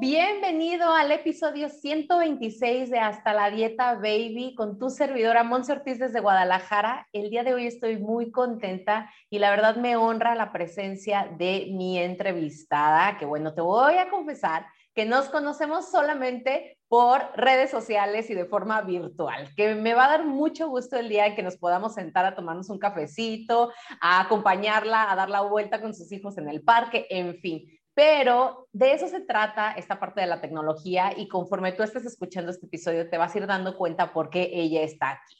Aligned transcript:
Bienvenido 0.00 0.92
al 0.92 1.10
episodio 1.10 1.68
126 1.68 2.88
de 2.88 3.00
Hasta 3.00 3.32
la 3.32 3.50
Dieta 3.50 3.94
Baby 3.94 4.54
con 4.56 4.78
tu 4.78 4.90
servidora 4.90 5.42
Monse 5.42 5.72
Ortiz 5.72 5.98
desde 5.98 6.20
Guadalajara. 6.20 7.08
El 7.12 7.30
día 7.30 7.42
de 7.42 7.54
hoy 7.54 7.66
estoy 7.66 7.98
muy 7.98 8.30
contenta 8.30 9.10
y 9.28 9.40
la 9.40 9.50
verdad 9.50 9.74
me 9.76 9.96
honra 9.96 10.36
la 10.36 10.52
presencia 10.52 11.28
de 11.36 11.68
mi 11.72 11.98
entrevistada, 11.98 13.18
que 13.18 13.24
bueno, 13.24 13.54
te 13.54 13.60
voy 13.60 13.94
a 13.94 14.08
confesar 14.08 14.66
que 14.94 15.04
nos 15.04 15.28
conocemos 15.28 15.90
solamente 15.90 16.78
por 16.88 17.30
redes 17.36 17.70
sociales 17.70 18.30
y 18.30 18.34
de 18.34 18.46
forma 18.46 18.80
virtual, 18.82 19.48
que 19.56 19.74
me 19.74 19.94
va 19.94 20.06
a 20.06 20.18
dar 20.18 20.24
mucho 20.24 20.68
gusto 20.68 20.96
el 20.96 21.08
día 21.08 21.26
en 21.26 21.36
que 21.36 21.42
nos 21.42 21.56
podamos 21.56 21.94
sentar 21.94 22.24
a 22.24 22.34
tomarnos 22.34 22.70
un 22.70 22.78
cafecito, 22.78 23.72
a 24.00 24.20
acompañarla, 24.20 25.10
a 25.10 25.16
dar 25.16 25.28
la 25.28 25.42
vuelta 25.42 25.80
con 25.80 25.94
sus 25.94 26.10
hijos 26.12 26.38
en 26.38 26.48
el 26.48 26.62
parque, 26.62 27.06
en 27.10 27.36
fin. 27.40 27.77
Pero 27.98 28.68
de 28.72 28.92
eso 28.92 29.08
se 29.08 29.22
trata 29.22 29.72
esta 29.72 29.98
parte 29.98 30.20
de 30.20 30.28
la 30.28 30.40
tecnología 30.40 31.12
y 31.16 31.26
conforme 31.26 31.72
tú 31.72 31.82
estés 31.82 32.06
escuchando 32.06 32.52
este 32.52 32.66
episodio 32.66 33.10
te 33.10 33.18
vas 33.18 33.34
a 33.34 33.38
ir 33.38 33.46
dando 33.48 33.76
cuenta 33.76 34.12
por 34.12 34.30
qué 34.30 34.48
ella 34.52 34.82
está 34.82 35.10
aquí. 35.10 35.37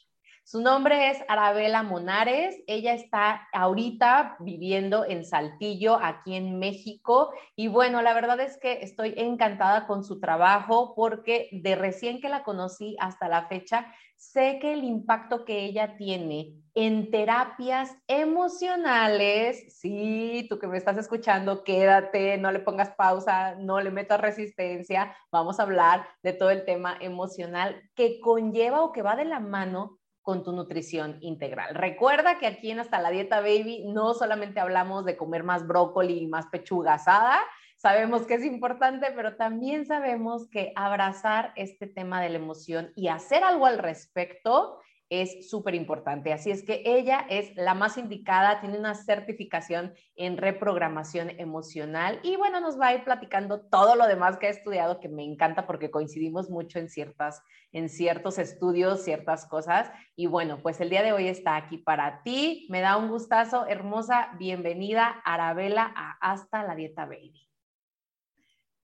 Su 0.51 0.61
nombre 0.61 1.11
es 1.11 1.19
Arabela 1.27 1.83
Monares. 1.83 2.55
Ella 2.65 2.95
está 2.95 3.47
ahorita 3.53 4.37
viviendo 4.39 5.05
en 5.05 5.23
Saltillo, 5.23 5.99
aquí 6.01 6.33
en 6.33 6.57
México. 6.57 7.29
Y 7.55 7.67
bueno, 7.67 8.01
la 8.01 8.15
verdad 8.15 8.39
es 8.39 8.57
que 8.57 8.79
estoy 8.81 9.13
encantada 9.15 9.85
con 9.85 10.03
su 10.03 10.19
trabajo 10.19 10.95
porque 10.95 11.49
de 11.51 11.75
recién 11.75 12.19
que 12.19 12.29
la 12.29 12.41
conocí 12.41 12.95
hasta 12.99 13.29
la 13.29 13.47
fecha, 13.47 13.93
sé 14.15 14.57
que 14.59 14.73
el 14.73 14.85
impacto 14.85 15.45
que 15.45 15.65
ella 15.65 15.97
tiene 15.97 16.55
en 16.73 17.11
terapias 17.11 17.95
emocionales, 18.07 19.79
sí, 19.79 20.47
tú 20.49 20.57
que 20.57 20.67
me 20.67 20.77
estás 20.77 20.97
escuchando, 20.97 21.63
quédate, 21.63 22.39
no 22.39 22.51
le 22.51 22.59
pongas 22.59 22.89
pausa, 22.95 23.53
no 23.53 23.81
le 23.81 23.91
metas 23.91 24.19
resistencia, 24.19 25.15
vamos 25.31 25.59
a 25.59 25.63
hablar 25.63 26.07
de 26.23 26.33
todo 26.33 26.49
el 26.49 26.65
tema 26.65 26.97
emocional 26.99 27.79
que 27.93 28.19
conlleva 28.19 28.81
o 28.81 28.91
que 28.91 29.03
va 29.03 29.15
de 29.15 29.25
la 29.25 29.39
mano 29.39 29.98
con 30.29 30.43
tu 30.43 30.51
nutrición 30.51 31.17
integral. 31.21 31.73
Recuerda 31.73 32.37
que 32.37 32.45
aquí 32.45 32.69
en 32.69 32.79
Hasta 32.79 33.01
la 33.01 33.09
Dieta 33.09 33.41
Baby 33.41 33.85
no 33.87 34.13
solamente 34.13 34.59
hablamos 34.59 35.03
de 35.03 35.17
comer 35.17 35.41
más 35.41 35.65
brócoli 35.65 36.19
y 36.19 36.27
más 36.27 36.45
pechuga 36.51 36.93
asada, 36.93 37.39
sabemos 37.77 38.27
que 38.27 38.35
es 38.35 38.45
importante, 38.45 39.07
pero 39.15 39.37
también 39.37 39.87
sabemos 39.87 40.47
que 40.51 40.71
abrazar 40.75 41.51
este 41.55 41.87
tema 41.87 42.21
de 42.21 42.29
la 42.29 42.35
emoción 42.37 42.91
y 42.95 43.07
hacer 43.07 43.43
algo 43.43 43.65
al 43.65 43.79
respecto 43.79 44.77
es 45.09 45.49
súper 45.49 45.75
importante. 45.75 46.31
Así 46.31 46.51
es 46.51 46.63
que 46.63 46.83
ella 46.85 47.25
es 47.29 47.55
la 47.55 47.73
más 47.73 47.97
indicada, 47.97 48.61
tiene 48.61 48.77
una 48.77 48.95
certificación 48.95 49.93
en 50.15 50.37
reprogramación 50.37 51.31
emocional 51.39 52.19
y 52.23 52.35
bueno, 52.35 52.59
nos 52.59 52.79
va 52.79 52.87
a 52.87 52.95
ir 52.95 53.03
platicando 53.03 53.61
todo 53.61 53.95
lo 53.95 54.07
demás 54.07 54.37
que 54.37 54.47
ha 54.47 54.51
estudiado, 54.51 54.99
que 54.99 55.09
me 55.09 55.23
encanta 55.23 55.65
porque 55.65 55.91
coincidimos 55.91 56.49
mucho 56.49 56.79
en, 56.79 56.89
ciertas, 56.89 57.41
en 57.71 57.89
ciertos 57.89 58.37
estudios, 58.37 59.03
ciertas 59.03 59.45
cosas. 59.47 59.91
Y 60.15 60.27
bueno, 60.27 60.59
pues 60.61 60.79
el 60.81 60.89
día 60.89 61.03
de 61.03 61.13
hoy 61.13 61.27
está 61.27 61.55
aquí 61.55 61.77
para 61.77 62.21
ti. 62.23 62.67
Me 62.69 62.81
da 62.81 62.97
un 62.97 63.09
gustazo, 63.09 63.65
hermosa, 63.67 64.31
bienvenida, 64.37 65.21
Arabela, 65.25 65.91
a 65.95 66.17
Hasta 66.21 66.63
la 66.63 66.75
Dieta 66.75 67.05
Baby. 67.05 67.48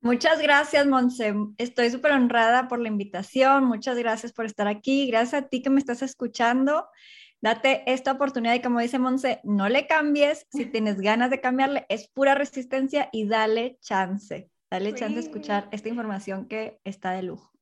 Muchas 0.05 0.39
gracias, 0.39 0.85
Monse. 0.85 1.33
Estoy 1.57 1.89
súper 1.89 2.11
honrada 2.11 2.67
por 2.67 2.77
la 2.77 2.89
invitación. 2.89 3.65
Muchas 3.65 3.97
gracias 3.97 4.33
por 4.33 4.45
estar 4.45 4.67
aquí. 4.67 5.07
Gracias 5.07 5.41
a 5.41 5.47
ti 5.47 5.63
que 5.63 5.71
me 5.71 5.79
estás 5.79 6.03
escuchando. 6.03 6.87
Date 7.41 7.81
esta 7.91 8.11
oportunidad 8.11 8.53
y 8.53 8.61
como 8.61 8.79
dice 8.79 8.99
Monse, 8.99 9.39
no 9.43 9.67
le 9.67 9.87
cambies. 9.87 10.45
Si 10.51 10.65
tienes 10.71 11.01
ganas 11.01 11.31
de 11.31 11.41
cambiarle, 11.41 11.87
es 11.89 12.07
pura 12.07 12.35
resistencia 12.35 13.09
y 13.11 13.27
dale 13.27 13.79
chance. 13.81 14.51
Dale 14.69 14.93
chance 14.93 15.15
de 15.15 15.21
escuchar 15.21 15.69
esta 15.71 15.89
información 15.89 16.47
que 16.47 16.79
está 16.83 17.09
de 17.09 17.23
lujo. 17.23 17.54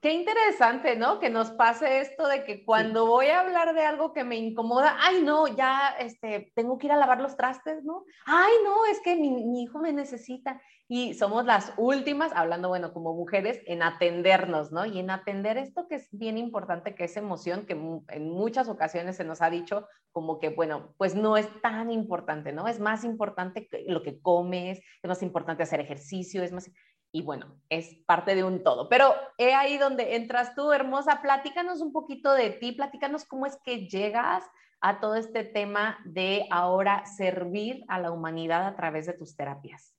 Qué 0.00 0.14
interesante, 0.14 0.96
¿no? 0.96 1.20
Que 1.20 1.28
nos 1.28 1.50
pase 1.50 2.00
esto 2.00 2.26
de 2.26 2.42
que 2.44 2.64
cuando 2.64 3.04
voy 3.04 3.26
a 3.26 3.40
hablar 3.40 3.74
de 3.74 3.84
algo 3.84 4.14
que 4.14 4.24
me 4.24 4.36
incomoda, 4.36 4.96
ay, 4.98 5.20
no, 5.22 5.46
ya 5.46 5.94
este, 5.98 6.50
tengo 6.54 6.78
que 6.78 6.86
ir 6.86 6.92
a 6.92 6.96
lavar 6.96 7.20
los 7.20 7.36
trastes, 7.36 7.84
¿no? 7.84 8.04
Ay, 8.24 8.52
no, 8.64 8.86
es 8.90 8.98
que 9.00 9.14
mi, 9.14 9.30
mi, 9.30 9.62
hijo 9.62 9.78
me 9.78 9.92
necesita. 9.92 10.58
Y 10.88 11.12
somos 11.12 11.44
las 11.44 11.74
últimas, 11.76 12.32
hablando, 12.34 12.68
bueno, 12.68 12.94
como 12.94 13.14
mujeres, 13.14 13.60
en 13.66 13.82
atendernos, 13.82 14.72
¿no? 14.72 14.86
Y 14.86 14.98
en 15.00 15.10
atender 15.10 15.58
esto 15.58 15.86
que 15.86 15.96
es 15.96 16.08
bien 16.12 16.38
importante, 16.38 16.94
que 16.94 17.04
es 17.04 17.16
emoción, 17.18 17.66
que 17.66 17.74
en 17.74 18.30
muchas 18.30 18.70
ocasiones 18.70 19.16
se 19.16 19.24
nos 19.24 19.42
ha 19.42 19.50
dicho 19.50 19.86
como 20.12 20.40
que, 20.40 20.48
bueno, 20.48 20.94
pues 20.96 21.14
no 21.14 21.36
es 21.36 21.46
tan 21.60 21.90
importante, 21.90 22.52
¿no? 22.52 22.66
Es 22.68 22.80
más 22.80 23.04
importante 23.04 23.68
lo 23.86 24.02
que 24.02 24.18
comes, 24.20 24.78
es 24.78 25.08
más 25.08 25.22
importante 25.22 25.62
hacer 25.62 25.80
ejercicio, 25.80 26.42
es 26.42 26.52
más 26.52 26.70
y 27.12 27.22
bueno, 27.22 27.60
es 27.68 27.96
parte 28.06 28.34
de 28.34 28.44
un 28.44 28.62
todo. 28.62 28.88
Pero 28.88 29.14
he 29.38 29.54
ahí 29.54 29.78
donde 29.78 30.16
entras 30.16 30.54
tú, 30.54 30.72
hermosa, 30.72 31.20
platícanos 31.22 31.80
un 31.80 31.92
poquito 31.92 32.32
de 32.34 32.50
ti, 32.50 32.72
platícanos 32.72 33.24
cómo 33.24 33.46
es 33.46 33.58
que 33.64 33.88
llegas 33.88 34.44
a 34.80 35.00
todo 35.00 35.16
este 35.16 35.44
tema 35.44 35.98
de 36.04 36.46
ahora 36.50 37.04
servir 37.04 37.84
a 37.88 37.98
la 37.98 38.12
humanidad 38.12 38.66
a 38.66 38.76
través 38.76 39.06
de 39.06 39.12
tus 39.12 39.36
terapias. 39.36 39.94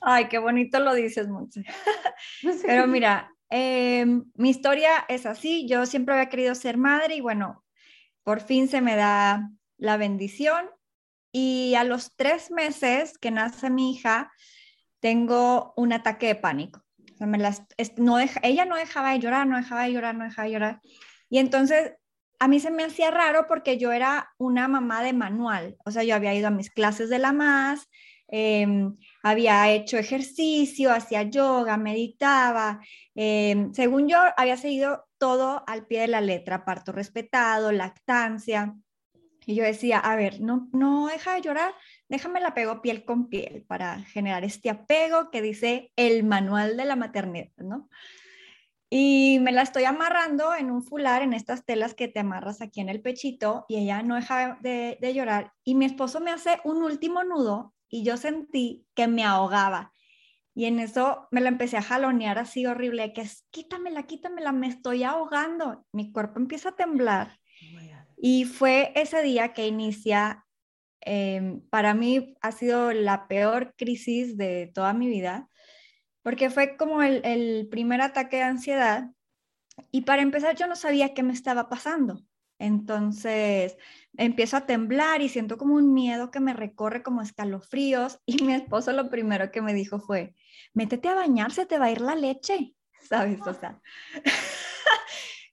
Ay, 0.00 0.28
qué 0.28 0.38
bonito 0.38 0.80
lo 0.80 0.94
dices, 0.94 1.28
Monse. 1.28 1.64
Pero 2.66 2.86
mira, 2.86 3.32
em, 3.48 4.24
mi 4.34 4.50
historia 4.50 5.04
es 5.08 5.24
así, 5.24 5.66
yo 5.68 5.86
siempre 5.86 6.14
había 6.14 6.28
querido 6.28 6.54
ser 6.54 6.76
madre 6.76 7.14
y 7.14 7.20
bueno, 7.20 7.64
por 8.24 8.40
fin 8.40 8.68
se 8.68 8.80
me 8.80 8.96
da 8.96 9.50
la 9.78 9.96
bendición 9.96 10.68
y 11.32 11.74
a 11.76 11.84
los 11.84 12.14
tres 12.16 12.50
meses 12.50 13.16
que 13.18 13.30
nace 13.30 13.70
mi 13.70 13.92
hija, 13.92 14.32
tengo 15.00 15.72
un 15.76 15.92
ataque 15.92 16.26
de 16.26 16.34
pánico. 16.34 16.82
no 17.96 18.18
ella 18.42 18.64
no 18.64 18.76
dejaba 18.76 19.12
de 19.12 19.18
llorar, 19.18 19.46
no 19.46 19.56
dejaba 19.56 19.84
de 19.84 19.92
llorar, 19.92 20.14
no 20.14 20.24
dejaba 20.24 20.46
de 20.46 20.52
llorar. 20.52 20.80
Y 21.30 21.38
entonces 21.38 21.94
a 22.40 22.48
mí 22.48 22.60
se 22.60 22.70
me 22.70 22.84
hacía 22.84 23.10
raro 23.10 23.46
porque 23.48 23.78
yo 23.78 23.92
era 23.92 24.30
una 24.38 24.68
mamá 24.68 25.02
de 25.02 25.12
manual. 25.12 25.76
O 25.84 25.90
sea, 25.90 26.04
yo 26.04 26.14
había 26.14 26.34
ido 26.34 26.48
a 26.48 26.52
mis 26.52 26.70
clases 26.70 27.10
de 27.10 27.18
la 27.18 27.32
más, 27.32 27.88
em, 28.28 28.96
había 29.22 29.70
hecho 29.70 29.98
ejercicio, 29.98 30.92
hacía 30.92 31.22
yoga, 31.22 31.76
meditaba. 31.76 32.80
Em, 33.14 33.72
según 33.74 34.08
yo, 34.08 34.18
había 34.36 34.56
seguido 34.56 35.06
todo 35.18 35.64
al 35.66 35.86
pie 35.86 36.02
de 36.02 36.08
la 36.08 36.20
letra, 36.20 36.64
parto 36.64 36.92
respetado, 36.92 37.72
lactancia. 37.72 38.74
Y 39.46 39.54
yo 39.54 39.64
decía, 39.64 39.98
a 39.98 40.14
ver, 40.14 40.40
no, 40.40 40.68
no 40.72 41.06
deja 41.08 41.34
de 41.34 41.40
llorar, 41.40 41.74
déjame 42.08 42.40
la 42.40 42.54
pego 42.54 42.82
piel 42.82 43.04
con 43.04 43.28
piel 43.28 43.64
para 43.66 44.00
generar 44.04 44.44
este 44.44 44.70
apego 44.70 45.30
que 45.30 45.42
dice 45.42 45.92
el 45.96 46.24
manual 46.24 46.76
de 46.76 46.84
la 46.84 46.96
maternidad, 46.96 47.50
¿no? 47.56 47.88
Y 48.90 49.38
me 49.42 49.52
la 49.52 49.62
estoy 49.62 49.84
amarrando 49.84 50.54
en 50.54 50.70
un 50.70 50.82
fular, 50.82 51.22
en 51.22 51.34
estas 51.34 51.66
telas 51.66 51.94
que 51.94 52.08
te 52.08 52.20
amarras 52.20 52.62
aquí 52.62 52.80
en 52.80 52.88
el 52.88 53.02
pechito, 53.02 53.66
y 53.68 53.76
ella 53.76 54.02
no 54.02 54.14
deja 54.14 54.58
de, 54.62 54.96
de 55.00 55.14
llorar. 55.14 55.52
Y 55.62 55.74
mi 55.74 55.84
esposo 55.84 56.20
me 56.20 56.30
hace 56.30 56.58
un 56.64 56.82
último 56.82 57.22
nudo 57.22 57.74
y 57.90 58.02
yo 58.02 58.16
sentí 58.16 58.86
que 58.94 59.06
me 59.06 59.24
ahogaba. 59.24 59.92
Y 60.54 60.64
en 60.64 60.78
eso 60.80 61.28
me 61.30 61.42
la 61.42 61.50
empecé 61.50 61.76
a 61.76 61.82
jalonear 61.82 62.38
así 62.38 62.64
horrible, 62.64 63.12
que 63.12 63.20
es, 63.20 63.46
quítamela, 63.50 64.04
quítamela, 64.04 64.52
me 64.52 64.68
estoy 64.68 65.04
ahogando. 65.04 65.84
Mi 65.92 66.10
cuerpo 66.10 66.40
empieza 66.40 66.70
a 66.70 66.76
temblar 66.76 67.38
y 68.16 68.44
fue 68.44 68.92
ese 68.94 69.22
día 69.22 69.52
que 69.52 69.66
inicia, 69.66 70.44
em, 71.08 71.60
para 71.70 71.94
mí 71.94 72.36
ha 72.42 72.52
sido 72.52 72.92
la 72.92 73.28
peor 73.28 73.74
crisis 73.76 74.36
de 74.36 74.70
toda 74.74 74.92
mi 74.92 75.08
vida, 75.08 75.48
porque 76.22 76.50
fue 76.50 76.76
como 76.76 77.02
el, 77.02 77.68
primer 77.70 78.02
ataque 78.02 78.36
de 78.36 78.42
ansiedad 78.42 79.10
y 79.90 80.02
para 80.02 80.22
empezar 80.22 80.56
yo 80.56 80.66
no 80.66 80.76
sabía 80.76 81.14
qué 81.14 81.22
me 81.22 81.32
estaba 81.32 81.68
pasando. 81.68 82.22
Entonces 82.58 83.76
empiezo 84.16 84.56
a 84.56 84.66
temblar 84.66 85.22
y 85.22 85.28
siento 85.28 85.58
como 85.58 85.76
un 85.76 85.94
miedo 85.94 86.30
que 86.30 86.40
me 86.40 86.52
recorre 86.52 87.02
como 87.02 87.22
escalofríos 87.22 88.20
y 88.26 88.44
mi 88.44 88.52
esposo 88.52 88.92
lo 88.92 89.10
primero 89.10 89.50
que 89.50 89.62
me 89.62 89.74
dijo 89.74 90.00
fue, 90.00 90.34
métete 90.74 91.08
a 91.08 91.14
bañar, 91.14 91.52
se 91.52 91.66
te 91.66 91.78
va 91.78 91.86
a 91.86 91.90
ir 91.92 92.00
la 92.00 92.16
leche, 92.16 92.74
¿sabes? 93.00 93.40
O 93.46 93.54
sea, 93.54 93.80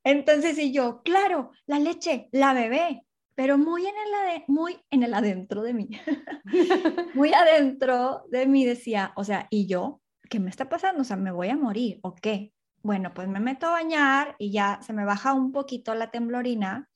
Entonces, 0.06 0.58
y 0.60 0.72
yo, 0.72 1.02
claro, 1.04 1.52
la 1.66 1.80
leche, 1.80 2.30
la 2.32 2.54
bebé, 2.54 3.04
pero 3.36 3.58
muy 3.58 3.86
en 3.86 3.96
el, 3.96 4.44
muy 4.48 4.78
en 4.90 5.04
el 5.04 5.14
adentro 5.14 5.62
de 5.62 5.74
mí, 5.74 5.90
muy 7.14 7.34
adentro 7.34 8.24
de 8.30 8.48
mí 8.48 8.66
decía, 8.66 9.14
o 9.16 9.24
sea, 9.24 9.48
¿y 9.50 9.68
yo? 9.68 10.02
¿qué 10.30 10.40
me 10.40 10.50
está 10.50 10.70
pasando? 10.70 11.02
O 11.02 11.06
sea, 11.06 11.18
¿me 11.18 11.32
voy 11.32 11.50
a 11.50 11.58
morir 11.58 12.00
o 12.02 12.16
qué? 12.16 12.54
Bueno, 12.82 13.14
pues 13.14 13.28
me 13.28 13.40
meto 13.40 13.68
a 13.68 13.72
bañar 13.72 14.36
y 14.38 14.52
ya 14.52 14.80
se 14.82 14.94
me 14.94 15.06
baja 15.06 15.34
un 15.34 15.52
poquito 15.52 15.96
la 15.96 16.12
temblorina. 16.12 16.90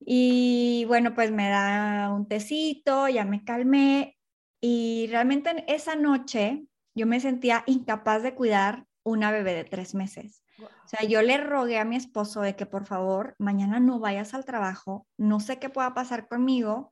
Y 0.00 0.84
bueno, 0.86 1.14
pues 1.14 1.32
me 1.32 1.48
da 1.48 2.12
un 2.12 2.28
tecito, 2.28 3.08
ya 3.08 3.24
me 3.24 3.44
calmé. 3.44 4.16
Y 4.60 5.08
realmente 5.10 5.64
esa 5.66 5.96
noche 5.96 6.64
yo 6.94 7.06
me 7.06 7.20
sentía 7.20 7.64
incapaz 7.66 8.22
de 8.22 8.34
cuidar 8.34 8.86
una 9.02 9.30
bebé 9.32 9.54
de 9.54 9.64
tres 9.64 9.94
meses. 9.94 10.42
O 10.60 10.88
sea, 10.88 11.06
yo 11.06 11.22
le 11.22 11.38
rogué 11.38 11.78
a 11.78 11.84
mi 11.84 11.96
esposo 11.96 12.40
de 12.40 12.56
que 12.56 12.66
por 12.66 12.86
favor 12.86 13.34
mañana 13.38 13.80
no 13.80 14.00
vayas 14.00 14.34
al 14.34 14.44
trabajo, 14.44 15.06
no 15.16 15.40
sé 15.40 15.58
qué 15.58 15.68
pueda 15.68 15.94
pasar 15.94 16.28
conmigo 16.28 16.90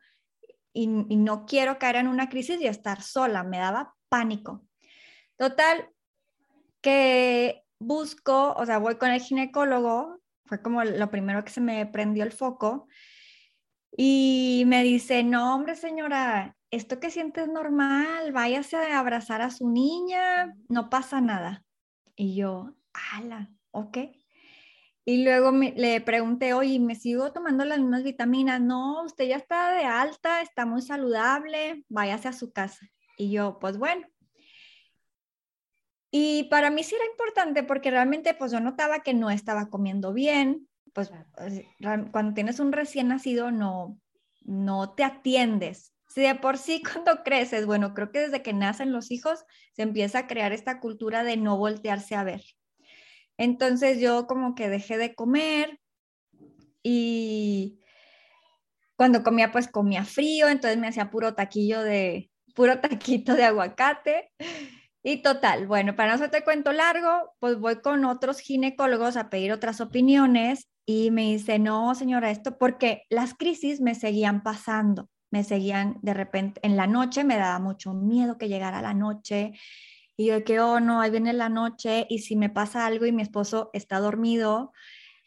y, 0.72 0.86
no 0.88 1.46
quiero 1.46 1.78
caer 1.78 1.96
en 1.96 2.08
una 2.08 2.28
crisis 2.28 2.60
y 2.60 2.66
estar 2.66 3.02
sola, 3.02 3.42
me 3.42 3.58
daba 3.58 3.94
pánico. 4.08 4.66
Total, 5.36 5.88
que 6.82 7.64
busco, 7.78 8.52
o 8.52 8.66
sea, 8.66 8.78
voy 8.78 8.96
con 8.96 9.10
el 9.10 9.20
ginecólogo, 9.20 10.20
fue 10.44 10.60
como 10.60 10.84
lo 10.84 11.10
primero 11.10 11.44
que 11.44 11.50
se 11.50 11.60
me 11.60 11.86
prendió 11.86 12.24
el 12.24 12.32
foco, 12.32 12.88
y 13.96 14.64
me 14.66 14.82
dice, 14.82 15.24
no, 15.24 15.54
hombre, 15.54 15.74
señora, 15.74 16.54
esto 16.70 17.00
que 17.00 17.10
sientes 17.10 17.44
es 17.44 17.50
normal, 17.50 18.32
váyase 18.32 18.76
a 18.76 18.98
abrazar 18.98 19.40
a 19.40 19.50
su 19.50 19.70
niña, 19.70 20.54
no 20.68 20.90
pasa 20.90 21.22
nada. 21.22 21.64
Y 22.14 22.36
yo, 22.36 22.74
ala, 22.92 23.50
ok. 23.76 23.98
Y 25.04 25.22
luego 25.22 25.52
le 25.52 26.00
pregunté, 26.00 26.52
oye, 26.52 26.80
¿me 26.80 26.96
sigo 26.96 27.32
tomando 27.32 27.64
las 27.64 27.78
mismas 27.78 28.02
vitaminas? 28.02 28.60
No, 28.60 29.04
usted 29.04 29.28
ya 29.28 29.36
está 29.36 29.70
de 29.70 29.84
alta, 29.84 30.40
está 30.40 30.66
muy 30.66 30.82
saludable, 30.82 31.84
váyase 31.88 32.26
a 32.26 32.32
su 32.32 32.52
casa. 32.52 32.90
Y 33.16 33.30
yo, 33.30 33.58
pues 33.60 33.78
bueno. 33.78 34.06
Y 36.10 36.44
para 36.44 36.70
mí 36.70 36.82
sí 36.82 36.94
era 36.94 37.04
importante 37.04 37.62
porque 37.62 37.90
realmente 37.90 38.34
pues 38.34 38.50
yo 38.50 38.58
notaba 38.58 39.00
que 39.00 39.14
no 39.14 39.30
estaba 39.30 39.68
comiendo 39.68 40.12
bien, 40.12 40.68
pues 40.92 41.12
cuando 42.10 42.34
tienes 42.34 42.58
un 42.58 42.72
recién 42.72 43.08
nacido 43.08 43.50
no, 43.50 44.00
no 44.40 44.94
te 44.94 45.04
atiendes. 45.04 45.92
Si 46.08 46.22
de 46.22 46.34
por 46.34 46.58
sí 46.58 46.82
cuando 46.90 47.22
creces, 47.22 47.66
bueno, 47.66 47.94
creo 47.94 48.10
que 48.10 48.20
desde 48.20 48.42
que 48.42 48.54
nacen 48.54 48.92
los 48.92 49.10
hijos 49.10 49.44
se 49.74 49.82
empieza 49.82 50.20
a 50.20 50.26
crear 50.26 50.52
esta 50.52 50.80
cultura 50.80 51.22
de 51.22 51.36
no 51.36 51.58
voltearse 51.58 52.14
a 52.14 52.24
ver. 52.24 52.42
Entonces 53.38 54.00
yo 54.00 54.26
como 54.26 54.54
que 54.54 54.68
dejé 54.68 54.98
de 54.98 55.14
comer 55.14 55.78
y 56.82 57.80
cuando 58.96 59.22
comía 59.22 59.52
pues 59.52 59.68
comía 59.68 60.04
frío, 60.04 60.48
entonces 60.48 60.78
me 60.78 60.88
hacía 60.88 61.10
puro 61.10 61.34
taquillo 61.34 61.82
de, 61.82 62.30
puro 62.54 62.80
taquito 62.80 63.34
de 63.34 63.44
aguacate. 63.44 64.32
Y 65.02 65.22
total, 65.22 65.68
bueno, 65.68 65.94
para 65.94 66.08
no 66.08 66.14
hacerte 66.16 66.42
cuento 66.42 66.72
largo, 66.72 67.32
pues 67.38 67.60
voy 67.60 67.80
con 67.80 68.04
otros 68.04 68.40
ginecólogos 68.40 69.16
a 69.16 69.30
pedir 69.30 69.52
otras 69.52 69.80
opiniones 69.80 70.66
y 70.84 71.12
me 71.12 71.22
dice, 71.22 71.60
no, 71.60 71.94
señora, 71.94 72.32
esto 72.32 72.58
porque 72.58 73.02
las 73.08 73.34
crisis 73.34 73.80
me 73.80 73.94
seguían 73.94 74.42
pasando, 74.42 75.08
me 75.30 75.44
seguían 75.44 75.98
de 76.02 76.12
repente, 76.12 76.60
en 76.64 76.76
la 76.76 76.88
noche 76.88 77.22
me 77.22 77.36
daba 77.36 77.60
mucho 77.60 77.92
miedo 77.92 78.36
que 78.36 78.48
llegara 78.48 78.82
la 78.82 78.94
noche 78.94 79.52
y 80.16 80.26
yo 80.26 80.44
que, 80.44 80.60
oh, 80.60 80.80
no, 80.80 81.00
ahí 81.00 81.10
viene 81.10 81.32
la 81.32 81.48
noche 81.48 82.06
y 82.08 82.20
si 82.20 82.36
me 82.36 82.50
pasa 82.50 82.86
algo 82.86 83.06
y 83.06 83.12
mi 83.12 83.22
esposo 83.22 83.70
está 83.72 83.98
dormido, 84.00 84.72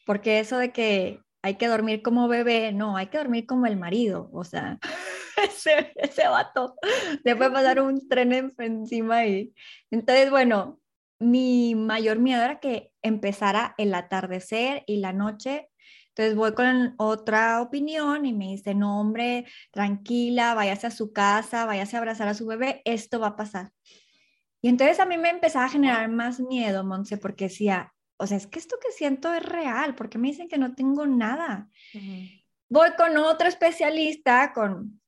porque 0.05 0.39
eso 0.39 0.57
de 0.57 0.71
que 0.71 1.21
hay 1.41 1.55
que 1.55 1.67
dormir 1.67 2.01
como 2.01 2.27
bebé, 2.27 2.73
no, 2.73 2.97
hay 2.97 3.07
que 3.07 3.19
dormir 3.19 3.45
como 3.45 3.65
el 3.65 3.77
marido, 3.77 4.29
o 4.33 4.43
sea, 4.43 4.79
ese, 5.37 5.93
ese 5.95 6.27
vato, 6.27 6.75
le 7.23 7.35
puede 7.35 7.51
pasar 7.51 7.81
un 7.81 8.07
tren 8.07 8.51
encima 8.57 9.25
y 9.25 9.53
entonces, 9.91 10.29
bueno, 10.31 10.79
mi 11.19 11.75
mayor 11.75 12.19
miedo 12.19 12.41
era 12.43 12.59
que 12.59 12.91
empezara 13.01 13.75
el 13.77 13.93
atardecer 13.93 14.83
y 14.87 14.97
la 14.97 15.13
noche. 15.13 15.69
Entonces 16.09 16.35
voy 16.35 16.53
con 16.53 16.95
otra 16.97 17.61
opinión 17.61 18.25
y 18.25 18.33
me 18.33 18.47
dice, 18.47 18.73
no, 18.73 18.99
hombre, 18.99 19.45
tranquila, 19.71 20.53
váyase 20.53 20.87
a 20.87 20.91
su 20.91 21.13
casa, 21.13 21.65
váyase 21.65 21.95
a 21.95 21.99
abrazar 21.99 22.27
a 22.27 22.33
su 22.33 22.45
bebé, 22.45 22.81
esto 22.85 23.19
va 23.19 23.27
a 23.27 23.35
pasar. 23.35 23.71
Y 24.61 24.69
entonces 24.69 24.99
a 24.99 25.05
mí 25.05 25.17
me 25.17 25.29
empezaba 25.29 25.65
a 25.65 25.69
generar 25.69 26.09
más 26.09 26.39
miedo, 26.39 26.83
Monse, 26.83 27.17
porque 27.17 27.45
decía, 27.45 27.93
o 28.17 28.27
sea, 28.27 28.37
es 28.37 28.47
que 28.47 28.59
esto 28.59 28.77
que 28.81 28.91
siento 28.91 29.33
es 29.33 29.43
real, 29.43 29.95
porque 29.95 30.17
me 30.17 30.27
dicen 30.27 30.49
que 30.49 30.57
no 30.57 30.75
tengo 30.75 31.05
nada. 31.05 31.69
Voy 32.67 32.89
con 32.97 33.15
otro 33.17 33.47
especialista, 33.47 34.51
con, 34.53 35.01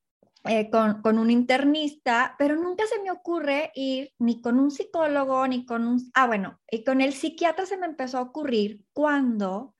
eh, 0.44 0.70
con, 0.70 1.02
con, 1.02 1.18
un 1.18 1.30
internista, 1.30 2.34
pero 2.38 2.56
nunca 2.56 2.84
se 2.86 3.02
me 3.02 3.10
ocurre 3.10 3.70
ir 3.74 4.12
ni 4.18 4.40
con 4.40 4.58
un 4.58 4.70
psicólogo, 4.70 5.46
ni 5.46 5.66
con 5.66 5.86
un... 5.86 6.10
Ah, 6.14 6.26
bueno, 6.26 6.58
y 6.70 6.84
con 6.84 7.02
el 7.02 7.12
psiquiatra 7.12 7.66
se 7.66 7.76
me 7.76 7.86
empezó 7.86 8.18
a 8.18 8.22
ocurrir 8.22 8.80
cuando 8.94 9.74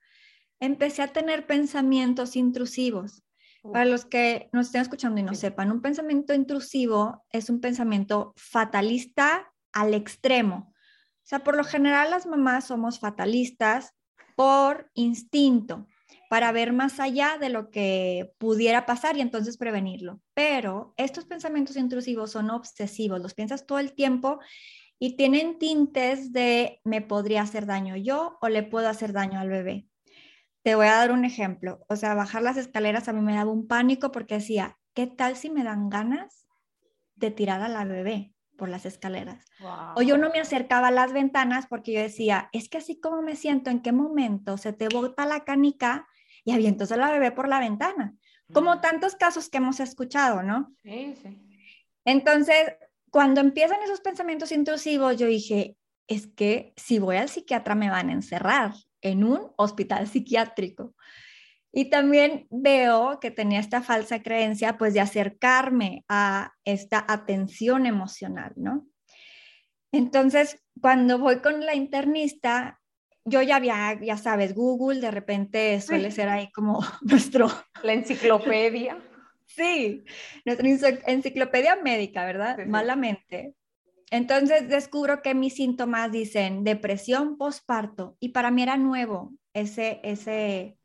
empecé 0.60 1.02
a 1.02 1.12
tener 1.12 1.46
pensamientos 1.46 2.36
intrusivos. 2.36 3.22
Para 3.62 3.84
los 3.84 4.04
que 4.04 4.50
nos 4.52 4.66
estén 4.66 4.82
escuchando 4.82 5.20
y 5.20 5.22
no 5.22 5.34
sepan, 5.34 5.70
un 5.70 5.80
pensamiento 5.80 6.34
intrusivo 6.34 7.24
es 7.30 7.48
un 7.48 7.60
pensamiento 7.60 8.32
fatalista 8.36 9.51
al 9.72 9.94
extremo. 9.94 10.72
O 10.74 11.24
sea, 11.24 11.40
por 11.40 11.56
lo 11.56 11.64
general 11.64 12.10
las 12.10 12.26
mamás 12.26 12.66
somos 12.66 12.98
fatalistas 12.98 13.94
por 14.36 14.90
instinto, 14.94 15.86
para 16.28 16.50
ver 16.50 16.72
más 16.72 16.98
allá 16.98 17.36
de 17.38 17.50
lo 17.50 17.70
que 17.70 18.32
pudiera 18.38 18.86
pasar 18.86 19.16
y 19.16 19.20
entonces 19.20 19.58
prevenirlo. 19.58 20.20
Pero 20.34 20.94
estos 20.96 21.26
pensamientos 21.26 21.76
intrusivos 21.76 22.32
son 22.32 22.50
obsesivos, 22.50 23.20
los 23.20 23.34
piensas 23.34 23.66
todo 23.66 23.78
el 23.78 23.94
tiempo 23.94 24.40
y 24.98 25.16
tienen 25.16 25.58
tintes 25.58 26.32
de 26.32 26.80
me 26.84 27.02
podría 27.02 27.42
hacer 27.42 27.66
daño 27.66 27.96
yo 27.96 28.38
o 28.40 28.48
le 28.48 28.62
puedo 28.62 28.88
hacer 28.88 29.12
daño 29.12 29.40
al 29.40 29.48
bebé. 29.48 29.86
Te 30.62 30.74
voy 30.74 30.86
a 30.86 30.96
dar 30.96 31.10
un 31.10 31.24
ejemplo. 31.24 31.84
O 31.88 31.96
sea, 31.96 32.14
bajar 32.14 32.42
las 32.42 32.56
escaleras 32.56 33.08
a 33.08 33.12
mí 33.12 33.20
me 33.20 33.34
daba 33.34 33.50
un 33.50 33.66
pánico 33.66 34.12
porque 34.12 34.36
decía, 34.36 34.78
¿qué 34.94 35.06
tal 35.06 35.36
si 35.36 35.50
me 35.50 35.64
dan 35.64 35.90
ganas 35.90 36.46
de 37.16 37.30
tirar 37.30 37.62
a 37.62 37.68
la 37.68 37.84
bebé? 37.84 38.31
Por 38.56 38.68
las 38.68 38.86
escaleras. 38.86 39.44
O 39.96 40.02
yo 40.02 40.18
no 40.18 40.30
me 40.30 40.40
acercaba 40.40 40.88
a 40.88 40.92
las 40.92 41.12
ventanas 41.12 41.66
porque 41.66 41.92
yo 41.92 42.00
decía, 42.00 42.48
es 42.52 42.68
que 42.68 42.78
así 42.78 43.00
como 43.00 43.22
me 43.22 43.36
siento, 43.36 43.70
¿en 43.70 43.80
qué 43.80 43.92
momento 43.92 44.56
se 44.56 44.72
te 44.72 44.88
bota 44.88 45.26
la 45.26 45.44
canica 45.44 46.06
y 46.44 46.52
avientas 46.52 46.92
a 46.92 46.96
la 46.96 47.10
bebé 47.10 47.32
por 47.32 47.48
la 47.48 47.60
ventana? 47.60 48.14
Como 48.52 48.80
tantos 48.80 49.16
casos 49.16 49.48
que 49.48 49.58
hemos 49.58 49.80
escuchado, 49.80 50.42
¿no? 50.42 50.74
Sí, 50.82 51.14
sí. 51.22 51.38
Entonces, 52.04 52.74
cuando 53.10 53.40
empiezan 53.40 53.82
esos 53.82 54.00
pensamientos 54.00 54.52
intrusivos, 54.52 55.16
yo 55.16 55.26
dije, 55.26 55.76
es 56.06 56.26
que 56.26 56.72
si 56.76 56.98
voy 56.98 57.16
al 57.16 57.28
psiquiatra 57.28 57.74
me 57.74 57.90
van 57.90 58.10
a 58.10 58.12
encerrar 58.12 58.72
en 59.00 59.24
un 59.24 59.52
hospital 59.56 60.06
psiquiátrico. 60.06 60.94
Y 61.72 61.86
también 61.86 62.46
veo 62.50 63.18
que 63.18 63.30
tenía 63.30 63.58
esta 63.58 63.80
falsa 63.82 64.22
creencia, 64.22 64.76
pues, 64.76 64.92
de 64.92 65.00
acercarme 65.00 66.04
a 66.08 66.52
esta 66.64 67.04
atención 67.08 67.86
emocional, 67.86 68.52
¿no? 68.56 68.86
Entonces, 69.90 70.62
cuando 70.80 71.18
voy 71.18 71.40
con 71.40 71.64
la 71.64 71.74
internista, 71.74 72.80
yo 73.24 73.42
ya 73.42 73.56
había, 73.56 73.98
ya 74.02 74.16
sabes, 74.16 74.54
Google 74.54 75.00
de 75.00 75.10
repente 75.10 75.80
suele 75.80 76.10
ser 76.10 76.28
ahí 76.28 76.50
como 76.52 76.80
nuestro... 77.02 77.48
La 77.82 77.92
enciclopedia. 77.92 78.98
sí, 79.46 80.04
nuestra 80.44 80.68
enciclopedia 81.06 81.76
médica, 81.76 82.24
¿verdad? 82.24 82.58
Malamente. 82.66 83.54
Entonces 84.10 84.68
descubro 84.68 85.22
que 85.22 85.34
mis 85.34 85.54
síntomas 85.54 86.12
dicen 86.12 86.64
depresión 86.64 87.38
postparto 87.38 88.16
y 88.20 88.30
para 88.30 88.50
mí 88.50 88.62
era 88.62 88.76
nuevo 88.76 89.32
ese, 89.54 90.00
ese, 90.02 90.76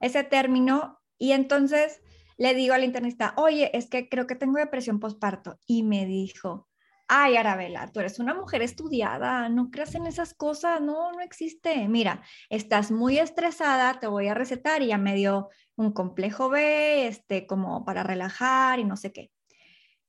ese 0.00 0.24
término 0.24 1.00
y 1.18 1.32
entonces 1.32 2.00
le 2.38 2.54
digo 2.54 2.74
al 2.74 2.84
internista, 2.84 3.34
oye, 3.36 3.76
es 3.76 3.88
que 3.88 4.08
creo 4.08 4.26
que 4.26 4.36
tengo 4.36 4.58
depresión 4.58 5.00
postparto. 5.00 5.58
Y 5.66 5.82
me 5.82 6.06
dijo, 6.06 6.68
ay, 7.08 7.36
Arabela, 7.36 7.90
tú 7.90 8.00
eres 8.00 8.20
una 8.20 8.32
mujer 8.32 8.62
estudiada, 8.62 9.48
no 9.48 9.70
creas 9.70 9.96
en 9.96 10.06
esas 10.06 10.34
cosas, 10.34 10.80
no, 10.80 11.10
no 11.10 11.20
existe. 11.20 11.88
Mira, 11.88 12.22
estás 12.48 12.92
muy 12.92 13.18
estresada, 13.18 13.98
te 13.98 14.06
voy 14.06 14.28
a 14.28 14.34
recetar 14.34 14.82
y 14.82 14.88
ya 14.88 14.98
me 14.98 15.16
dio 15.16 15.48
un 15.74 15.92
complejo 15.92 16.48
B, 16.48 17.08
este, 17.08 17.46
como 17.46 17.84
para 17.84 18.04
relajar 18.04 18.78
y 18.78 18.84
no 18.84 18.96
sé 18.96 19.12
qué. 19.12 19.32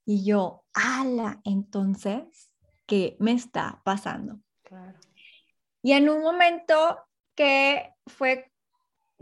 Y 0.04 0.24
yo, 0.24 0.64
ala, 0.72 1.40
entonces, 1.44 2.54
¿qué 2.86 3.16
me 3.18 3.32
está 3.32 3.80
pasando? 3.84 4.38
Claro. 4.62 4.98
Y 5.82 5.92
en 5.92 6.08
un 6.08 6.22
momento 6.22 6.98
que 7.34 7.92
fue 8.06 8.49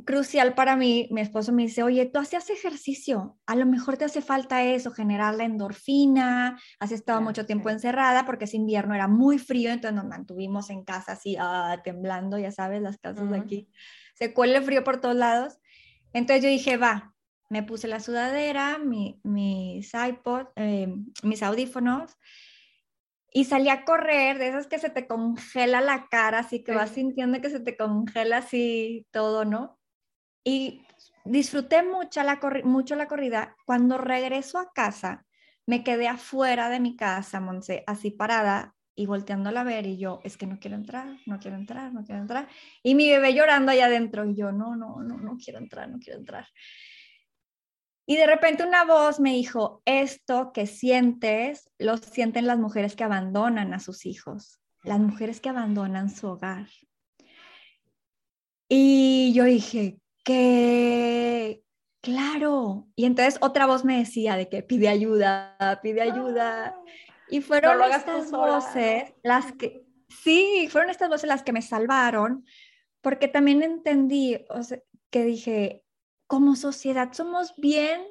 crucial 0.09 0.55
para 0.55 0.75
mí, 0.75 1.07
mi 1.11 1.21
esposo 1.21 1.53
me 1.53 1.65
dice, 1.65 1.83
oye, 1.83 2.07
tú 2.07 2.19
hacías 2.19 2.49
ejercicio, 2.49 3.37
a 3.45 3.55
lo 3.55 3.67
mejor 3.67 3.99
te 3.99 4.07
hace 4.07 4.23
falta 4.23 4.65
eso, 4.65 4.91
generar 4.91 5.35
la 5.35 5.45
endorfina, 5.45 6.59
has 6.81 6.93
estado 6.93 7.21
mucho 7.21 7.45
tiempo 7.45 7.69
encerrada 7.69 8.25
porque 8.25 8.47
ese 8.47 8.57
invierno 8.57 8.95
era 8.95 9.07
muy 9.07 9.39
frío, 9.39 9.71
entonces 9.71 9.95
nos 9.95 10.07
mantuvimos 10.07 10.71
en 10.71 10.83
casa 10.83 11.13
así, 11.13 11.37
ah, 11.39 11.83
temblando, 11.85 12.39
ya 12.39 12.51
sabes, 12.51 12.81
las 12.81 12.97
casas 12.97 13.29
de 13.29 13.37
aquí, 13.37 13.69
se 14.15 14.33
cuele 14.33 14.63
frío 14.63 14.83
por 14.83 14.99
todos 14.99 15.15
lados. 15.15 15.59
Entonces 16.15 16.43
yo 16.43 16.49
dije, 16.49 16.79
va, 16.79 17.15
me 17.51 17.63
puse 17.63 17.87
la 17.87 18.01
sudadera, 18.01 18.79
mi, 18.79 19.21
mis 19.25 19.93
iPod, 19.93 20.47
eh, 20.57 20.89
mis 21.23 21.43
audífonos, 21.43 22.17
y 23.31 23.45
salí 23.45 23.69
a 23.69 23.85
correr, 23.85 24.39
de 24.39 24.49
esas 24.49 24.69
que 24.69 24.79
se 24.79 24.89
te 24.89 25.07
congela 25.07 25.83
la 25.83 26.09
cara, 26.11 26.39
así 26.39 26.65
que 26.65 26.73
vas 26.73 26.93
sintiendo 26.93 27.43
que 27.43 27.51
se 27.51 27.61
te 27.61 27.77
congela 27.77 28.39
así 28.39 29.07
todo, 29.11 29.45
¿no? 29.45 29.78
Y 30.49 30.81
disfruté 31.27 31.83
mucho 31.83 32.23
la, 32.23 32.41
mucho 32.65 32.97
la 32.97 33.07
corrida. 33.07 33.55
Cuando 33.67 33.99
regreso 33.99 34.59
a 34.59 34.73
casa, 34.73 35.27
me 35.67 35.85
quedé 35.85 36.09
afuera 36.09 36.71
de 36.71 36.81
mi 36.81 36.97
casa, 36.97 37.39
Monse, 37.39 37.85
así 37.87 38.11
parada 38.11 38.75
y 38.95 39.05
volteándola 39.05 39.61
a 39.61 39.65
ver 39.65 39.87
y 39.87 39.99
yo, 39.99 40.21
es 40.25 40.39
que 40.39 40.47
no 40.47 40.59
quiero 40.59 40.77
entrar, 40.77 41.19
no 41.27 41.39
quiero 41.39 41.59
entrar, 41.59 41.93
no 41.93 42.03
quiero 42.03 42.23
entrar. 42.23 42.49
Y 42.83 42.95
mi 42.95 43.11
bebé 43.11 43.35
llorando 43.35 43.73
allá 43.73 43.85
adentro 43.85 44.25
y 44.25 44.37
yo, 44.37 44.51
no, 44.51 44.75
no, 44.75 45.03
no, 45.03 45.19
no 45.19 45.37
quiero 45.37 45.59
entrar, 45.59 45.91
no 45.91 45.99
quiero 45.99 46.19
entrar. 46.19 46.47
Y 48.07 48.17
de 48.17 48.27
repente 48.27 48.67
una 48.67 48.87
voz 48.87 49.21
me 49.21 49.35
dijo, 49.35 49.83
esto 49.85 50.51
que 50.55 50.67
sientes, 50.67 51.71
lo 51.77 51.99
sienten 51.99 52.47
las 52.47 52.59
mujeres 52.59 52.97
que 52.97 53.05
abandonan 53.05 53.75
a 53.75 53.81
sus 53.81 54.07
hijos, 54.07 54.63
las 54.83 54.99
mujeres 54.99 55.43
que 55.43 55.51
abandonan 55.51 56.09
su 56.09 56.27
hogar. 56.27 56.69
Y 58.67 59.33
yo 59.35 59.45
dije, 59.45 59.99
¿qué? 60.29 61.65
Claro. 62.03 62.87
Y 62.95 63.07
entonces 63.07 63.39
otra 63.41 63.67
voz 63.67 63.87
me 63.87 63.99
decía 63.99 64.37
de 64.37 64.51
que 64.51 64.63
pide 64.63 64.89
ayuda, 64.89 65.57
pide 65.83 66.03
ayuda. 66.03 66.67
Ah. 66.67 66.83
Y 67.31 67.41
fueron 67.41 67.81
estas 67.91 68.31
voces 68.31 69.15
las 69.23 69.53
que, 69.53 69.87
sí, 70.09 70.69
fueron 70.71 70.91
estas 70.91 71.09
voces 71.09 71.29
las 71.29 71.43
que 71.43 71.53
me 71.53 71.63
salvaron, 71.63 72.45
porque 73.01 73.29
también 73.29 73.63
entendí 73.63 74.45
que 75.11 75.25
dije, 75.25 75.83
como 76.27 76.57
sociedad 76.57 77.13
somos 77.13 77.55
bien, 77.57 78.03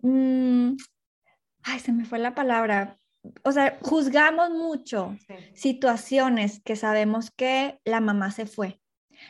mm, 0.00 0.76
ay, 1.64 1.80
se 1.80 1.92
me 1.92 2.06
fue 2.06 2.18
la 2.18 2.34
palabra, 2.34 2.98
o 3.42 3.52
sea, 3.52 3.78
juzgamos 3.82 4.50
mucho 4.50 5.16
situaciones 5.54 6.60
que 6.62 6.76
sabemos 6.76 7.30
que 7.30 7.78
la 7.84 8.00
mamá 8.00 8.30
se 8.30 8.46
fue. 8.46 8.80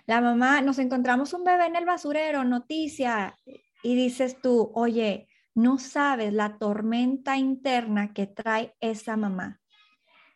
La 0.06 0.20
mamá, 0.20 0.60
nos 0.60 0.78
encontramos 0.78 1.32
un 1.32 1.44
bebé 1.44 1.66
en 1.66 1.76
el 1.76 1.84
basurero, 1.84 2.44
noticia, 2.44 3.34
y 3.82 3.94
dices 3.94 4.40
tú, 4.40 4.70
oye, 4.74 5.28
no 5.54 5.78
sabes 5.78 6.32
la 6.32 6.58
tormenta 6.58 7.36
interna 7.36 8.12
que 8.12 8.26
trae 8.26 8.74
esa 8.80 9.16
mamá. 9.16 9.60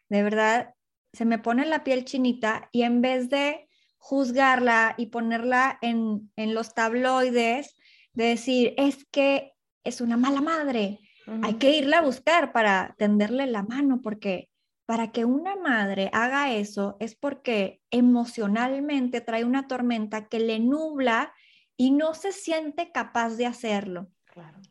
De 0.08 0.22
verdad, 0.22 0.74
se 1.12 1.24
me 1.24 1.38
pone 1.38 1.66
la 1.66 1.84
piel 1.84 2.04
chinita 2.04 2.68
y 2.72 2.82
en 2.82 3.00
vez 3.00 3.28
de 3.28 3.68
juzgarla 3.96 4.94
y 4.96 5.06
ponerla 5.06 5.78
en, 5.82 6.30
los 6.36 6.74
tabloides, 6.74 7.74
de 8.12 8.24
decir, 8.24 8.74
es 8.76 9.06
que 9.10 9.52
es 9.84 10.00
una 10.00 10.16
mala 10.16 10.40
madre, 10.40 11.00
hay 11.42 11.54
que 11.54 11.76
irla 11.76 11.98
a 11.98 12.02
buscar 12.02 12.52
para 12.52 12.94
tenderle 12.96 13.46
la 13.46 13.62
mano, 13.62 14.00
porque 14.02 14.48
para 14.88 15.12
que 15.12 15.26
una 15.26 15.54
madre 15.54 16.08
haga 16.14 16.54
eso 16.54 16.96
es 16.98 17.14
porque 17.14 17.82
emocionalmente 17.90 19.20
trae 19.20 19.44
una 19.44 19.68
tormenta 19.68 20.28
que 20.28 20.40
le 20.40 20.60
nubla 20.60 21.34
y 21.76 21.90
no 21.90 22.14
se 22.14 22.32
siente 22.32 22.90
capaz 22.90 23.36
de 23.36 23.44
hacerlo. 23.44 24.08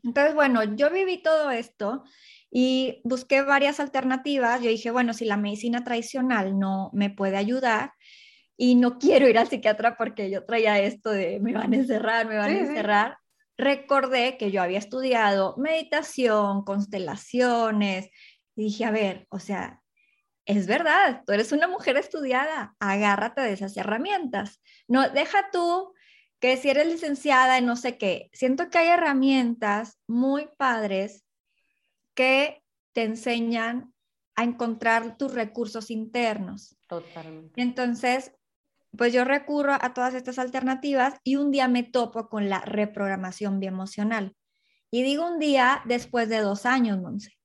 Entonces, 0.03 0.33
bueno, 0.33 0.63
yo 0.75 0.89
viví 0.89 1.21
todo 1.21 1.51
esto 1.51 2.03
y 2.49 2.99
busqué 3.03 3.43
varias 3.43 3.79
alternativas. 3.79 4.59
Yo 4.59 4.71
dije, 4.71 4.89
bueno, 4.89 5.13
si 5.13 5.23
la 5.23 5.37
medicina 5.37 5.83
tradicional 5.83 6.57
no 6.57 6.89
me 6.93 7.11
puede 7.11 7.37
ayudar, 7.37 7.93
y 8.57 8.73
no 8.73 8.97
quiero 8.97 9.29
ir 9.29 9.37
al 9.37 9.47
psiquiatra 9.47 9.97
porque 9.97 10.31
yo 10.31 10.45
traía 10.45 10.79
esto 10.79 11.11
de 11.11 11.39
me 11.39 11.53
van 11.53 11.73
a 11.73 11.75
encerrar, 11.75 12.25
me 12.25 12.37
van 12.37 12.55
a 12.55 12.59
encerrar. 12.59 13.17
Recordé 13.55 14.35
que 14.39 14.49
yo 14.49 14.63
había 14.63 14.79
estudiado 14.79 15.55
meditación, 15.57 16.63
constelaciones, 16.63 18.09
y 18.55 18.63
dije, 18.63 18.83
a 18.83 18.89
ver, 18.89 19.27
o 19.29 19.37
sea, 19.37 19.83
es 20.47 20.65
verdad, 20.65 21.23
tú 21.25 21.33
eres 21.33 21.51
una 21.51 21.67
mujer 21.67 21.97
estudiada, 21.97 22.75
agárrate 22.79 23.41
de 23.41 23.51
esas 23.51 23.75
herramientas. 23.75 24.61
No, 24.87 25.09
deja 25.09 25.49
tú 25.51 25.93
que 26.39 26.55
si 26.55 26.69
eres 26.69 26.87
licenciada 26.87 27.57
en 27.57 27.65
no 27.65 27.75
sé 27.75 27.97
qué, 27.97 28.29
siento 28.31 28.69
que 28.69 28.77
hay 28.77 28.87
herramientas 28.87 29.99
muy 30.07 30.47
padres 30.57 31.25
que 32.15 32.63
te 32.93 33.03
enseñan 33.03 33.93
a 34.35 34.45
encontrar 34.45 35.17
tus 35.17 35.33
recursos 35.33 35.91
internos. 35.91 36.77
Totalmente. 36.87 37.61
Entonces, 37.61 38.31
pues 38.95 39.11
yo 39.11 39.25
recurro 39.25 39.73
a 39.73 39.93
todas 39.93 40.13
estas 40.13 40.39
alternativas 40.39 41.15
y 41.25 41.35
un 41.35 41.51
día 41.51 41.67
me 41.67 41.83
topo 41.83 42.29
con 42.29 42.47
la 42.47 42.61
reprogramación 42.61 43.59
bioemocional. 43.59 44.33
Y 44.89 45.03
digo 45.03 45.27
un 45.27 45.39
día 45.39 45.81
después 45.85 46.29
de 46.29 46.39
dos 46.39 46.65
años, 46.65 46.99
Monse. 46.99 47.36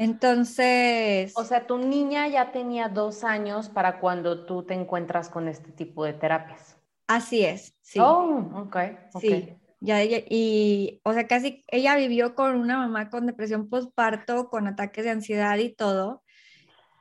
Entonces... 0.00 1.34
O 1.36 1.44
sea, 1.44 1.66
tu 1.66 1.76
niña 1.76 2.26
ya 2.26 2.52
tenía 2.52 2.88
dos 2.88 3.22
años 3.22 3.68
para 3.68 4.00
cuando 4.00 4.46
tú 4.46 4.62
te 4.62 4.72
encuentras 4.72 5.28
con 5.28 5.46
este 5.46 5.72
tipo 5.72 6.06
de 6.06 6.14
terapias. 6.14 6.78
Así 7.06 7.44
es, 7.44 7.76
sí. 7.82 7.98
Oh, 8.00 8.50
ok. 8.54 8.76
Sí, 9.20 9.52
ya 9.80 10.00
ella, 10.00 10.24
y, 10.26 11.02
o 11.04 11.12
sea, 11.12 11.26
casi 11.26 11.66
ella 11.68 11.96
vivió 11.96 12.34
con 12.34 12.56
una 12.56 12.78
mamá 12.78 13.10
con 13.10 13.26
depresión 13.26 13.68
postparto, 13.68 14.48
con 14.48 14.66
ataques 14.66 15.04
de 15.04 15.10
ansiedad 15.10 15.58
y 15.58 15.74
todo. 15.74 16.22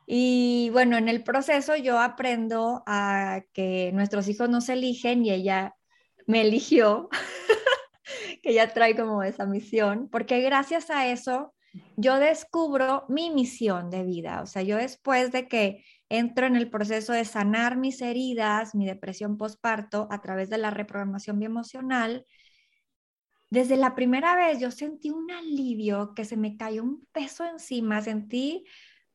Y 0.06 0.70
bueno, 0.74 0.98
en 0.98 1.08
el 1.08 1.24
proceso 1.24 1.78
yo 1.78 2.00
aprendo 2.00 2.84
a 2.86 3.44
que 3.54 3.92
nuestros 3.94 4.28
hijos 4.28 4.50
no 4.50 4.60
se 4.60 4.74
eligen 4.74 5.26
y 5.26 5.32
ella 5.32 5.74
me 6.28 6.42
eligió, 6.42 7.08
que 8.44 8.50
ella 8.50 8.74
trae 8.74 8.94
como 8.94 9.24
esa 9.24 9.46
misión, 9.46 10.10
porque 10.12 10.42
gracias 10.42 10.90
a 10.90 11.08
eso 11.08 11.54
yo 11.98 12.20
descubro 12.20 13.06
mi 13.10 13.30
misión 13.30 13.90
de 13.90 14.04
vida. 14.04 14.42
O 14.42 14.46
sea, 14.46 14.62
yo 14.62 14.78
después 14.78 15.32
de 15.32 15.48
que 15.48 15.84
entro 16.08 16.46
en 16.46 16.56
el 16.56 16.70
proceso 16.70 17.14
de 17.14 17.26
sanar 17.26 17.78
mis 17.78 18.02
heridas, 18.02 18.74
mi 18.74 18.86
depresión 18.86 19.38
postparto 19.38 20.08
a 20.12 20.22
través 20.22 20.50
de 20.50 20.58
la 20.58 20.72
reprogramación 20.72 21.40
bioemocional, 21.40 22.26
desde 23.50 23.78
la 23.78 23.96
primera 23.96 24.36
vez 24.36 24.60
yo 24.60 24.72
sentí 24.72 25.10
un 25.10 25.32
alivio, 25.32 26.14
que 26.16 26.24
se 26.24 26.38
me 26.38 26.56
cayó 26.56 26.84
un 26.84 27.06
peso 27.12 27.46
encima, 27.46 28.02
sentí 28.02 28.64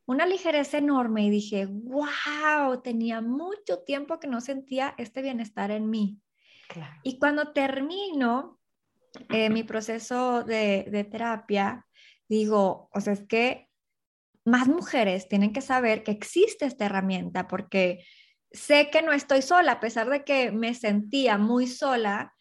una 0.07 0.27
ligereza 0.27 0.79
enorme 0.79 1.25
y 1.25 1.31
dije, 1.31 1.67
wow, 1.67 2.83
tenía 2.83 3.21
mucho 3.21 3.79
tiempo 3.87 4.19
que 4.19 4.27
no 4.29 4.41
sentía 4.41 4.95
este 4.99 5.23
bienestar 5.23 5.71
en 5.71 5.89
mí. 5.89 6.21
Y 7.03 7.19
cuando 7.19 7.53
termino 7.53 8.59
eh, 9.29 9.51
mi 9.51 9.63
proceso 9.63 10.43
de, 10.43 10.87
de 10.91 11.05
terapia, 11.05 11.87
digo, 12.29 12.89
o 12.93 13.01
sea, 13.01 13.13
es 13.13 13.23
que 13.27 13.69
más 14.45 14.69
mujeres 14.69 15.29
tienen 15.29 15.53
que 15.53 15.61
saber 15.61 16.03
que 16.03 16.11
existe 16.11 16.67
esta 16.67 16.87
herramienta 16.87 17.49
porque 17.49 18.05
sé 18.53 18.91
que 18.91 19.03
no 19.03 19.13
estoy 19.13 19.43
sola, 19.43 19.73
a 19.73 19.81
pesar 19.81 20.09
de 20.09 20.25
que 20.25 20.53
me 20.53 20.75
sentía 20.75 21.39
muy 21.39 21.67
sola. 21.67 22.35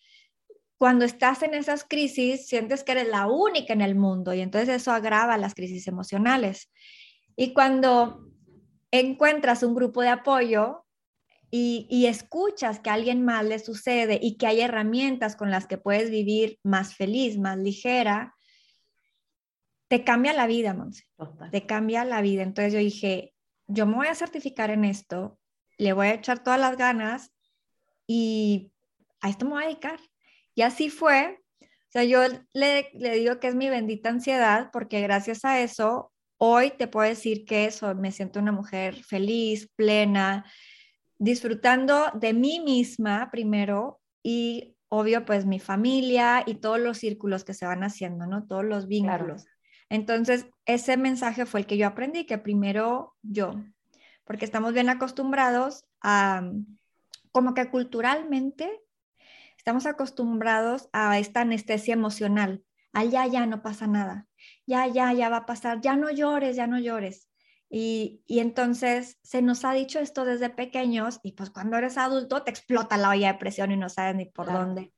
Cuando 0.78 1.06
estás 1.06 1.44
en 1.44 1.54
esas 1.54 1.86
crisis, 1.86 2.48
sientes 2.48 2.84
que 2.84 2.92
eres 2.92 3.08
la 3.08 3.28
única 3.28 3.74
en 3.74 3.82
el 3.82 3.96
mundo 3.96 4.34
y 4.34 4.42
entonces 4.42 4.70
eso 4.70 4.92
agrava 4.92 5.38
las 5.38 5.56
crisis 5.56 5.88
emocionales. 5.88 6.72
Y 7.36 7.54
cuando 7.54 8.28
encuentras 8.92 9.64
un 9.64 9.74
grupo 9.74 10.02
de 10.02 10.10
apoyo 10.10 10.86
y, 11.50 11.88
y, 11.90 12.08
escuchas 12.08 12.80
que 12.80 12.90
a 12.90 12.94
alguien 12.94 13.24
más 13.24 13.46
le 13.46 13.60
sucede 13.60 14.20
y 14.22 14.38
que 14.38 14.48
hay 14.48 14.62
herramientas 14.62 15.36
con 15.36 15.52
las 15.52 15.68
que 15.68 15.78
puedes 15.78 16.10
vivir 16.10 16.60
más 16.64 16.96
feliz, 16.96 17.38
más 17.38 17.58
ligera, 17.58 18.36
te 19.94 20.04
cambia 20.04 20.34
la 20.34 20.48
vida, 20.48 20.74
Monse. 20.74 21.06
Te 21.52 21.68
cambia 21.68 22.04
la 22.04 22.22
vida. 22.22 22.42
Entonces 22.42 22.74
yo 22.74 22.80
dije, 22.80 23.36
yo 23.68 23.86
me 23.86 23.94
voy 23.94 24.08
a 24.08 24.16
certificar 24.16 24.72
en 24.72 24.86
esto, 24.86 25.38
le 25.78 25.94
voy 25.94 26.08
a 26.08 26.16
echar 26.16 26.44
todas 26.44 26.60
las 26.60 26.78
ganas 26.78 27.32
y 28.08 28.72
a 29.22 29.30
esto 29.30 29.46
me 29.46 29.52
voy 29.52 29.64
a 29.64 29.68
dedicar. 29.68 30.00
Y 30.56 30.64
así 30.64 30.90
fue. 30.90 31.40
O 31.62 31.92
sea, 31.92 32.06
yo 32.06 32.24
le, 32.54 32.90
le 32.94 33.16
digo 33.20 33.40
que 33.40 33.50
es 33.50 33.54
mi 33.54 33.70
bendita 33.70 34.10
ansiedad 34.10 34.72
porque 34.74 35.00
gracias 35.02 35.46
a 35.46 35.62
eso 35.62 36.12
Hoy 36.46 36.72
te 36.72 36.88
puedo 36.88 37.08
decir 37.08 37.46
que 37.46 37.66
eso, 37.66 37.94
me 37.94 38.12
siento 38.12 38.40
una 38.40 38.52
mujer 38.52 38.96
feliz, 39.04 39.70
plena, 39.76 40.44
disfrutando 41.18 42.08
de 42.16 42.34
mí 42.34 42.60
misma 42.60 43.30
primero 43.32 44.02
y 44.22 44.76
obvio 44.90 45.24
pues 45.24 45.46
mi 45.46 45.60
familia 45.60 46.44
y 46.46 46.56
todos 46.56 46.80
los 46.80 46.98
círculos 46.98 47.46
que 47.46 47.54
se 47.54 47.66
van 47.66 47.84
haciendo, 47.84 48.26
¿no? 48.26 48.46
Todos 48.46 48.66
los 48.66 48.88
vínculos. 48.88 49.46
Entonces, 49.90 50.48
ese 50.66 50.98
mensaje 50.98 51.46
fue 51.46 51.62
el 51.62 51.66
que 51.66 51.78
yo 51.78 51.88
aprendí, 51.88 52.26
que 52.26 52.38
primero 52.38 53.16
yo, 53.22 53.64
porque 54.24 54.46
estamos 54.46 54.74
bien 54.74 54.90
acostumbrados 54.90 55.86
a, 56.02 56.50
como 57.32 57.54
que 57.54 57.70
culturalmente, 57.70 58.82
estamos 59.58 59.86
acostumbrados 59.86 60.90
a 60.94 61.20
esta 61.20 61.42
anestesia 61.42 61.94
emocional. 61.94 62.64
Allá 62.94 63.26
ya 63.28 63.46
no 63.46 63.62
pasa 63.62 63.88
nada 63.88 64.28
ya, 64.66 64.88
ya, 64.88 65.14
ya 65.14 65.30
va 65.30 65.38
a 65.38 65.46
pasar, 65.46 65.82
ya 65.82 65.96
no 65.96 66.12
llores, 66.12 66.56
ya 66.56 66.68
no 66.68 66.80
llores. 66.80 67.30
Y, 67.70 68.22
entonces 68.28 69.18
se 69.24 69.42
nos 69.42 69.66
ha 69.66 69.74
dicho 69.74 70.00
esto 70.00 70.26
desde 70.26 70.50
pequeños 70.50 71.20
y 71.24 71.32
pues 71.32 71.50
cuando 71.50 71.76
eres 71.78 71.98
adulto 71.98 72.44
te 72.44 72.52
explota 72.52 72.98
la 72.98 73.10
olla 73.10 73.34
de 73.34 73.40
presión 73.40 73.72
y 73.72 73.78
no 73.78 73.90
sabes 73.90 74.16
ni 74.16 74.26
por 74.26 74.46
dónde, 74.46 74.94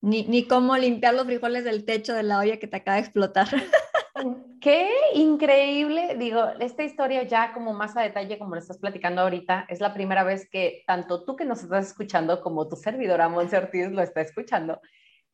ni, 0.00 0.24
ni 0.24 0.46
cómo 0.46 0.76
limpiar 0.78 1.14
los 1.14 1.26
frijoles 1.26 1.64
del 1.64 1.84
techo 1.84 2.14
de 2.14 2.22
la 2.22 2.38
olla 2.38 2.58
que 2.58 2.66
te 2.66 2.78
acaba 2.78 2.96
de 2.96 3.02
explotar. 3.02 3.48
Qué 4.60 4.90
increíble, 5.14 6.16
digo, 6.18 6.48
esta 6.58 6.82
historia 6.82 7.22
ya 7.22 7.52
como 7.52 7.72
más 7.74 7.96
a 7.96 8.02
detalle, 8.02 8.38
como 8.38 8.54
lo 8.54 8.60
estás 8.60 8.78
platicando 8.78 9.22
ahorita, 9.22 9.66
es 9.68 9.80
la 9.80 9.94
primera 9.94 10.24
vez 10.24 10.48
que 10.50 10.82
tanto 10.86 11.24
tú 11.24 11.36
que 11.36 11.44
nos 11.44 11.62
estás 11.62 11.88
escuchando 11.88 12.40
como 12.40 12.66
tu 12.66 12.74
servidora 12.74 13.28
Monse 13.28 13.60
lo 13.90 14.02
está 14.02 14.20
escuchando, 14.20 14.80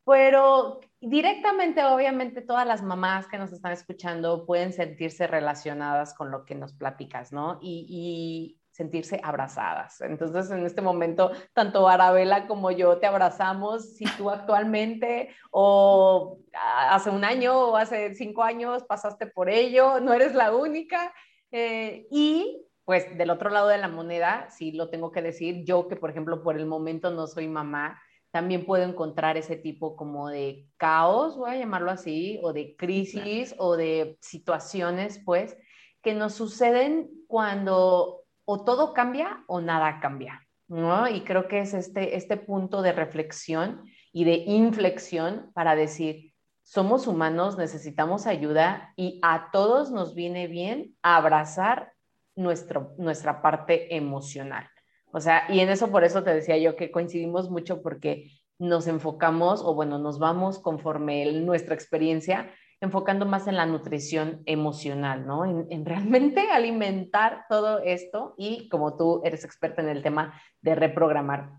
pero 0.04 0.80
directamente, 1.00 1.82
obviamente, 1.84 2.42
todas 2.42 2.66
las 2.66 2.82
mamás 2.82 3.26
que 3.26 3.38
nos 3.38 3.52
están 3.52 3.72
escuchando 3.72 4.44
pueden 4.44 4.72
sentirse 4.72 5.26
relacionadas 5.26 6.14
con 6.14 6.30
lo 6.30 6.44
que 6.44 6.54
nos 6.54 6.74
platicas, 6.74 7.32
¿no? 7.32 7.58
Y, 7.62 8.60
sentirse 8.74 9.20
abrazadas. 9.22 10.00
Entonces, 10.00 10.50
en 10.50 10.66
este 10.66 10.82
momento, 10.82 11.30
tanto 11.52 11.88
Arabela 11.88 12.48
como 12.48 12.72
yo 12.72 12.98
te 12.98 13.06
abrazamos, 13.06 13.94
si 13.94 14.04
tú 14.16 14.30
actualmente 14.30 15.28
o 15.52 16.38
hace 16.52 17.10
un 17.10 17.24
año 17.24 17.56
o 17.56 17.76
hace 17.76 18.14
cinco 18.14 18.42
años 18.42 18.82
pasaste 18.82 19.28
por 19.28 19.48
ello, 19.48 20.00
no 20.00 20.12
eres 20.12 20.34
la 20.34 20.52
única. 20.52 21.14
Eh, 21.52 22.08
y 22.10 22.66
pues 22.84 23.16
del 23.16 23.30
otro 23.30 23.48
lado 23.48 23.68
de 23.68 23.78
la 23.78 23.86
moneda, 23.86 24.50
sí 24.50 24.72
lo 24.72 24.90
tengo 24.90 25.12
que 25.12 25.22
decir, 25.22 25.64
yo 25.64 25.86
que 25.86 25.94
por 25.94 26.10
ejemplo 26.10 26.42
por 26.42 26.56
el 26.56 26.66
momento 26.66 27.12
no 27.12 27.28
soy 27.28 27.46
mamá, 27.46 28.02
también 28.32 28.66
puedo 28.66 28.82
encontrar 28.82 29.36
ese 29.36 29.54
tipo 29.54 29.94
como 29.94 30.28
de 30.28 30.66
caos, 30.78 31.36
voy 31.36 31.52
a 31.52 31.56
llamarlo 31.56 31.92
así, 31.92 32.40
o 32.42 32.52
de 32.52 32.74
crisis 32.74 33.54
o 33.58 33.76
de 33.76 34.18
situaciones, 34.20 35.22
pues, 35.24 35.56
que 36.02 36.12
nos 36.12 36.34
suceden 36.34 37.08
cuando 37.28 38.23
o 38.44 38.64
todo 38.64 38.92
cambia 38.92 39.44
o 39.46 39.60
nada 39.60 40.00
cambia, 40.00 40.46
¿no? 40.68 41.08
Y 41.08 41.22
creo 41.22 41.48
que 41.48 41.60
es 41.60 41.74
este, 41.74 42.16
este 42.16 42.36
punto 42.36 42.82
de 42.82 42.92
reflexión 42.92 43.84
y 44.12 44.24
de 44.24 44.34
inflexión 44.34 45.50
para 45.54 45.74
decir, 45.74 46.34
somos 46.62 47.06
humanos, 47.06 47.58
necesitamos 47.58 48.26
ayuda 48.26 48.92
y 48.96 49.20
a 49.22 49.50
todos 49.52 49.90
nos 49.90 50.14
viene 50.14 50.46
bien 50.46 50.96
abrazar 51.02 51.92
nuestro, 52.36 52.94
nuestra 52.98 53.42
parte 53.42 53.94
emocional. 53.94 54.68
O 55.12 55.20
sea, 55.20 55.44
y 55.48 55.60
en 55.60 55.68
eso 55.68 55.90
por 55.90 56.04
eso 56.04 56.24
te 56.24 56.34
decía 56.34 56.58
yo 56.58 56.74
que 56.74 56.90
coincidimos 56.90 57.50
mucho 57.50 57.82
porque 57.82 58.30
nos 58.58 58.86
enfocamos 58.86 59.62
o 59.62 59.74
bueno, 59.74 59.98
nos 59.98 60.18
vamos 60.18 60.58
conforme 60.58 61.30
nuestra 61.32 61.74
experiencia 61.74 62.50
enfocando 62.80 63.26
más 63.26 63.46
en 63.46 63.56
la 63.56 63.66
nutrición 63.66 64.42
emocional, 64.46 65.26
¿no? 65.26 65.44
En, 65.44 65.84
realmente 65.84 66.40
alimentar 66.52 67.46
todo 67.48 67.80
esto 67.80 68.34
y 68.36 68.68
como 68.68 68.96
tú 68.96 69.22
eres 69.24 69.44
experta 69.44 69.82
en 69.82 69.88
el 69.88 70.02
tema 70.02 70.40
de 70.60 70.74
reprogramar. 70.74 71.50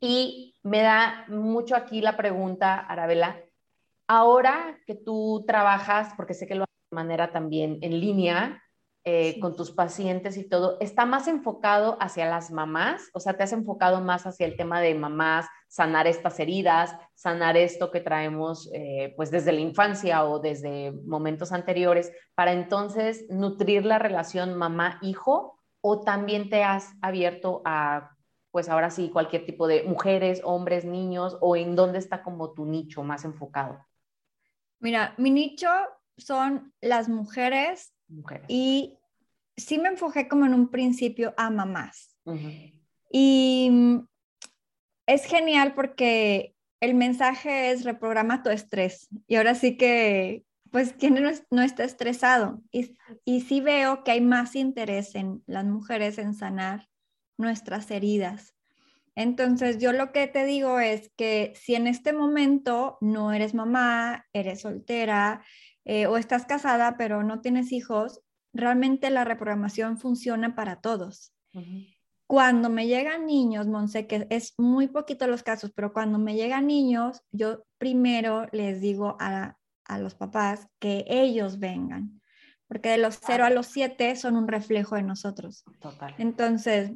Y 0.00 0.56
me 0.62 0.82
da 0.82 1.24
mucho 1.28 1.76
aquí 1.76 2.00
la 2.00 2.16
pregunta, 2.16 2.78
Arabela, 2.78 3.40
ahora 4.08 4.78
que 4.86 4.94
tú 4.94 5.44
trabajas, 5.46 6.12
porque 6.16 6.34
sé 6.34 6.46
que 6.46 6.54
lo 6.54 6.64
haces 6.64 6.90
de 6.90 6.94
manera 6.96 7.32
también 7.32 7.78
en 7.82 8.00
línea, 8.00 8.62
eh, 9.04 9.40
con 9.40 9.56
tus 9.56 9.72
pacientes 9.72 10.36
y 10.36 10.48
todo, 10.48 10.76
está 10.80 11.06
más 11.06 11.26
enfocado 11.26 11.96
hacia 12.00 12.30
las 12.30 12.52
mamás, 12.52 13.10
o 13.14 13.20
sea, 13.20 13.36
te 13.36 13.42
has 13.42 13.52
enfocado 13.52 14.00
más 14.00 14.26
hacia 14.26 14.46
el 14.46 14.56
tema 14.56 14.80
de 14.80 14.94
mamás, 14.94 15.46
sanar 15.66 16.06
estas 16.06 16.38
heridas, 16.38 16.94
sanar 17.14 17.56
esto 17.56 17.90
que 17.90 18.00
traemos 18.00 18.70
eh, 18.72 19.12
pues 19.16 19.30
desde 19.30 19.52
la 19.52 19.60
infancia 19.60 20.24
o 20.24 20.38
desde 20.38 20.92
momentos 21.04 21.50
anteriores, 21.50 22.12
para 22.36 22.52
entonces 22.52 23.26
nutrir 23.28 23.84
la 23.84 23.98
relación 23.98 24.54
mamá-hijo 24.54 25.58
o 25.80 26.00
también 26.02 26.48
te 26.48 26.62
has 26.62 26.92
abierto 27.00 27.60
a 27.64 28.12
pues 28.52 28.68
ahora 28.68 28.90
sí, 28.90 29.08
cualquier 29.10 29.46
tipo 29.46 29.66
de 29.66 29.82
mujeres, 29.82 30.42
hombres, 30.44 30.84
niños, 30.84 31.38
o 31.40 31.56
en 31.56 31.74
dónde 31.74 31.98
está 31.98 32.22
como 32.22 32.52
tu 32.52 32.66
nicho 32.66 33.02
más 33.02 33.24
enfocado? 33.24 33.84
Mira, 34.78 35.14
mi 35.16 35.30
nicho 35.30 35.68
son 36.18 36.72
las 36.80 37.08
mujeres 37.08 37.94
y 38.48 38.98
sí 39.56 39.78
me 39.78 39.88
enfoqué 39.88 40.28
como 40.28 40.46
en 40.46 40.54
un 40.54 40.68
principio 40.68 41.34
a 41.36 41.50
mamás. 41.50 42.16
Y 43.10 43.68
mm, 43.70 44.06
es 45.06 45.24
genial 45.24 45.74
porque 45.74 46.54
el 46.80 46.94
mensaje 46.94 47.70
es 47.70 47.84
reprograma 47.84 48.42
tu 48.42 48.50
estrés. 48.50 49.08
Y 49.26 49.36
ahora 49.36 49.54
sí 49.54 49.76
que, 49.76 50.44
pues, 50.70 50.94
¿quién 50.94 51.18
no, 51.50 51.62
está 51.62 51.84
estresado? 51.84 52.62
Y, 52.70 52.96
y 53.24 53.42
sí 53.42 53.60
veo 53.60 54.04
que 54.04 54.12
hay 54.12 54.20
más 54.20 54.56
interés 54.56 55.14
en 55.14 55.42
las 55.46 55.64
mujeres 55.64 56.18
en 56.18 56.34
sanar 56.34 56.88
nuestras 57.38 57.90
heridas. 57.90 58.54
Entonces, 59.14 59.78
yo 59.78 59.92
lo 59.92 60.10
que 60.10 60.26
te 60.26 60.46
digo 60.46 60.80
es 60.80 61.10
que 61.16 61.52
si 61.54 61.74
en 61.74 61.86
este 61.86 62.12
momento 62.14 62.96
no 63.00 63.32
eres 63.32 63.52
mamá, 63.52 64.26
eres 64.32 64.62
soltera, 64.62 65.44
eh, 65.84 66.06
o 66.06 66.16
estás 66.16 66.46
casada 66.46 66.96
pero 66.96 67.22
no 67.22 67.40
tienes 67.40 67.72
hijos, 67.72 68.20
realmente 68.52 69.10
la 69.10 69.24
reprogramación 69.24 69.98
funciona 69.98 70.54
para 70.54 70.80
todos. 70.80 71.32
Cuando 72.26 72.70
me 72.70 72.86
llegan 72.86 73.26
niños, 73.26 73.66
Monse, 73.66 74.06
que 74.06 74.26
es 74.30 74.54
muy 74.56 74.88
poquito 74.88 75.26
los 75.26 75.42
casos, 75.42 75.70
pero 75.74 75.92
cuando 75.92 76.18
me 76.18 76.34
llegan 76.34 76.66
niños, 76.66 77.22
yo 77.30 77.64
primero 77.78 78.46
les 78.52 78.80
digo 78.80 79.16
a, 79.20 79.58
los 79.98 80.14
papás 80.14 80.68
que 80.78 81.04
ellos 81.06 81.58
vengan, 81.58 82.22
porque 82.66 82.88
de 82.88 82.96
los 82.96 83.20
0 83.26 83.44
a 83.44 83.50
los 83.50 83.66
7 83.66 84.16
son 84.16 84.36
un 84.36 84.48
reflejo 84.48 84.96
de 84.96 85.02
nosotros. 85.02 85.64
Total. 85.80 86.14
Entonces, 86.16 86.92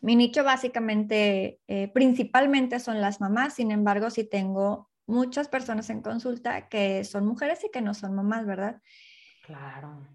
mi 0.00 0.16
nicho 0.16 0.42
básicamente, 0.42 1.60
eh, 1.66 1.88
principalmente 1.88 2.80
son 2.80 3.02
las 3.02 3.20
mamás, 3.20 3.56
sin 3.56 3.70
embargo, 3.70 4.08
si 4.08 4.24
tengo 4.24 4.88
muchas 5.06 5.48
personas 5.48 5.88
en 5.90 6.02
consulta 6.02 6.68
que 6.68 7.04
son 7.04 7.26
mujeres 7.26 7.64
y 7.64 7.70
que 7.70 7.80
no 7.80 7.94
son 7.94 8.14
mamás, 8.14 8.46
¿verdad? 8.46 8.80
Claro. 9.44 10.06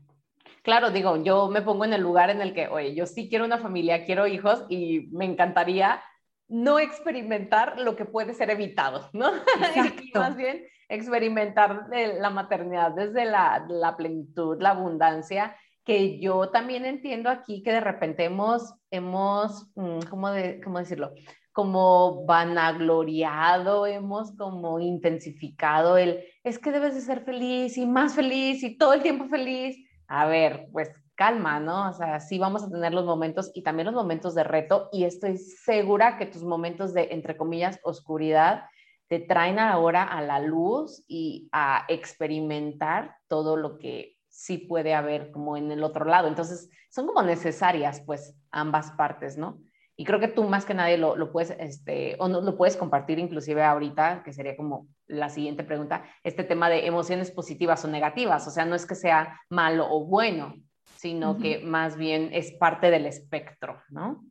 Claro, 0.63 0.91
digo, 0.91 1.17
yo 1.23 1.47
me 1.47 1.61
pongo 1.61 1.85
en 1.85 1.93
el 1.93 2.01
lugar 2.01 2.29
en 2.29 2.41
el 2.41 2.53
que, 2.53 2.67
oye, 2.67 2.93
yo 2.93 3.07
sí 3.07 3.29
quiero 3.29 3.45
una 3.45 3.57
familia, 3.57 4.05
quiero 4.05 4.27
hijos 4.27 4.65
y 4.69 5.09
me 5.11 5.25
encantaría 5.25 6.03
no 6.47 6.79
experimentar 6.79 7.79
lo 7.79 7.95
que 7.95 8.05
puede 8.05 8.33
ser 8.33 8.49
evitado, 8.49 9.09
¿no? 9.13 9.31
y 10.03 10.11
más 10.17 10.35
bien 10.35 10.65
experimentar 10.89 11.87
la 11.89 12.29
maternidad 12.29 12.91
desde 12.91 13.25
la, 13.25 13.65
la, 13.69 13.95
plenitud, 13.95 14.61
la 14.61 14.71
abundancia, 14.71 15.55
que 15.85 16.19
yo 16.19 16.49
también 16.49 16.85
entiendo 16.85 17.29
aquí 17.29 17.63
que 17.63 17.71
de 17.71 17.79
repente 17.79 18.25
hemos, 18.25 18.75
hemos 18.91 19.71
mm, 19.75 20.01
¿cómo, 20.09 20.29
de, 20.29 20.59
¿cómo 20.61 20.79
decirlo? 20.79 21.13
Como 21.51 22.25
vanagloriado, 22.25 23.85
hemos 23.85 24.35
como 24.37 24.79
intensificado 24.79 25.97
el, 25.97 26.23
es 26.43 26.59
que 26.59 26.71
debes 26.71 26.95
de 26.95 27.01
ser 27.01 27.21
feliz 27.21 27.77
y 27.77 27.85
más 27.85 28.15
feliz 28.15 28.63
y 28.63 28.77
todo 28.77 28.93
el 28.93 29.01
tiempo 29.01 29.25
feliz. 29.25 29.77
A 30.07 30.25
ver, 30.25 30.67
pues 30.71 30.89
calma, 31.15 31.59
¿no? 31.59 31.89
O 31.89 31.93
sea, 31.93 32.19
sí 32.19 32.39
vamos 32.39 32.63
a 32.63 32.69
tener 32.69 32.93
los 32.93 33.05
momentos 33.05 33.51
y 33.53 33.63
también 33.63 33.85
los 33.85 33.95
momentos 33.95 34.33
de 34.33 34.43
reto 34.43 34.89
y 34.91 35.03
estoy 35.03 35.37
segura 35.37 36.17
que 36.17 36.25
tus 36.25 36.43
momentos 36.43 36.93
de, 36.93 37.09
entre 37.11 37.37
comillas, 37.37 37.79
oscuridad 37.83 38.63
te 39.07 39.19
traen 39.19 39.59
ahora 39.59 40.03
a 40.03 40.21
la 40.21 40.39
luz 40.39 41.03
y 41.07 41.49
a 41.51 41.85
experimentar 41.89 43.17
todo 43.27 43.57
lo 43.57 43.77
que 43.77 44.15
sí 44.29 44.57
puede 44.57 44.93
haber 44.93 45.31
como 45.31 45.57
en 45.57 45.69
el 45.71 45.83
otro 45.83 46.05
lado. 46.05 46.27
Entonces, 46.27 46.69
son 46.89 47.07
como 47.07 47.21
necesarias, 47.21 48.01
pues, 48.05 48.35
ambas 48.51 48.91
partes, 48.93 49.37
¿no? 49.37 49.59
Y 50.01 50.03
creo 50.03 50.19
que 50.19 50.29
tú 50.29 50.45
más 50.45 50.65
que 50.65 50.73
nadie 50.73 50.97
lo, 50.97 51.15
lo 51.15 51.31
puedes, 51.31 51.55
este, 51.59 52.15
o 52.17 52.27
no, 52.27 52.41
lo 52.41 52.57
puedes 52.57 52.75
compartir 52.75 53.19
inclusive 53.19 53.61
ahorita, 53.61 54.23
que 54.23 54.33
sería 54.33 54.57
como 54.57 54.87
la 55.05 55.29
siguiente 55.29 55.63
pregunta, 55.63 56.03
este 56.23 56.43
tema 56.43 56.71
de 56.71 56.87
emociones 56.87 57.29
positivas 57.29 57.85
o 57.85 57.87
negativas. 57.87 58.47
O 58.47 58.49
sea, 58.49 58.65
no 58.65 58.73
es 58.73 58.87
que 58.87 58.95
sea 58.95 59.39
malo 59.47 59.85
o 59.87 60.03
bueno, 60.03 60.55
sino 60.95 61.37
que 61.37 61.59
más 61.59 61.97
bien 61.97 62.31
es 62.33 62.51
parte 62.53 62.89
del 62.89 63.05
espectro, 63.05 63.79
¿no? 63.89 64.25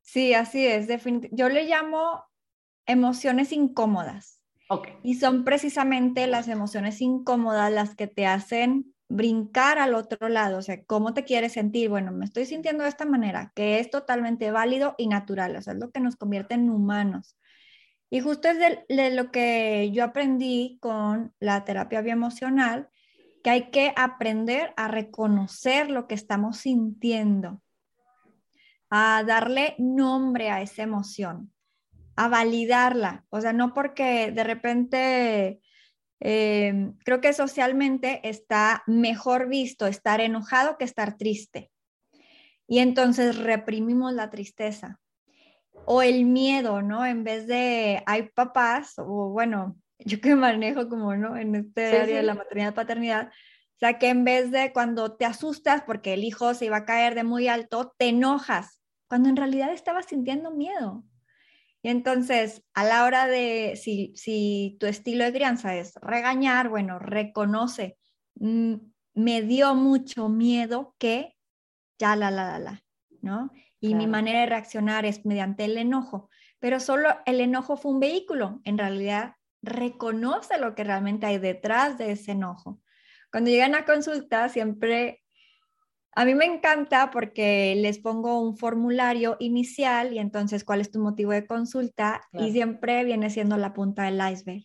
Sí, 0.00 0.32
así 0.32 0.64
es. 0.64 0.86
Yo 1.32 1.48
le 1.48 1.64
llamo 1.64 2.22
emociones 2.86 3.50
incómodas. 3.50 4.44
Okay. 4.68 4.94
Y 5.02 5.14
son 5.16 5.42
precisamente 5.42 6.28
las 6.28 6.46
emociones 6.46 7.00
incómodas 7.00 7.72
las 7.72 7.96
que 7.96 8.06
te 8.06 8.26
hacen 8.26 8.93
brincar 9.14 9.78
al 9.78 9.94
otro 9.94 10.28
lado, 10.28 10.58
o 10.58 10.62
sea, 10.62 10.82
¿cómo 10.86 11.14
te 11.14 11.22
quieres 11.22 11.52
sentir? 11.52 11.88
Bueno, 11.88 12.10
me 12.10 12.24
estoy 12.24 12.46
sintiendo 12.46 12.82
de 12.82 12.88
esta 12.88 13.04
manera, 13.04 13.52
que 13.54 13.78
es 13.78 13.88
totalmente 13.88 14.50
válido 14.50 14.96
y 14.98 15.06
natural, 15.06 15.54
o 15.54 15.62
sea, 15.62 15.74
es 15.74 15.78
lo 15.78 15.92
que 15.92 16.00
nos 16.00 16.16
convierte 16.16 16.54
en 16.54 16.68
humanos. 16.68 17.38
Y 18.10 18.18
justo 18.18 18.48
es 18.48 18.58
de, 18.58 19.10
lo 19.12 19.30
que 19.30 19.92
yo 19.92 20.02
aprendí 20.02 20.78
con 20.80 21.32
la 21.38 21.64
terapia 21.64 22.00
bioemocional, 22.00 22.88
que 23.44 23.50
hay 23.50 23.70
que 23.70 23.92
aprender 23.94 24.74
a 24.76 24.88
reconocer 24.88 25.90
lo 25.90 26.08
que 26.08 26.16
estamos 26.16 26.56
sintiendo, 26.56 27.62
a 28.90 29.22
darle 29.24 29.76
nombre 29.78 30.50
a 30.50 30.60
esa 30.60 30.82
emoción, 30.82 31.52
a 32.16 32.26
validarla, 32.26 33.26
o 33.30 33.40
sea, 33.40 33.52
no 33.52 33.74
porque 33.74 34.32
de 34.32 34.42
repente 34.42 35.60
Em, 36.26 36.96
creo 37.04 37.20
que 37.20 37.34
socialmente 37.34 38.26
está 38.26 38.82
mejor 38.86 39.46
visto 39.46 39.86
estar 39.86 40.22
enojado 40.22 40.78
que 40.78 40.84
estar 40.84 41.18
triste. 41.18 41.70
Y 42.66 42.78
entonces 42.78 43.36
reprimimos 43.36 44.14
la 44.14 44.30
tristeza 44.30 44.98
o 45.84 46.00
el 46.00 46.24
miedo, 46.24 46.80
¿no? 46.80 47.04
En 47.04 47.24
vez 47.24 47.46
de, 47.46 48.02
hay 48.06 48.30
papás, 48.30 48.94
o 48.96 49.28
bueno, 49.28 49.76
yo 49.98 50.18
que 50.22 50.34
manejo 50.34 50.88
como, 50.88 51.14
¿no? 51.14 51.36
En 51.36 51.56
este 51.56 52.00
área 52.00 52.16
de 52.16 52.22
la 52.22 52.34
maternidad, 52.34 52.74
paternidad, 52.74 53.28
O 53.28 53.78
sea, 53.78 53.98
que 53.98 54.08
en 54.08 54.24
vez 54.24 54.50
de 54.50 54.72
cuando 54.72 55.16
te 55.16 55.26
asustas 55.26 55.82
porque 55.82 56.14
el 56.14 56.24
hijo 56.24 56.54
se 56.54 56.64
iba 56.64 56.78
a 56.78 56.86
caer 56.86 57.14
de 57.14 57.24
muy 57.24 57.48
alto, 57.48 57.94
te 57.98 58.08
enojas, 58.08 58.80
cuando 59.08 59.28
en 59.28 59.36
realidad 59.36 59.74
estabas 59.74 60.06
sintiendo 60.06 60.50
miedo. 60.50 61.04
Y 61.84 61.90
entonces, 61.90 62.64
a 62.72 62.82
la 62.82 63.04
hora 63.04 63.26
de, 63.26 63.76
si, 63.76 64.14
si 64.16 64.78
tu 64.80 64.86
estilo 64.86 65.22
de 65.22 65.34
crianza 65.34 65.76
es 65.76 65.92
regañar, 66.00 66.70
bueno, 66.70 66.98
reconoce, 66.98 67.98
mm, 68.36 68.76
me 69.12 69.42
dio 69.42 69.74
mucho 69.74 70.30
miedo 70.30 70.94
que, 70.98 71.36
ya, 71.98 72.16
la, 72.16 72.30
la, 72.30 72.52
la, 72.52 72.58
la, 72.58 72.84
¿no? 73.20 73.50
Y 73.80 73.94
mi 73.94 74.06
manera 74.06 74.40
de 74.40 74.46
reaccionar 74.46 75.04
es 75.04 75.26
mediante 75.26 75.66
el 75.66 75.76
enojo, 75.76 76.30
pero 76.58 76.80
solo 76.80 77.10
el 77.26 77.42
enojo 77.42 77.76
fue 77.76 77.92
un 77.92 78.00
vehículo, 78.00 78.62
en 78.64 78.78
realidad 78.78 79.34
reconoce 79.60 80.56
lo 80.56 80.74
que 80.74 80.84
realmente 80.84 81.26
hay 81.26 81.36
detrás 81.36 81.98
de 81.98 82.12
ese 82.12 82.32
enojo. 82.32 82.80
Cuando 83.30 83.50
llegan 83.50 83.74
a 83.74 83.84
consulta, 83.84 84.48
siempre, 84.48 85.22
a 86.16 86.24
mí 86.24 86.34
me 86.34 86.44
encanta 86.44 87.10
porque 87.10 87.74
les 87.76 87.98
pongo 87.98 88.40
un 88.40 88.56
formulario 88.56 89.36
inicial 89.40 90.12
y 90.12 90.18
entonces 90.18 90.64
cuál 90.64 90.80
es 90.80 90.90
tu 90.90 91.00
motivo 91.00 91.32
de 91.32 91.46
consulta 91.46 92.22
y 92.32 92.52
siempre 92.52 93.04
viene 93.04 93.30
siendo 93.30 93.56
la 93.56 93.72
punta 93.72 94.04
del 94.04 94.20
iceberg. 94.32 94.64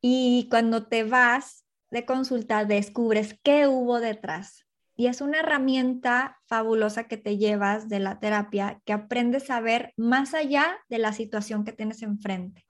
Y 0.00 0.48
cuando 0.50 0.86
te 0.86 1.04
vas 1.04 1.66
de 1.90 2.06
consulta, 2.06 2.64
descubres 2.64 3.38
qué 3.42 3.66
hubo 3.66 4.00
detrás. 4.00 4.66
Y 4.96 5.08
es 5.08 5.20
una 5.20 5.40
herramienta 5.40 6.38
fabulosa 6.46 7.04
que 7.04 7.16
te 7.16 7.36
llevas 7.36 7.88
de 7.88 8.00
la 8.00 8.18
terapia, 8.18 8.80
que 8.84 8.92
aprendes 8.92 9.50
a 9.50 9.60
ver 9.60 9.92
más 9.96 10.34
allá 10.34 10.78
de 10.88 10.98
la 10.98 11.12
situación 11.12 11.64
que 11.64 11.72
tienes 11.72 12.02
enfrente. 12.02 12.66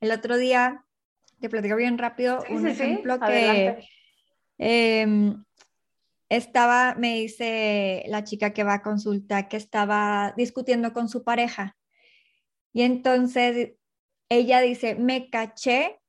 El 0.00 0.10
otro 0.10 0.36
día, 0.36 0.84
te 1.40 1.48
platico 1.48 1.76
bien 1.76 1.98
rápido, 1.98 2.44
un 2.50 2.66
ejemplo 2.66 3.20
que 3.20 3.86
estaba, 6.36 6.94
me 6.94 7.16
dice 7.20 8.04
la 8.08 8.24
chica 8.24 8.54
que 8.54 8.64
va 8.64 8.74
a 8.74 8.82
consulta, 8.82 9.48
que 9.48 9.58
estaba 9.58 10.32
discutiendo 10.34 10.94
con 10.94 11.10
su 11.10 11.24
pareja. 11.24 11.76
Y 12.72 12.82
entonces 12.82 13.74
ella 14.30 14.62
dice, 14.62 14.94
me 14.94 15.28
caché 15.28 16.00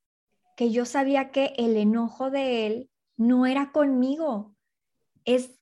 que 0.55 0.71
yo 0.71 0.86
sabía 0.86 1.29
que 1.29 1.53
el 1.57 1.75
enojo 1.75 2.31
de 2.31 2.65
él 2.65 2.89
no 3.17 3.45
era 3.45 3.73
conmigo, 3.73 4.55
es, 5.25 5.59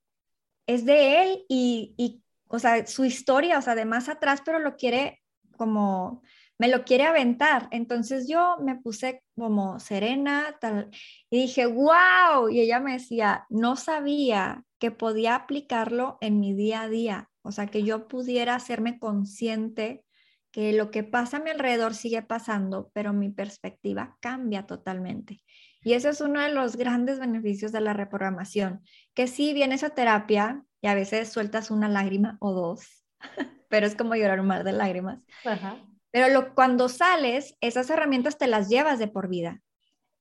es 0.67 0.85
de 0.85 1.23
él 1.23 1.45
y, 1.49 1.95
y, 1.97 2.23
o 2.47 2.59
sea, 2.59 2.85
su 2.85 3.03
historia, 3.03 3.57
o 3.57 3.63
sea, 3.63 3.73
de 3.73 3.85
más 3.85 4.09
atrás, 4.09 4.43
pero 4.45 4.59
lo 4.59 4.75
quiere 4.75 5.23
como 5.57 6.21
me 6.61 6.67
lo 6.67 6.85
quiere 6.85 7.05
aventar. 7.05 7.67
Entonces 7.71 8.27
yo 8.27 8.57
me 8.63 8.75
puse 8.75 9.23
como 9.35 9.79
serena 9.79 10.57
tal, 10.61 10.91
y 11.31 11.41
dije, 11.41 11.65
wow, 11.65 12.49
y 12.51 12.59
ella 12.61 12.79
me 12.79 12.93
decía, 12.93 13.47
no 13.49 13.75
sabía 13.75 14.63
que 14.77 14.91
podía 14.91 15.33
aplicarlo 15.33 16.19
en 16.21 16.39
mi 16.39 16.53
día 16.53 16.83
a 16.83 16.87
día, 16.87 17.31
o 17.41 17.51
sea, 17.51 17.65
que 17.65 17.81
yo 17.81 18.07
pudiera 18.07 18.53
hacerme 18.53 18.99
consciente 18.99 20.05
que 20.51 20.71
lo 20.73 20.91
que 20.91 21.03
pasa 21.03 21.37
a 21.37 21.39
mi 21.39 21.49
alrededor 21.49 21.95
sigue 21.95 22.21
pasando, 22.21 22.91
pero 22.93 23.11
mi 23.11 23.31
perspectiva 23.31 24.17
cambia 24.19 24.67
totalmente. 24.67 25.41
Y 25.83 25.93
ese 25.93 26.09
es 26.09 26.21
uno 26.21 26.41
de 26.41 26.53
los 26.53 26.75
grandes 26.75 27.19
beneficios 27.19 27.71
de 27.71 27.81
la 27.81 27.93
reprogramación, 27.93 28.83
que 29.15 29.25
si 29.25 29.53
vienes 29.53 29.83
a 29.83 29.95
terapia 29.95 30.63
y 30.79 30.87
a 30.89 30.93
veces 30.93 31.29
sueltas 31.29 31.71
una 31.71 31.89
lágrima 31.89 32.37
o 32.39 32.53
dos, 32.53 33.03
pero 33.67 33.87
es 33.87 33.95
como 33.95 34.13
llorar 34.13 34.39
un 34.39 34.45
mar 34.45 34.63
de 34.63 34.73
lágrimas. 34.73 35.23
Ajá. 35.43 35.75
Pero 36.11 36.53
cuando 36.53 36.89
sales, 36.89 37.55
esas 37.61 37.89
herramientas 37.89 38.37
te 38.37 38.47
las 38.47 38.69
llevas 38.69 38.99
de 38.99 39.07
por 39.07 39.29
vida. 39.29 39.61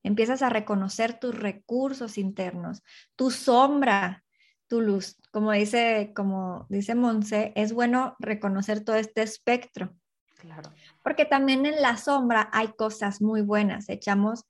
Empiezas 0.03 0.43
a 0.43 0.49
reconocer 0.49 1.19
tus 1.19 1.39
recursos 1.39 2.17
internos, 2.17 2.83
tu 3.17 3.31
sombra, 3.31 4.25
tu 4.67 4.81
luz. 4.81 5.17
Como 5.33 5.53
dice, 5.53 6.13
como 6.15 6.67
dice 6.71 6.95
Monse, 6.95 7.53
es 7.57 7.73
bueno 7.73 8.17
reconocer 8.19 8.83
todo 8.83 8.97
este 8.97 9.23
espectro. 9.23 9.95
Claro. 10.39 10.73
Porque 11.03 11.27
también 11.27 11.67
en 11.67 11.83
la 11.83 11.97
sombra 11.99 12.49
hay 12.53 12.69
cosas 12.69 13.21
muy 13.21 13.43
buenas. 13.43 13.89
Echamos 13.91 14.47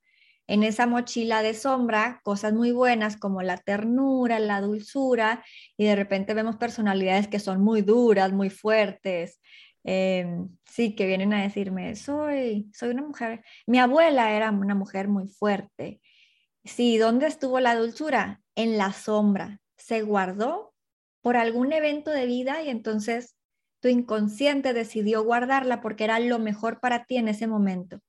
en 0.47 0.63
esa 0.63 0.85
mochila 0.85 1.41
de 1.41 1.53
sombra 1.53 2.19
cosas 2.23 2.53
muy 2.53 2.71
buenas 2.71 3.17
como 3.17 3.41
la 3.41 3.57
ternura, 3.57 4.39
la 4.39 4.61
dulzura, 4.61 5.43
y 5.77 5.85
de 5.85 5.95
repente 5.95 6.33
vemos 6.33 6.57
personalidades 6.57 7.27
que 7.27 7.39
son 7.39 7.61
muy 7.61 7.81
duras, 7.81 8.31
muy 8.31 8.49
fuertes, 8.49 9.39
Em, 9.83 10.49
sí, 10.65 10.95
que 10.95 11.07
vienen 11.07 11.33
a 11.33 11.41
decirme, 11.41 11.95
soy, 11.95 12.69
soy 12.73 12.89
una 12.89 13.01
mujer, 13.01 13.43
mi 13.65 13.79
abuela 13.79 14.31
era 14.31 14.51
una 14.51 14.75
mujer 14.75 15.07
muy 15.07 15.27
fuerte. 15.27 16.01
Sí, 16.63 16.97
¿dónde 16.97 17.27
estuvo 17.27 17.59
la 17.59 17.75
dulzura? 17.75 18.41
En 18.55 18.77
la 18.77 18.93
sombra. 18.93 19.59
Se 19.77 20.03
guardó 20.03 20.73
por 21.21 21.37
algún 21.37 21.73
evento 21.73 22.11
de 22.11 22.25
vida 22.25 22.61
y 22.61 22.69
entonces 22.69 23.35
tu 23.79 23.87
inconsciente 23.87 24.73
decidió 24.73 25.23
guardarla 25.23 25.81
porque 25.81 26.03
era 26.03 26.19
lo 26.19 26.37
mejor 26.37 26.79
para 26.79 27.05
ti 27.05 27.17
en 27.17 27.27
ese 27.27 27.47
momento. 27.47 27.99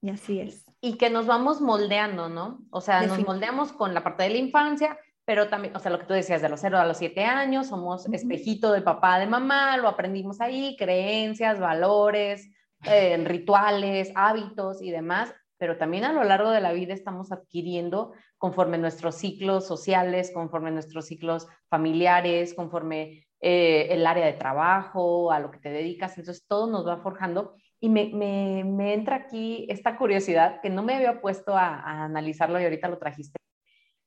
Y 0.00 0.10
así 0.10 0.40
es. 0.40 0.64
Y 0.80 0.96
que 0.96 1.10
nos 1.10 1.26
vamos 1.26 1.60
moldeando, 1.60 2.28
¿no? 2.28 2.64
O 2.70 2.80
sea, 2.80 3.06
nos 3.06 3.18
moldeamos 3.20 3.72
con 3.72 3.94
la 3.94 4.02
parte 4.02 4.24
de 4.24 4.30
la 4.30 4.36
infancia, 4.36 4.98
pero 5.24 5.48
también, 5.48 5.74
o 5.74 5.78
sea, 5.78 5.90
lo 5.90 5.98
que 5.98 6.06
tú 6.06 6.14
decías, 6.14 6.42
de 6.42 6.48
los 6.48 6.60
0 6.60 6.78
a 6.78 6.84
los 6.84 6.98
7 6.98 7.24
años, 7.24 7.68
somos 7.68 8.06
espejito 8.12 8.72
de 8.72 8.82
papá, 8.82 9.18
de 9.18 9.26
mamá, 9.26 9.76
lo 9.78 9.88
aprendimos 9.88 10.40
ahí, 10.40 10.76
creencias, 10.76 11.58
valores, 11.58 12.50
eh, 12.84 13.16
rituales, 13.24 14.12
hábitos 14.14 14.82
y 14.82 14.90
demás, 14.90 15.34
pero 15.56 15.78
también 15.78 16.04
a 16.04 16.12
lo 16.12 16.24
largo 16.24 16.50
de 16.50 16.60
la 16.60 16.72
vida 16.72 16.92
estamos 16.92 17.32
adquiriendo 17.32 18.12
conforme 18.36 18.76
nuestros 18.76 19.14
ciclos 19.14 19.66
sociales, 19.66 20.30
conforme 20.34 20.70
nuestros 20.70 21.06
ciclos 21.06 21.48
familiares, 21.70 22.52
conforme 22.52 23.26
eh, 23.40 23.88
el 23.90 24.06
área 24.06 24.26
de 24.26 24.34
trabajo, 24.34 25.32
a 25.32 25.40
lo 25.40 25.50
que 25.50 25.58
te 25.58 25.70
dedicas, 25.70 26.18
entonces 26.18 26.44
todo 26.46 26.66
nos 26.70 26.86
va 26.86 26.98
forjando. 26.98 27.54
Y 27.80 27.88
me, 27.88 28.10
me, 28.12 28.64
me 28.64 28.94
entra 28.94 29.16
aquí 29.16 29.66
esta 29.70 29.96
curiosidad 29.96 30.60
que 30.62 30.70
no 30.70 30.82
me 30.82 30.94
había 30.96 31.20
puesto 31.20 31.56
a, 31.56 31.80
a 31.80 32.04
analizarlo 32.04 32.60
y 32.60 32.64
ahorita 32.64 32.88
lo 32.88 32.98
trajiste 32.98 33.38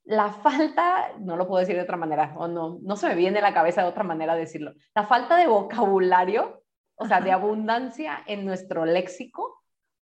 la 0.07 0.31
falta, 0.31 1.11
no 1.19 1.35
lo 1.35 1.47
puedo 1.47 1.59
decir 1.59 1.75
de 1.75 1.81
otra 1.81 1.97
manera, 1.97 2.33
o 2.37 2.47
no, 2.47 2.79
no 2.81 2.95
se 2.95 3.09
me 3.09 3.15
viene 3.15 3.39
a 3.39 3.41
la 3.41 3.53
cabeza 3.53 3.81
de 3.81 3.89
otra 3.89 4.03
manera 4.03 4.35
decirlo, 4.35 4.73
la 4.95 5.05
falta 5.05 5.35
de 5.35 5.47
vocabulario, 5.47 6.63
o 6.95 7.05
sea, 7.05 7.19
de 7.19 7.31
abundancia 7.31 8.23
en 8.25 8.45
nuestro 8.45 8.85
léxico 8.85 9.61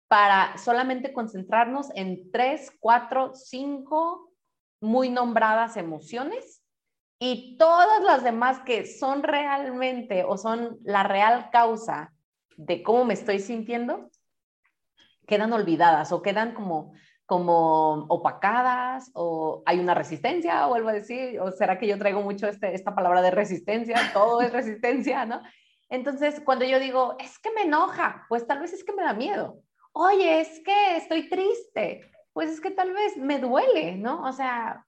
para 0.08 0.58
solamente 0.58 1.12
concentrarnos 1.12 1.90
en 1.94 2.30
tres, 2.32 2.76
cuatro, 2.80 3.32
cinco 3.34 4.32
muy 4.80 5.08
nombradas 5.08 5.76
emociones 5.76 6.62
y 7.20 7.56
todas 7.56 8.02
las 8.02 8.24
demás 8.24 8.58
que 8.66 8.84
son 8.84 9.22
realmente 9.22 10.24
o 10.24 10.36
son 10.36 10.78
la 10.82 11.04
real 11.04 11.48
causa 11.50 12.12
de 12.56 12.82
cómo 12.82 13.04
me 13.04 13.14
estoy 13.14 13.38
sintiendo, 13.38 14.10
quedan 15.28 15.52
olvidadas 15.52 16.10
o 16.10 16.20
quedan 16.20 16.52
como 16.52 16.92
como 17.26 18.06
opacadas 18.08 19.10
o 19.14 19.62
hay 19.66 19.78
una 19.78 19.94
resistencia, 19.94 20.66
vuelvo 20.66 20.90
a 20.90 20.94
decir, 20.94 21.40
o 21.40 21.50
será 21.50 21.78
que 21.78 21.86
yo 21.86 21.98
traigo 21.98 22.22
mucho 22.22 22.46
este, 22.46 22.74
esta 22.74 22.94
palabra 22.94 23.22
de 23.22 23.30
resistencia, 23.30 23.96
todo 24.12 24.40
es 24.42 24.52
resistencia, 24.52 25.24
¿no? 25.24 25.42
Entonces, 25.88 26.40
cuando 26.44 26.64
yo 26.64 26.80
digo, 26.80 27.16
es 27.18 27.38
que 27.38 27.52
me 27.52 27.62
enoja, 27.62 28.26
pues 28.28 28.46
tal 28.46 28.60
vez 28.60 28.72
es 28.72 28.84
que 28.84 28.92
me 28.92 29.02
da 29.02 29.12
miedo. 29.12 29.60
Oye, 29.92 30.40
es 30.40 30.60
que 30.60 30.96
estoy 30.96 31.28
triste, 31.28 32.10
pues 32.32 32.50
es 32.50 32.60
que 32.60 32.70
tal 32.70 32.92
vez 32.92 33.16
me 33.16 33.38
duele, 33.38 33.96
¿no? 33.96 34.22
O 34.24 34.32
sea, 34.32 34.86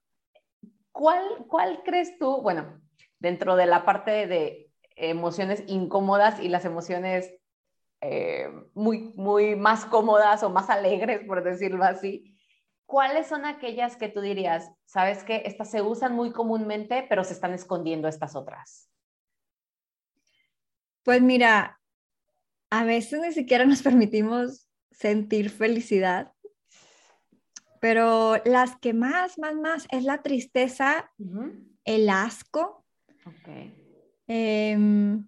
¿cuál, 0.91 1.45
cuál 1.47 1.83
crees 1.83 2.17
tú? 2.17 2.41
Bueno, 2.41 2.81
dentro 3.19 3.55
de 3.55 3.67
la 3.67 3.85
parte 3.85 4.27
de 4.27 4.71
emociones 4.95 5.63
incómodas 5.67 6.39
y 6.39 6.49
las 6.49 6.65
emociones 6.65 7.31
eh, 8.01 8.49
muy, 8.73 9.13
muy 9.15 9.55
más 9.55 9.85
cómodas 9.85 10.43
o 10.43 10.49
más 10.49 10.69
alegres, 10.69 11.25
por 11.25 11.43
decirlo 11.43 11.83
así, 11.83 12.37
¿cuáles 12.85 13.27
son 13.27 13.45
aquellas 13.45 13.95
que 13.95 14.09
tú 14.09 14.21
dirías, 14.21 14.71
sabes 14.85 15.23
que 15.23 15.43
estas 15.45 15.71
se 15.71 15.81
usan 15.81 16.13
muy 16.13 16.31
comúnmente, 16.31 17.05
pero 17.09 17.23
se 17.23 17.33
están 17.33 17.53
escondiendo 17.53 18.07
estas 18.07 18.35
otras? 18.35 18.89
Pues 21.03 21.21
mira, 21.21 21.79
a 22.69 22.83
veces 22.83 23.21
ni 23.21 23.31
siquiera 23.31 23.65
nos 23.65 23.81
permitimos 23.83 24.67
sentir 24.91 25.49
felicidad, 25.49 26.31
pero 27.79 28.37
las 28.45 28.77
que 28.77 28.93
más, 28.93 29.37
más, 29.37 29.55
más 29.55 29.87
es 29.91 30.03
la 30.03 30.21
tristeza, 30.21 31.11
el 31.83 32.09
asco, 32.09 32.83
em, 34.27 35.27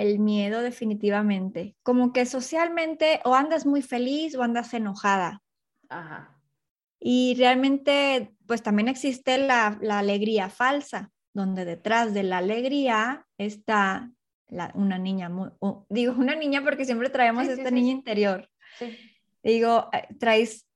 el 0.00 0.18
miedo 0.18 0.62
definitivamente. 0.62 1.76
Como 1.82 2.12
que 2.12 2.26
socialmente 2.26 3.20
o 3.24 3.34
andas 3.34 3.66
muy 3.66 3.82
feliz 3.82 4.34
o 4.34 4.42
andas 4.42 4.72
enojada. 4.74 5.42
Ajá. 5.88 6.40
Y 7.00 7.34
realmente, 7.38 8.30
pues 8.46 8.62
también 8.62 8.88
existe 8.88 9.38
la, 9.38 9.78
alegría 9.90 10.50
falsa, 10.50 11.10
donde 11.32 11.64
detrás 11.64 12.12
de 12.12 12.22
la 12.22 12.38
alegría 12.38 13.26
está 13.38 14.10
una 14.74 14.98
niña, 14.98 15.28
muy, 15.28 15.48
digo 15.88 16.14
una 16.18 16.34
niña 16.34 16.62
porque 16.62 16.84
siempre 16.84 17.08
traemos 17.08 17.48
esta 17.48 17.70
niña 17.70 17.92
interior. 17.92 18.50
Digo, 19.42 19.88
eh, 19.92 20.08
traes 20.18 20.66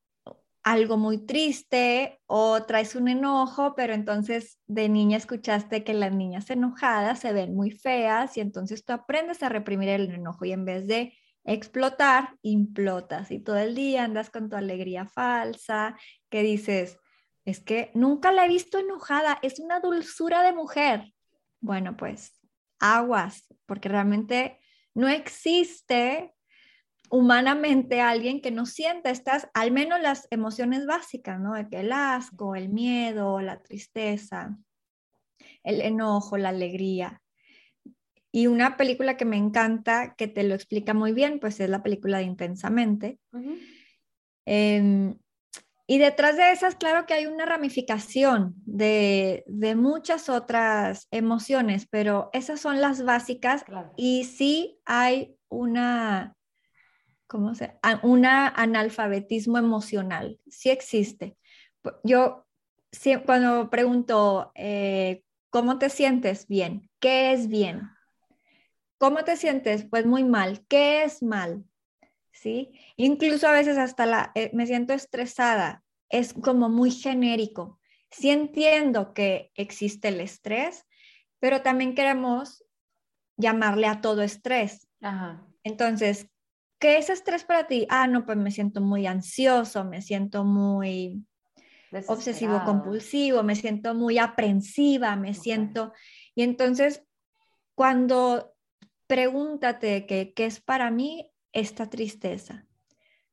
algo 0.64 0.96
muy 0.96 1.18
triste 1.18 2.20
o 2.26 2.64
traes 2.64 2.94
un 2.94 3.08
enojo, 3.08 3.74
pero 3.76 3.92
entonces 3.92 4.58
de 4.66 4.88
niña 4.88 5.18
escuchaste 5.18 5.84
que 5.84 5.92
las 5.92 6.12
niñas 6.12 6.48
enojadas 6.48 7.20
se 7.20 7.34
ven 7.34 7.54
muy 7.54 7.70
feas 7.70 8.36
y 8.38 8.40
entonces 8.40 8.84
tú 8.84 8.94
aprendes 8.94 9.42
a 9.42 9.50
reprimir 9.50 9.90
el 9.90 10.10
enojo 10.10 10.46
y 10.46 10.52
en 10.52 10.64
vez 10.64 10.86
de 10.86 11.12
explotar, 11.44 12.36
implotas 12.40 13.30
y 13.30 13.40
todo 13.40 13.58
el 13.58 13.74
día 13.74 14.04
andas 14.04 14.30
con 14.30 14.48
tu 14.48 14.56
alegría 14.56 15.06
falsa, 15.06 15.98
que 16.30 16.42
dices, 16.42 16.96
es 17.44 17.60
que 17.60 17.90
nunca 17.94 18.32
la 18.32 18.46
he 18.46 18.48
visto 18.48 18.78
enojada, 18.78 19.38
es 19.42 19.60
una 19.60 19.80
dulzura 19.80 20.42
de 20.42 20.54
mujer. 20.54 21.12
Bueno, 21.60 21.94
pues 21.96 22.40
aguas, 22.80 23.46
porque 23.66 23.90
realmente 23.90 24.58
no 24.94 25.08
existe 25.08 26.33
humanamente 27.14 28.00
alguien 28.00 28.40
que 28.40 28.50
no 28.50 28.66
sienta 28.66 29.10
estas, 29.10 29.48
al 29.54 29.70
menos 29.70 30.00
las 30.02 30.26
emociones 30.32 30.84
básicas, 30.84 31.38
¿no? 31.38 31.54
El 31.56 31.92
asco, 31.92 32.56
el 32.56 32.70
miedo, 32.70 33.40
la 33.40 33.62
tristeza, 33.62 34.58
el 35.62 35.80
enojo, 35.80 36.36
la 36.38 36.48
alegría. 36.48 37.22
Y 38.32 38.48
una 38.48 38.76
película 38.76 39.16
que 39.16 39.26
me 39.26 39.36
encanta, 39.36 40.16
que 40.16 40.26
te 40.26 40.42
lo 40.42 40.56
explica 40.56 40.92
muy 40.92 41.12
bien, 41.12 41.38
pues 41.38 41.60
es 41.60 41.70
la 41.70 41.84
película 41.84 42.18
de 42.18 42.24
Intensamente. 42.24 43.20
Em, 44.44 45.16
y 45.86 45.98
detrás 45.98 46.36
de 46.36 46.50
esas, 46.50 46.74
claro 46.74 47.06
que 47.06 47.14
hay 47.14 47.26
una 47.26 47.46
ramificación 47.46 48.56
de, 48.66 49.44
muchas 49.76 50.28
otras 50.28 51.06
emociones, 51.12 51.86
pero 51.88 52.30
esas 52.32 52.58
son 52.58 52.80
las 52.80 53.04
básicas 53.04 53.64
y 53.96 54.24
sí 54.24 54.80
hay 54.84 55.36
una 55.48 56.34
¿cómo 57.34 57.52
se? 57.56 57.76
Un 58.04 58.26
analfabetismo 58.26 59.58
emocional, 59.58 60.38
sí 60.46 60.70
existe. 60.70 61.36
Yo 62.04 62.46
cuando 63.26 63.70
pregunto, 63.70 64.52
eh, 64.54 65.24
¿cómo 65.50 65.80
te 65.80 65.90
sientes? 65.90 66.46
Bien. 66.46 66.88
¿Qué 67.00 67.32
es 67.32 67.48
bien? 67.48 67.90
¿Cómo 68.98 69.24
te 69.24 69.36
sientes? 69.36 69.84
Pues 69.84 70.06
muy 70.06 70.22
mal. 70.22 70.64
¿Qué 70.68 71.02
es 71.02 71.24
mal? 71.24 71.64
¿Sí? 72.30 72.70
Incluso 72.96 73.48
a 73.48 73.52
veces 73.52 73.78
hasta 73.78 74.06
la, 74.06 74.30
eh, 74.36 74.50
me 74.52 74.68
siento 74.68 74.92
estresada. 74.92 75.82
Es 76.08 76.34
como 76.34 76.68
muy 76.68 76.92
genérico. 76.92 77.80
Sí 78.12 78.30
entiendo 78.30 79.12
que 79.12 79.50
existe 79.56 80.06
el 80.06 80.20
estrés, 80.20 80.86
pero 81.40 81.62
también 81.62 81.96
queremos 81.96 82.64
llamarle 83.36 83.88
a 83.88 84.00
todo 84.00 84.22
estrés. 84.22 84.86
Entonces, 85.64 86.28
¿Qué 86.84 86.98
es 86.98 87.08
estrés 87.08 87.44
para 87.44 87.66
ti? 87.66 87.86
Ah, 87.88 88.06
no, 88.06 88.26
pues 88.26 88.36
me 88.36 88.50
siento 88.50 88.82
muy 88.82 89.06
ansioso, 89.06 89.86
me 89.86 90.02
siento 90.02 90.44
muy 90.44 91.24
obsesivo 92.08 92.62
compulsivo, 92.62 93.42
me 93.42 93.56
siento 93.56 93.94
muy 93.94 94.18
aprensiva, 94.18 95.16
me 95.16 95.32
siento... 95.32 95.94
Y 96.34 96.42
entonces, 96.42 97.02
cuando 97.74 98.54
pregúntate 99.06 100.04
qué 100.04 100.34
es 100.36 100.60
para 100.60 100.90
mí 100.90 101.32
esta 101.54 101.88
tristeza. 101.88 102.66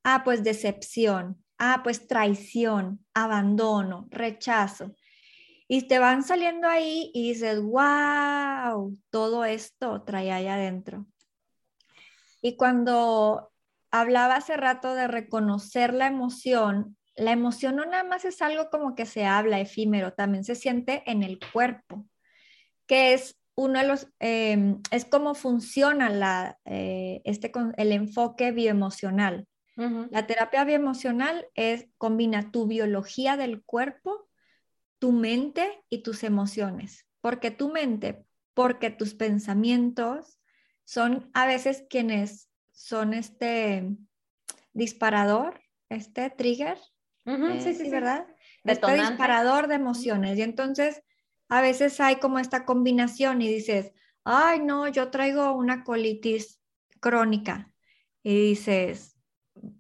Ah, 0.01 0.21
pues 0.23 0.45
decepción. 0.45 1.43
Ah, 1.57 1.81
pues 1.83 2.07
traición, 2.07 3.05
abandono, 3.13 4.07
rechazo. 4.11 4.95
Y 5.67 5.89
te 5.89 5.99
van 5.99 6.23
saliendo 6.23 6.69
ahí 6.69 7.11
y 7.13 7.33
dices, 7.33 7.61
wow, 7.61 8.97
todo 9.09 9.43
esto 9.43 10.03
trae 10.03 10.31
ahí 10.31 10.47
adentro. 10.47 11.05
Y 12.41 12.57
cuando 12.57 13.51
hablaba 13.91 14.37
hace 14.37 14.57
rato 14.57 14.95
de 14.95 15.07
reconocer 15.07 15.93
la 15.93 16.07
emoción, 16.07 16.97
la 17.15 17.31
emoción 17.31 17.75
no 17.75 17.85
nada 17.85 18.03
más 18.03 18.25
es 18.25 18.41
algo 18.41 18.69
como 18.69 18.95
que 18.95 19.05
se 19.05 19.25
habla 19.25 19.59
efímero, 19.59 20.13
también 20.13 20.43
se 20.43 20.55
siente 20.55 21.03
en 21.05 21.23
el 21.23 21.39
cuerpo, 21.53 22.07
que 22.87 23.13
es 23.13 23.37
uno 23.55 23.79
de 23.79 23.87
los, 23.87 24.07
em, 24.19 24.81
es 24.91 25.05
cómo 25.05 25.35
funciona 25.35 26.09
la, 26.09 26.57
eh, 26.65 27.21
este, 27.25 27.51
el 27.77 27.91
enfoque 27.91 28.51
bioemocional. 28.51 29.47
La 30.11 30.27
terapia 30.27 30.63
bioemocional 30.63 31.47
es 31.55 31.87
combina 31.97 32.51
tu 32.51 32.67
biología 32.67 33.35
del 33.35 33.63
cuerpo, 33.63 34.29
tu 34.99 35.11
mente 35.11 35.83
y 35.89 36.03
tus 36.03 36.23
emociones. 36.23 37.07
porque 37.19 37.51
tu 37.51 37.69
mente? 37.69 38.25
Porque 38.55 38.89
tus 38.89 39.13
pensamientos, 39.13 40.39
son 40.85 41.29
a 41.33 41.45
veces 41.45 41.85
quienes 41.89 42.49
son 42.71 43.13
este 43.13 43.87
disparador, 44.73 45.61
este 45.89 46.29
trigger. 46.29 46.77
sí, 47.25 47.59
sí, 47.61 47.75
sí, 47.75 47.89
¿verdad? 47.89 48.27
Este 48.63 48.93
disparador 48.93 49.67
de 49.67 49.75
emociones. 49.75 50.37
Y 50.37 50.41
entonces 50.41 51.03
a 51.49 51.61
veces 51.61 51.99
hay 51.99 52.15
como 52.17 52.39
esta 52.39 52.65
combinación 52.65 53.41
y 53.41 53.47
dices, 53.47 53.91
ay, 54.23 54.59
no, 54.59 54.87
yo 54.87 55.09
traigo 55.09 55.53
una 55.53 55.83
colitis 55.83 56.61
crónica. 56.99 57.73
Y 58.23 58.49
dices, 58.49 59.17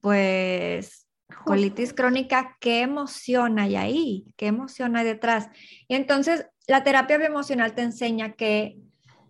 pues, 0.01 1.07
colitis 1.45 1.93
crónica, 1.93 2.57
¿qué 2.59 2.81
emoción 2.81 3.59
hay 3.59 3.75
ahí? 3.75 4.33
¿Qué 4.35 4.47
emoción 4.47 4.95
hay 4.95 5.05
detrás? 5.05 5.49
Y 5.87 5.95
entonces 5.95 6.45
la 6.67 6.83
terapia 6.83 7.17
emocional 7.17 7.73
te 7.73 7.83
enseña 7.83 8.33
que 8.33 8.77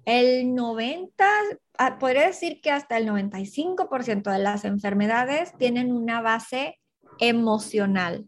el 0.05 0.55
90, 0.55 1.25
ah, 1.77 1.99
podría 1.99 2.27
decir 2.27 2.61
que 2.61 2.71
hasta 2.71 2.97
el 2.97 3.07
95% 3.07 4.31
de 4.31 4.39
las 4.39 4.65
enfermedades 4.65 5.55
tienen 5.57 5.91
una 5.91 6.21
base 6.21 6.79
emocional. 7.19 8.27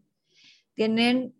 Tienen, 0.75 1.35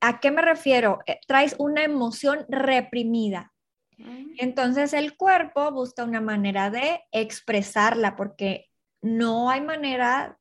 ¿a 0.00 0.20
qué 0.20 0.30
me 0.30 0.42
refiero? 0.42 0.98
Eh, 1.06 1.20
traes 1.26 1.54
una 1.58 1.84
emoción 1.84 2.44
reprimida. 2.48 3.52
Mm. 3.98 4.34
Entonces 4.38 4.92
el 4.92 5.16
cuerpo 5.16 5.70
busca 5.70 6.04
una 6.04 6.20
manera 6.20 6.70
de 6.70 7.00
expresarla 7.12 8.16
porque 8.16 8.66
no 9.00 9.50
hay 9.50 9.60
manera, 9.60 10.38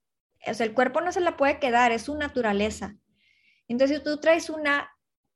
o 0.47 0.53
sea, 0.53 0.65
el 0.65 0.73
cuerpo 0.73 1.01
no 1.01 1.11
se 1.11 1.19
la 1.19 1.37
puede 1.37 1.59
quedar, 1.59 1.91
es 1.91 2.03
su 2.03 2.15
naturaleza. 2.15 2.95
Entonces, 3.67 3.99
si 3.99 4.03
tú 4.03 4.19
traes 4.19 4.49
una 4.49 4.89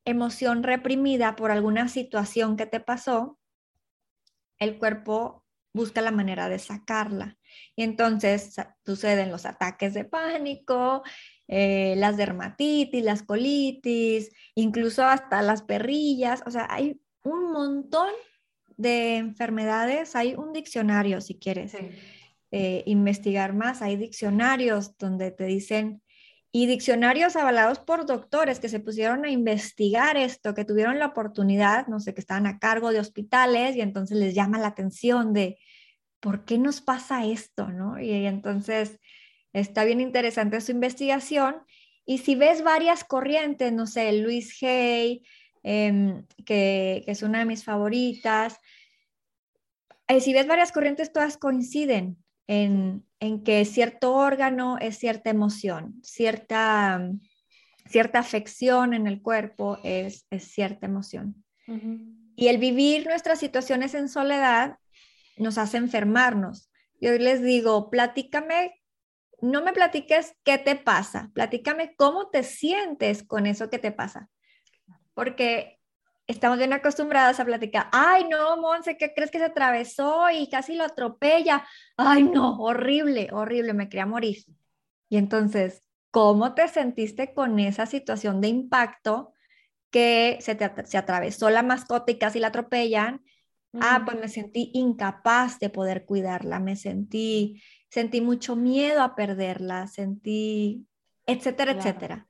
emoción 0.04 0.62
reprimida 0.64 1.36
por 1.36 1.52
alguna 1.52 1.88
situación 1.88 2.58
que 2.58 2.66
te 2.66 2.80
pasó, 2.80 3.40
el 4.60 4.78
cuerpo 4.78 5.44
busca 5.74 6.02
la 6.02 6.12
manera 6.12 6.48
de 6.48 6.60
sacarla. 6.60 7.38
Y 7.76 7.84
entonces 7.84 8.56
suceden 8.86 9.32
los 9.32 9.46
ataques 9.46 9.94
de 9.94 10.06
pánico, 10.06 11.04
eh, 11.48 11.96
las 11.98 12.18
dermatitis, 12.18 13.04
las 13.04 13.24
colitis, 13.24 14.32
incluso 14.56 15.04
hasta 15.04 15.42
las 15.42 15.64
perrillas. 15.64 16.44
O 16.46 16.52
sea, 16.52 16.68
hay 16.70 17.00
un 17.24 17.52
montón 17.52 18.10
de 18.78 19.18
enfermedades. 19.18 20.16
Hay 20.16 20.36
un 20.36 20.54
diccionario, 20.54 21.20
si 21.22 21.38
quieres 21.38 21.76
eh, 22.52 22.84
investigar 22.86 23.54
más, 23.54 23.82
hay 23.82 23.98
diccionarios 23.98 24.98
donde 24.98 25.32
te 25.32 25.46
dicen 25.46 26.02
y 26.58 26.68
diccionarios 26.68 27.36
avalados 27.36 27.80
por 27.80 28.06
doctores 28.06 28.62
que 28.62 28.70
se 28.70 28.80
pusieron 28.80 29.26
a 29.26 29.30
investigar 29.30 30.16
esto, 30.16 30.54
que 30.54 30.64
tuvieron 30.64 31.00
la 31.00 31.08
oportunidad, 31.08 31.88
no 31.88 32.00
sé, 32.00 32.14
que 32.14 32.22
estaban 32.22 32.48
a 32.48 32.60
cargo 32.60 32.94
de 32.94 33.02
hospitales 33.02 33.76
y 33.76 33.82
entonces 33.82 34.18
les 34.18 34.34
llama 34.34 34.58
la 34.58 34.68
atención 34.68 35.34
de 35.34 35.60
por 36.22 36.46
qué 36.46 36.58
nos 36.58 36.80
pasa 36.80 37.26
esto, 37.26 37.68
¿no? 37.74 38.00
Y, 38.00 38.10
entonces 38.26 39.02
está 39.52 39.84
bien 39.84 40.00
interesante 40.00 40.62
su 40.62 40.72
investigación. 40.72 41.58
Y 42.06 42.20
si 42.20 42.36
ves 42.36 42.64
varias 42.64 43.04
corrientes, 43.04 43.74
no 43.74 43.86
sé, 43.86 44.14
Luis 44.14 44.58
Hay, 44.64 45.24
em, 45.62 46.26
que, 46.46 47.04
es 47.06 47.22
una 47.22 47.40
de 47.40 47.46
mis 47.46 47.66
favoritas, 47.66 48.62
eh, 50.08 50.22
si 50.22 50.32
ves 50.32 50.48
varias 50.48 50.72
corrientes, 50.72 51.12
todas 51.12 51.36
coinciden 51.36 52.16
en, 52.48 53.06
en 53.20 53.44
que 53.44 53.66
cierto 53.66 54.14
órgano 54.14 54.78
es 54.80 54.98
cierta 54.98 55.30
emoción, 55.30 56.00
cierta, 56.04 57.10
cierta 57.88 58.20
afección 58.20 58.94
en 58.94 59.08
el 59.08 59.22
cuerpo 59.22 59.80
es, 59.84 60.26
es 60.30 60.46
cierta 60.46 60.86
emoción. 60.86 61.44
Y 62.36 62.48
el 62.48 62.58
vivir 62.60 63.08
nuestras 63.08 63.40
situaciones 63.40 63.96
en 63.96 64.08
soledad 64.08 64.78
nos 65.38 65.58
hace 65.58 65.78
enfermarnos. 65.78 66.70
Yo 67.02 67.12
les 67.18 67.42
digo, 67.42 67.90
platícame, 67.90 68.82
no 69.42 69.64
me 69.64 69.74
platiques 69.74 70.36
qué 70.44 70.58
te 70.58 70.76
pasa, 70.76 71.32
platícame 71.34 71.96
cómo 71.96 72.30
te 72.30 72.44
sientes 72.44 73.24
con 73.24 73.48
eso 73.48 73.70
que 73.70 73.80
te 73.80 73.92
pasa. 73.92 74.30
Porque 75.14 75.75
estamos 76.28 76.58
bien 76.58 76.74
acostumbradas 76.74 77.40
a 77.40 77.46
platicar, 77.46 77.88
ay 77.92 78.28
no, 78.30 78.58
Monse, 78.58 78.98
¿qué 78.98 79.14
crees 79.14 79.32
que 79.32 79.40
se 79.40 79.46
atravesó 79.46 80.30
y 80.32 80.50
casi 80.50 80.76
lo 80.76 80.84
atropella? 80.84 81.66
Ay 81.98 82.24
no, 82.24 82.58
horrible, 82.58 83.30
horrible, 83.32 83.74
me 83.74 83.90
quería 83.90 84.06
morir. 84.06 84.38
Y 85.10 85.18
entonces, 85.18 85.84
¿cómo 86.12 86.54
te 86.54 86.68
sentiste 86.68 87.34
con 87.34 87.60
esa 87.60 87.86
situación 87.86 88.42
de 88.42 88.48
impacto 88.48 89.34
que 89.92 90.38
se, 90.42 90.56
te, 90.56 90.70
se 90.86 90.98
atravesó 90.98 91.50
la 91.50 91.64
mascota 91.64 92.12
y 92.12 92.18
casi 92.18 92.40
la 92.40 92.48
atropellan? 92.48 93.24
Ah, 93.82 94.04
pues 94.06 94.18
me 94.18 94.30
sentí 94.30 94.72
incapaz 94.74 95.60
de 95.60 95.70
poder 95.70 96.06
cuidarla, 96.06 96.60
me 96.60 96.78
sentí, 96.78 97.62
sentí 97.90 98.22
mucho 98.22 98.56
miedo 98.56 99.02
a 99.02 99.16
perderla, 99.16 99.88
sentí 99.88 100.88
etcétera, 101.26 101.74
etcétera. 101.74 102.28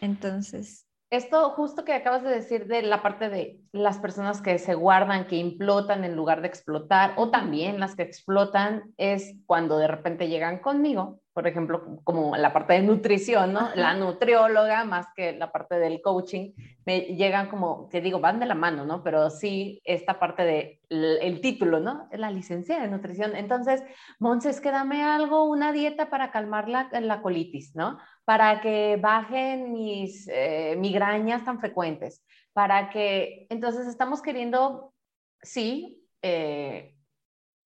Entonces, 0.00 0.85
esto 1.10 1.50
justo 1.50 1.84
que 1.84 1.94
acabas 1.94 2.22
de 2.22 2.30
decir 2.30 2.66
de 2.66 2.82
la 2.82 3.02
parte 3.02 3.28
de 3.28 3.60
las 3.72 3.98
personas 3.98 4.42
que 4.42 4.58
se 4.58 4.74
guardan, 4.74 5.26
que 5.26 5.36
implotan 5.36 6.04
en 6.04 6.16
lugar 6.16 6.40
de 6.40 6.48
explotar, 6.48 7.14
o 7.16 7.30
también 7.30 7.78
las 7.78 7.94
que 7.94 8.02
explotan, 8.02 8.92
es 8.96 9.36
cuando 9.46 9.78
de 9.78 9.86
repente 9.86 10.28
llegan 10.28 10.58
conmigo, 10.58 11.20
por 11.32 11.46
ejemplo, 11.46 12.00
como 12.02 12.34
la 12.36 12.52
parte 12.52 12.72
de 12.72 12.80
nutrición, 12.80 13.52
¿no? 13.52 13.68
La 13.74 13.94
nutrióloga, 13.94 14.84
más 14.84 15.06
que 15.14 15.32
la 15.32 15.52
parte 15.52 15.78
del 15.78 16.00
coaching, 16.00 16.52
me 16.86 17.00
llegan 17.00 17.48
como, 17.48 17.88
te 17.90 18.00
digo, 18.00 18.20
van 18.20 18.40
de 18.40 18.46
la 18.46 18.54
mano, 18.54 18.86
¿no? 18.86 19.02
Pero 19.02 19.28
sí, 19.28 19.82
esta 19.84 20.18
parte 20.18 20.44
de 20.44 20.80
el, 20.88 21.40
título, 21.42 21.78
¿no? 21.78 22.08
La 22.12 22.30
licenciada 22.30 22.82
de 22.82 22.88
nutrición. 22.88 23.36
Entonces, 23.36 23.82
Monses, 24.18 24.62
que 24.62 24.70
dame 24.70 25.02
algo, 25.02 25.44
una 25.44 25.72
dieta 25.72 26.08
para 26.08 26.30
calmar 26.30 26.68
la, 26.70 26.88
la 27.00 27.20
colitis, 27.20 27.76
¿no? 27.76 27.98
Para 28.26 28.60
que 28.60 28.98
bajen 29.00 29.72
mis 29.72 30.26
eh, 30.26 30.74
migrañas 30.76 31.44
tan 31.44 31.60
frecuentes, 31.60 32.24
para 32.52 32.90
que, 32.90 33.46
entonces 33.50 33.86
estamos 33.86 34.20
queriendo, 34.20 34.92
sí, 35.40 36.04
eh, 36.22 36.96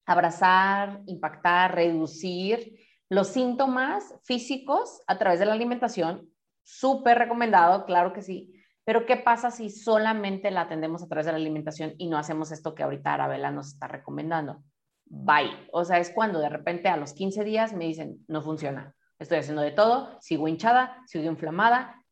abrazar, 0.07 1.03
impactar, 1.07 1.75
reducir 1.75 2.81
los 3.11 3.29
síntomas 3.29 4.15
físicos 4.25 5.03
a 5.07 5.19
través 5.19 5.41
de 5.41 5.47
la 5.47 5.53
alimentación, 5.53 6.27
súper 6.65 7.19
recomendado, 7.19 7.85
claro 7.85 8.15
que 8.15 8.23
sí, 8.23 8.55
pero 8.83 9.05
¿qué 9.05 9.19
pasa 9.19 9.51
si 9.51 9.69
solamente 9.69 10.51
la 10.51 10.63
atendemos 10.63 11.03
a 11.03 11.07
través 11.07 11.27
de 11.27 11.33
la 11.33 11.39
alimentación 11.39 11.93
y 11.99 12.09
no 12.09 12.17
hacemos 12.17 12.51
esto 12.51 12.75
que 12.75 12.83
ahorita 12.83 13.13
Arabella 13.13 13.51
nos 13.51 13.75
está 13.75 13.89
recomendando? 13.89 14.63
Bye. 15.05 15.69
O 15.71 15.85
sea, 15.85 15.99
es 15.99 16.11
cuando 16.11 16.39
de 16.39 16.49
repente 16.49 16.89
a 16.89 16.97
los 16.97 17.13
15 17.13 17.45
días 17.45 17.75
me 17.75 17.85
dicen, 17.85 18.25
no 18.27 18.41
funciona 18.43 18.96
estoy 19.19 19.39
haciendo 19.39 19.63
de 19.63 19.73
todo, 19.73 20.19
sigo 20.21 20.49
hinchada, 20.49 21.03
sigo 21.07 21.25
inflamada. 21.25 22.03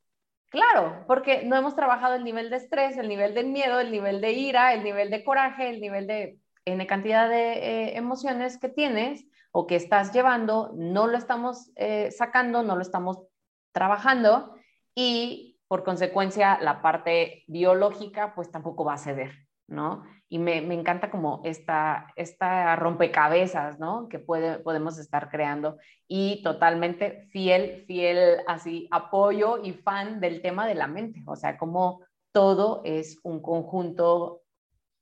Claro, 0.51 1.05
porque 1.07 1.43
no 1.45 1.57
hemos 1.57 1.75
trabajado 1.75 2.15
el 2.15 2.25
nivel 2.25 2.49
de 2.49 2.57
estrés, 2.57 2.97
el 2.97 3.09
nivel 3.09 3.35
del 3.35 3.49
miedo, 3.49 3.81
el 3.81 3.91
nivel 3.91 4.21
de 4.21 4.33
ira, 4.33 4.73
el 4.73 4.85
nivel 4.85 5.11
de 5.11 5.25
coraje, 5.25 5.69
el 5.69 5.81
nivel 5.81 6.07
de 6.07 6.39
N 6.65 6.87
cantidad 6.87 7.29
de 7.29 7.53
eh, 7.55 7.97
emociones 7.97 8.59
que 8.59 8.69
tienes 8.69 9.27
o 9.53 9.67
que 9.67 9.77
estás 9.77 10.13
llevando, 10.13 10.73
no 10.75 11.07
lo 11.07 11.19
estamos 11.19 11.71
eh, 11.77 12.11
sacando, 12.11 12.63
no 12.63 12.77
lo 12.77 12.83
estamos 12.83 13.19
trabajando 13.73 14.55
y 14.95 15.59
por 15.69 15.85
consecuencia 15.85 16.59
la 16.61 16.81
parte 16.81 17.45
biológica 17.47 18.35
pues 18.35 18.51
tampoco 18.51 18.85
va 18.85 18.95
a 18.95 18.99
ceder, 18.99 19.44
¿no? 19.67 20.05
y 20.35 20.39
me, 20.39 20.63
me, 20.63 20.75
encanta 20.75 21.11
como 21.11 21.43
esta, 21.45 22.09
esta 22.17 22.75
rompecabezas, 22.75 23.79
¿no? 23.79 24.09
Que 24.09 24.19
puede, 24.19 24.59
podemos 24.59 24.99
estar 24.99 25.31
creando 25.31 25.77
y 26.09 26.43
totalmente 26.43 27.29
fiel, 27.31 27.85
fiel, 27.87 28.39
así, 28.49 28.89
apoyo 28.91 29.63
y 29.63 29.75
fan 29.75 30.19
del 30.19 30.43
tema 30.43 30.67
de 30.67 30.75
la 30.75 30.89
mente, 30.89 31.23
o 31.27 31.37
sea, 31.37 31.57
como 31.57 32.01
todo 32.33 32.83
es 32.85 33.21
un 33.23 33.41
conjunto 33.41 34.43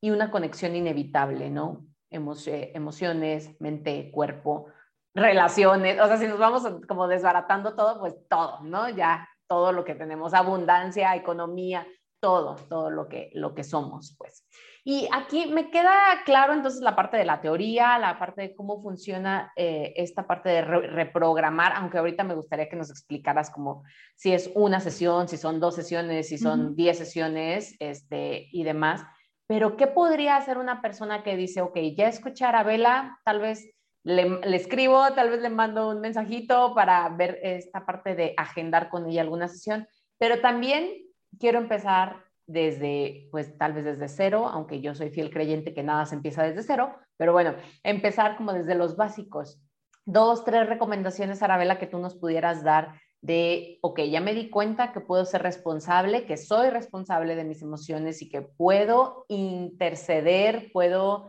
y 0.03 0.11
una 0.11 0.31
conexión 0.31 0.77
inevitable, 0.77 1.49
¿no? 1.49 1.87
emociones, 2.11 3.59
mente, 3.59 4.11
cuerpo, 4.13 4.67
relaciones, 5.15 5.99
o 5.99 6.07
sea, 6.09 6.19
si 6.19 6.27
nos 6.27 6.39
vamos 6.39 6.63
como 6.87 7.09
desbaratando 7.09 7.75
todo, 7.75 7.99
pues 8.01 8.15
todo, 8.29 8.61
¿no? 8.65 8.91
Ya 8.91 9.27
todo 9.47 9.73
lo 9.73 9.83
que 9.83 9.95
tenemos, 9.95 10.35
abundancia, 10.35 11.17
economía, 11.17 11.87
todo, 12.23 12.55
todo 12.69 12.89
lo 12.89 13.09
que, 13.09 13.31
lo 13.35 13.53
que 13.53 13.65
somos, 13.65 14.15
pues. 14.17 14.47
Y 14.85 15.09
aquí 15.13 15.47
me 15.47 15.71
queda 15.71 15.93
claro 16.25 16.53
entonces 16.53 16.81
la 16.81 16.95
parte 16.95 17.17
de 17.17 17.25
la 17.25 17.41
teoría, 17.41 17.99
la 17.99 18.17
parte 18.19 18.43
de 18.43 18.55
cómo 18.55 18.81
funciona 18.81 19.53
eh, 19.57 19.93
esta 19.97 20.27
parte 20.27 20.49
de 20.49 20.63
reprogramar, 20.63 21.73
aunque 21.75 21.99
ahorita 21.99 22.23
me 22.23 22.35
gustaría 22.35 22.69
que 22.69 22.77
nos 22.77 22.91
explicaras 22.91 23.51
como 23.51 23.83
si 24.15 24.33
es 24.33 24.51
una 24.55 24.79
sesión, 24.79 25.29
si 25.29 25.37
son 25.37 25.59
dos 25.59 25.75
sesiones, 25.75 26.29
si 26.29 26.39
son 26.39 26.77
diez 26.77 26.97
sesiones 26.97 27.75
este, 27.81 28.49
y 28.53 28.63
demás. 28.63 29.05
Pero, 29.49 29.77
¿qué 29.77 29.89
podría 29.89 30.37
hacer 30.37 30.59
una 30.59 30.81
persona 30.81 31.25
que 31.25 31.37
dice, 31.37 31.61
ok, 31.61 31.77
ya 31.97 32.07
escuchar 32.07 32.55
a 32.55 32.63
Vela, 32.63 33.19
tal 33.25 33.41
vez 33.41 33.69
le, 34.05 34.41
le, 34.41 34.57
escribo, 34.57 35.13
tal 35.15 35.31
vez 35.31 35.41
le 35.41 35.51
mando 35.51 35.91
un 35.91 36.01
mensajito 36.01 36.73
para 36.73 37.09
ver 37.09 37.41
esta 37.43 37.85
parte 37.85 38.15
de 38.15 38.35
agendar 38.37 38.89
con 38.91 39.09
ella 39.09 39.23
alguna 39.23 39.49
sesión, 39.49 39.89
pero 40.19 40.41
también 40.41 40.89
quiero 41.39 41.59
empezar 41.59 42.25
desde, 42.47 43.29
pues 43.31 43.57
tal 43.57 43.73
vez 43.73 43.85
desde 43.85 44.09
cero, 44.09 44.49
aunque 44.49 44.81
yo 44.81 44.95
soy 44.95 45.11
fiel 45.11 45.31
creyente 45.31 45.75
que 45.75 45.83
nada 45.83 46.07
se 46.07 46.15
empieza 46.15 46.43
desde 46.43 46.63
cero, 46.63 46.95
pero 47.17 47.33
bueno, 47.33 47.55
empezar 47.83 48.37
como 48.37 48.53
desde 48.53 48.75
los 48.75 48.97
básicos. 48.97 49.61
Dos, 50.05 50.45
tres 50.45 50.69
recomendaciones, 50.69 51.43
Arabela, 51.43 51.79
que 51.79 51.87
tú 51.87 51.99
nos 51.99 52.17
pudieras 52.17 52.65
dar 52.65 53.01
de, 53.21 53.79
ok, 53.83 54.01
ya 54.01 54.21
me 54.21 54.35
di 54.35 54.51
cuenta 54.51 54.93
que 54.93 55.01
puedo 55.01 55.25
ser 55.25 55.43
responsable, 55.43 56.27
que 56.27 56.37
soy 56.37 56.71
responsable 56.71 57.37
de 57.37 57.45
mis 57.45 57.63
emociones 57.63 58.21
y 58.21 58.29
que 58.29 58.43
puedo 58.43 59.25
interceder, 59.29 60.71
puedo 60.73 61.29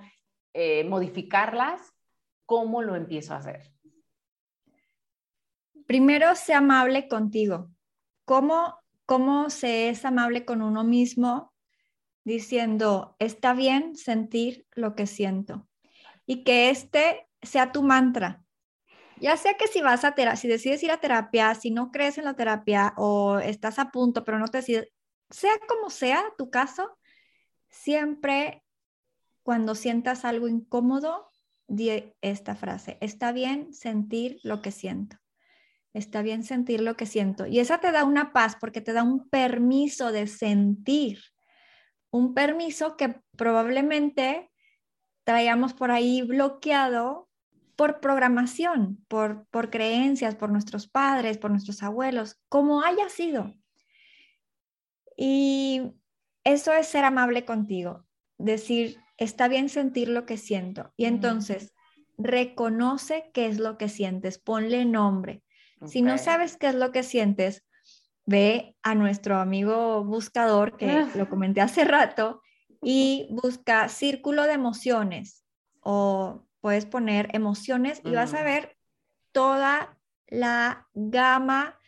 eh, 0.53 0.83
modificarlas, 0.85 1.93
¿cómo 2.47 2.81
lo 2.81 2.95
empiezo 2.95 3.35
a 3.35 3.37
hacer? 3.37 3.71
Primero, 5.85 6.33
sea 6.35 6.57
amable 6.57 7.07
contigo. 7.07 7.69
¿Cómo 8.25 8.82
cómo 9.05 9.49
se 9.49 9.89
es 9.89 10.05
amable 10.05 10.45
con 10.45 10.61
uno 10.61 10.83
mismo 10.83 11.53
diciendo, 12.23 13.15
está 13.19 13.53
bien 13.53 13.95
sentir 13.95 14.65
lo 14.71 14.95
que 14.95 15.07
siento 15.07 15.67
y 16.25 16.43
que 16.43 16.69
este 16.69 17.27
sea 17.41 17.71
tu 17.71 17.83
mantra. 17.83 18.43
Ya 19.19 19.37
sea 19.37 19.55
que 19.55 19.67
si 19.67 19.81
vas 19.81 20.03
a 20.03 20.15
terapia, 20.15 20.37
si 20.37 20.47
decides 20.47 20.83
ir 20.83 20.91
a 20.91 20.99
terapia, 20.99 21.53
si 21.55 21.71
no 21.71 21.91
crees 21.91 22.17
en 22.17 22.25
la 22.25 22.35
terapia 22.35 22.93
o 22.97 23.39
estás 23.39 23.79
a 23.79 23.91
punto, 23.91 24.23
pero 24.23 24.39
no 24.39 24.47
te 24.47 24.59
decides, 24.59 24.89
sea 25.29 25.53
como 25.67 25.89
sea 25.89 26.23
tu 26.37 26.49
caso, 26.49 26.97
siempre 27.69 28.63
cuando 29.43 29.75
sientas 29.75 30.25
algo 30.25 30.47
incómodo, 30.47 31.29
di 31.67 32.13
esta 32.21 32.55
frase, 32.55 32.97
está 33.01 33.31
bien 33.31 33.73
sentir 33.73 34.39
lo 34.43 34.61
que 34.61 34.71
siento. 34.71 35.17
Está 35.93 36.21
bien 36.21 36.43
sentir 36.43 36.81
lo 36.81 36.95
que 36.95 37.05
siento. 37.05 37.45
Y 37.45 37.59
esa 37.59 37.79
te 37.79 37.91
da 37.91 38.03
una 38.03 38.33
paz 38.33 38.57
porque 38.59 38.81
te 38.81 38.93
da 38.93 39.03
un 39.03 39.29
permiso 39.29 40.11
de 40.11 40.27
sentir. 40.27 41.19
Un 42.09 42.33
permiso 42.33 42.97
que 42.97 43.21
probablemente 43.37 44.51
traíamos 45.23 45.73
por 45.73 45.91
ahí 45.91 46.21
bloqueado 46.21 47.29
por 47.75 47.99
programación, 47.99 49.03
por, 49.07 49.47
por 49.47 49.69
creencias, 49.69 50.35
por 50.35 50.51
nuestros 50.51 50.87
padres, 50.87 51.37
por 51.37 51.51
nuestros 51.51 51.81
abuelos, 51.81 52.39
como 52.49 52.81
haya 52.81 53.09
sido. 53.09 53.53
Y 55.17 55.81
eso 56.43 56.73
es 56.73 56.87
ser 56.87 57.03
amable 57.03 57.45
contigo, 57.45 58.05
decir, 58.37 58.97
está 59.17 59.47
bien 59.47 59.69
sentir 59.69 60.09
lo 60.09 60.25
que 60.25 60.37
siento. 60.37 60.93
Y 60.97 61.05
entonces, 61.05 61.73
reconoce 62.17 63.31
qué 63.33 63.47
es 63.47 63.59
lo 63.59 63.77
que 63.77 63.89
sientes, 63.89 64.37
ponle 64.37 64.85
nombre. 64.85 65.43
Si 65.85 66.01
no 66.01 66.17
sabes 66.17 66.57
qué 66.57 66.67
es 66.67 66.75
lo 66.75 66.91
que 66.91 67.03
sientes, 67.03 67.63
ve 68.25 68.75
a 68.83 68.95
nuestro 68.95 69.37
amigo 69.37 70.03
buscador, 70.03 70.77
que 70.77 70.89
ah. 70.89 71.09
lo 71.15 71.29
comenté 71.29 71.61
hace 71.61 71.83
rato, 71.83 72.41
y 72.81 73.27
busca 73.31 73.87
círculo 73.89 74.43
de 74.43 74.53
emociones 74.53 75.43
o 75.79 76.45
puedes 76.61 76.85
poner 76.85 77.29
emociones 77.33 78.01
y 78.03 78.11
vas 78.11 78.33
a 78.33 78.41
mm. 78.41 78.43
ver 78.43 78.77
toda 79.31 79.97
la 80.27 80.87
gama, 80.93 81.79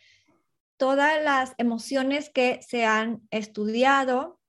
todas 0.76 1.22
las 1.22 1.54
emociones 1.58 2.30
que 2.30 2.60
se 2.66 2.84
han 2.84 3.22
estudiado 3.30 4.40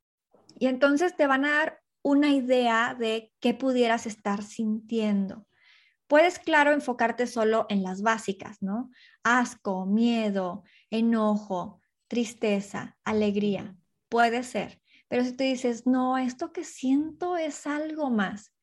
y 0.57 0.67
entonces 0.67 1.15
te 1.15 1.27
van 1.27 1.45
a 1.45 1.51
dar 1.51 1.81
una 2.01 2.29
idea 2.29 2.95
de 2.97 3.31
qué 3.39 3.53
pudieras 3.53 4.05
estar 4.05 4.43
sintiendo. 4.43 5.45
Puedes, 6.07 6.39
claro, 6.39 6.72
enfocarte 6.72 7.28
solo 7.28 7.65
en 7.69 7.84
las 7.84 8.01
básicas, 8.01 8.61
¿no? 8.61 8.89
Asco, 9.30 9.86
miedo, 9.86 10.63
enojo, 10.89 11.82
tristeza, 12.07 12.97
alegría. 13.03 13.75
Puede 14.07 14.41
ser. 14.43 14.82
Pero 15.09 15.25
si 15.25 15.34
tú 15.34 15.43
dices, 15.43 15.86
no, 15.86 16.17
esto 16.17 16.53
que 16.53 16.63
siento 16.63 17.36
es 17.36 17.67
algo 17.67 18.09
más, 18.09 18.53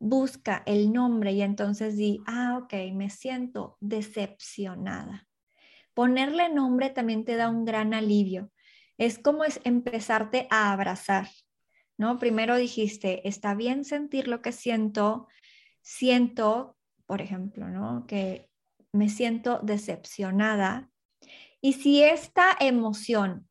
busca 0.00 0.64
el 0.66 0.92
nombre 0.92 1.30
y 1.30 1.42
entonces 1.42 1.96
di, 1.96 2.20
ah, 2.26 2.58
ok, 2.60 2.74
me 2.92 3.08
siento 3.08 3.76
decepcionada. 3.78 5.28
Ponerle 5.94 6.48
nombre 6.48 6.90
también 6.90 7.24
te 7.24 7.36
da 7.36 7.48
un 7.48 7.64
gran 7.64 7.94
alivio. 7.94 8.50
Es 8.98 9.20
como 9.20 9.44
es 9.44 9.60
empezarte 9.62 10.48
a 10.50 10.72
abrazar, 10.72 11.28
¿no? 11.96 12.18
Primero 12.18 12.56
dijiste, 12.56 13.28
está 13.28 13.54
bien 13.54 13.84
sentir 13.84 14.26
lo 14.26 14.42
que 14.42 14.50
siento, 14.50 15.28
siento, 15.82 16.76
por 17.06 17.22
ejemplo, 17.22 17.68
¿no? 17.68 18.08
Que 18.08 18.50
me 18.94 19.08
siento 19.08 19.60
decepcionada. 19.62 20.88
Y 21.60 21.74
si 21.74 22.02
esta 22.02 22.56
emoción 22.60 23.48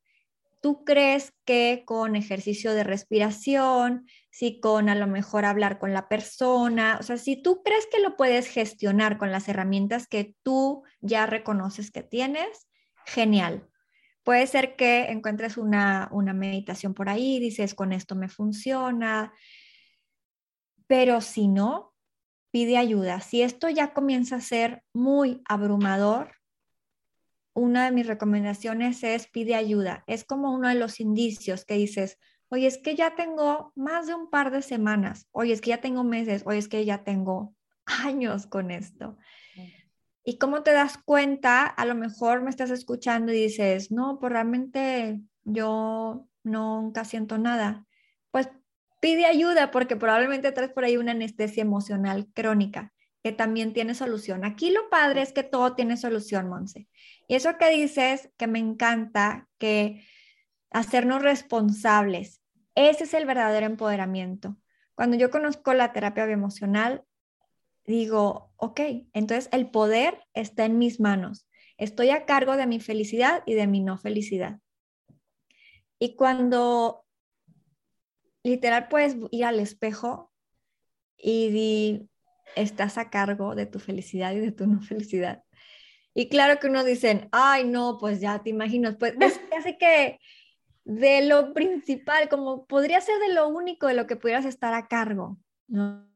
tú 0.62 0.86
crees 0.86 1.34
que 1.44 1.84
con 1.86 2.16
ejercicio 2.16 2.74
de 2.74 2.86
respiración, 2.86 4.08
si 4.32 4.62
con 4.62 4.88
a 4.88 4.96
lo 4.96 5.08
mejor 5.08 5.44
hablar 5.44 5.78
con 5.78 5.92
la 5.92 6.08
persona, 6.08 6.98
o 7.02 7.04
sea, 7.04 7.18
si 7.18 7.36
tú 7.36 7.62
crees 7.64 7.86
que 7.92 8.00
lo 8.00 8.16
puedes 8.16 8.48
gestionar 8.48 9.18
con 9.18 9.30
las 9.30 9.50
herramientas 9.50 10.08
que 10.08 10.36
tú 10.42 10.84
ya 11.02 11.26
reconoces 11.26 11.92
que 11.92 12.02
tienes, 12.02 12.70
genial. 13.06 13.68
Puede 14.24 14.48
ser 14.48 14.78
que 14.78 15.12
encuentres 15.12 15.58
una, 15.58 16.08
una 16.14 16.32
meditación 16.32 16.94
por 16.94 17.10
ahí, 17.10 17.40
dices, 17.40 17.76
con 17.76 17.92
esto 17.92 18.16
me 18.16 18.30
funciona, 18.30 19.34
pero 20.88 21.20
si 21.20 21.50
no, 21.50 21.93
pide 22.54 22.78
ayuda. 22.78 23.20
Si 23.20 23.42
esto 23.42 23.68
ya 23.68 23.94
comienza 23.94 24.36
a 24.36 24.42
ser 24.42 24.84
muy 24.94 25.42
abrumador, 25.46 26.36
una 27.56 27.86
de 27.86 27.92
mis 27.92 28.06
recomendaciones 28.06 29.04
es 29.04 29.26
pide 29.26 29.56
ayuda. 29.56 30.04
Es 30.06 30.24
como 30.24 30.54
uno 30.54 30.70
de 30.70 30.76
los 30.76 31.00
indicios 31.00 31.66
que 31.66 31.74
dices, 31.74 32.20
oye, 32.50 32.68
es 32.68 32.78
que 32.78 32.96
ya 32.96 33.16
tengo 33.16 33.74
más 33.76 34.06
de 34.06 34.14
un 34.14 34.30
par 34.30 34.52
de 34.52 34.62
semanas, 34.62 35.28
oye, 35.32 35.52
es 35.52 35.62
que 35.62 35.72
ya 35.72 35.82
tengo 35.82 36.04
meses, 36.04 36.44
oye, 36.46 36.60
es 36.60 36.68
que 36.68 36.86
ya 36.86 37.04
tengo 37.04 37.56
años 37.86 38.46
con 38.46 38.70
esto. 38.70 39.18
¿Y 40.24 40.38
cómo 40.38 40.62
te 40.62 40.74
das 40.74 41.00
cuenta? 41.04 41.66
A 41.66 41.86
lo 41.86 41.96
mejor 41.96 42.44
me 42.44 42.52
estás 42.52 42.70
escuchando 42.70 43.34
y 43.34 43.42
dices, 43.42 43.92
no, 43.92 44.20
pues 44.20 44.32
realmente 44.32 45.22
yo 45.44 46.28
nunca 46.44 47.04
siento 47.04 47.40
nada. 47.40 47.88
Pide 49.04 49.26
ayuda 49.26 49.70
porque 49.70 49.98
probablemente 49.98 50.54
traes 50.54 50.72
por 50.72 50.86
ahí 50.86 50.96
una 50.96 51.12
anestesia 51.12 51.60
emocional 51.60 52.30
crónica 52.34 52.94
que 53.22 53.34
también 53.34 53.74
tiene 53.74 53.96
solución. 53.96 54.46
Aquí 54.46 54.70
lo 54.70 54.90
padre 54.90 55.22
es 55.22 55.34
que 55.34 55.44
todo 55.44 55.76
tiene 55.76 55.98
solución, 55.98 56.48
Monse. 56.48 56.88
Y 57.28 57.36
eso 57.36 57.58
que 57.58 57.70
dices, 57.70 58.32
que 58.38 58.48
me 58.48 58.60
encanta, 58.60 59.50
que 59.58 60.08
hacernos 60.72 61.22
responsables, 61.22 62.42
ese 62.76 63.04
es 63.04 63.14
el 63.14 63.26
verdadero 63.26 63.66
empoderamiento. 63.66 64.56
Cuando 64.96 65.18
yo 65.18 65.30
conozco 65.32 65.74
la 65.74 65.92
terapia 65.92 66.26
bioemocional, 66.26 67.04
digo, 67.86 68.54
ok, 68.56 68.80
entonces 69.12 69.50
el 69.52 69.70
poder 69.70 70.18
está 70.34 70.64
en 70.64 70.78
mis 70.78 71.02
manos. 71.02 71.46
Estoy 71.76 72.12
a 72.12 72.26
cargo 72.26 72.56
de 72.56 72.68
mi 72.68 72.80
felicidad 72.80 73.44
y 73.46 73.56
de 73.56 73.68
mi 73.68 73.82
no 73.82 73.98
felicidad. 73.98 74.62
Y 76.00 76.16
cuando 76.16 77.03
literal 78.44 78.88
puedes 78.90 79.16
ir 79.32 79.46
al 79.46 79.60
espejo 79.60 80.32
y 81.18 82.10
estás 82.56 82.98
a 82.98 83.10
cargo 83.10 83.56
de 83.56 83.66
tu 83.66 83.80
felicidad 83.80 84.34
y 84.34 84.40
de 84.40 84.52
tu 84.52 84.68
no 84.68 84.82
felicidad. 84.82 85.44
Y 86.14 86.30
claro 86.30 86.60
que 86.60 86.68
unos 86.68 86.86
dicen, 86.86 87.30
ay, 87.32 87.64
no, 87.64 87.98
pues 88.00 88.20
ya 88.20 88.44
te 88.44 88.50
imaginas, 88.50 88.96
pues 88.98 89.16
es 89.20 89.40
casi 89.50 89.78
que 89.78 90.20
de 90.84 91.26
lo 91.26 91.54
principal, 91.54 92.30
como 92.30 92.66
podría 92.66 93.02
ser 93.02 93.18
de 93.20 93.34
lo 93.34 93.48
único 93.48 93.88
de 93.88 93.94
lo 93.94 94.06
que 94.06 94.18
pudieras 94.18 94.46
estar 94.46 94.74
a 94.74 94.88
cargo, 94.88 95.38
¿no? 95.68 96.10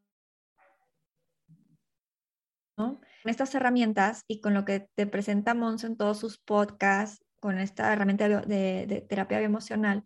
Con 2.75 2.99
estas 3.23 3.55
herramientas 3.55 4.23
y 4.28 4.39
con 4.39 4.53
lo 4.53 4.65
que 4.65 4.82
te 4.93 5.07
presenta 5.07 5.55
Mons 5.55 5.84
en 5.84 5.97
todos 5.97 6.19
sus 6.19 6.38
podcasts, 6.38 7.25
con 7.39 7.57
esta 7.57 7.91
herramienta 7.91 8.28
de, 8.30 8.86
de 8.86 9.01
terapia 9.01 9.39
bioemocional, 9.39 10.03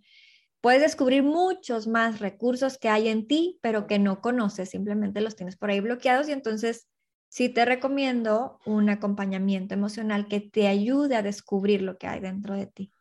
puedes 0.61 0.81
descubrir 0.81 1.23
muchos 1.23 1.87
más 1.87 2.19
recursos 2.19 2.77
que 2.77 2.89
hay 2.89 3.09
en 3.09 3.27
ti, 3.27 3.59
pero 3.61 3.87
que 3.87 3.99
no 3.99 4.21
conoces, 4.21 4.69
simplemente 4.69 5.21
los 5.21 5.35
tienes 5.35 5.57
por 5.57 5.71
ahí 5.71 5.79
bloqueados 5.79 6.29
y 6.29 6.31
entonces 6.31 6.87
sí 7.29 7.49
te 7.49 7.65
recomiendo 7.65 8.59
un 8.65 8.89
acompañamiento 8.89 9.73
emocional 9.73 10.27
que 10.27 10.39
te 10.39 10.67
ayude 10.67 11.15
a 11.15 11.23
descubrir 11.23 11.81
lo 11.81 11.97
que 11.97 12.07
hay 12.07 12.19
dentro 12.19 12.55
de 12.55 12.67
ti. 12.67 12.93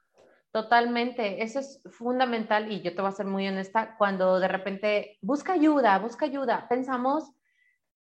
Totalmente, 0.53 1.45
eso 1.45 1.61
es 1.61 1.81
fundamental 1.93 2.73
y 2.73 2.81
yo 2.81 2.95
te 2.95 3.03
voy 3.03 3.09
a 3.11 3.15
ser 3.15 3.27
muy 3.27 3.47
honesta, 3.47 3.95
cuando 3.97 4.41
de 4.41 4.49
repente 4.49 5.19
busca 5.21 5.53
ayuda, 5.53 5.97
busca 6.01 6.27
ayuda, 6.27 6.67
pensamos, 6.69 7.31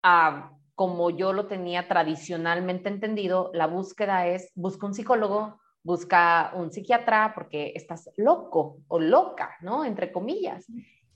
ah, 0.02 0.56
como 0.74 1.10
yo 1.10 1.32
lo 1.32 1.46
tenía 1.46 1.86
tradicionalmente 1.86 2.88
entendido, 2.88 3.50
la 3.54 3.68
búsqueda 3.68 4.26
es 4.26 4.50
busca 4.56 4.86
un 4.86 4.94
psicólogo, 4.94 5.61
busca 5.82 6.52
un 6.54 6.70
psiquiatra 6.70 7.32
porque 7.34 7.72
estás 7.74 8.10
loco 8.16 8.78
o 8.88 9.00
loca, 9.00 9.56
¿no? 9.60 9.84
Entre 9.84 10.12
comillas. 10.12 10.66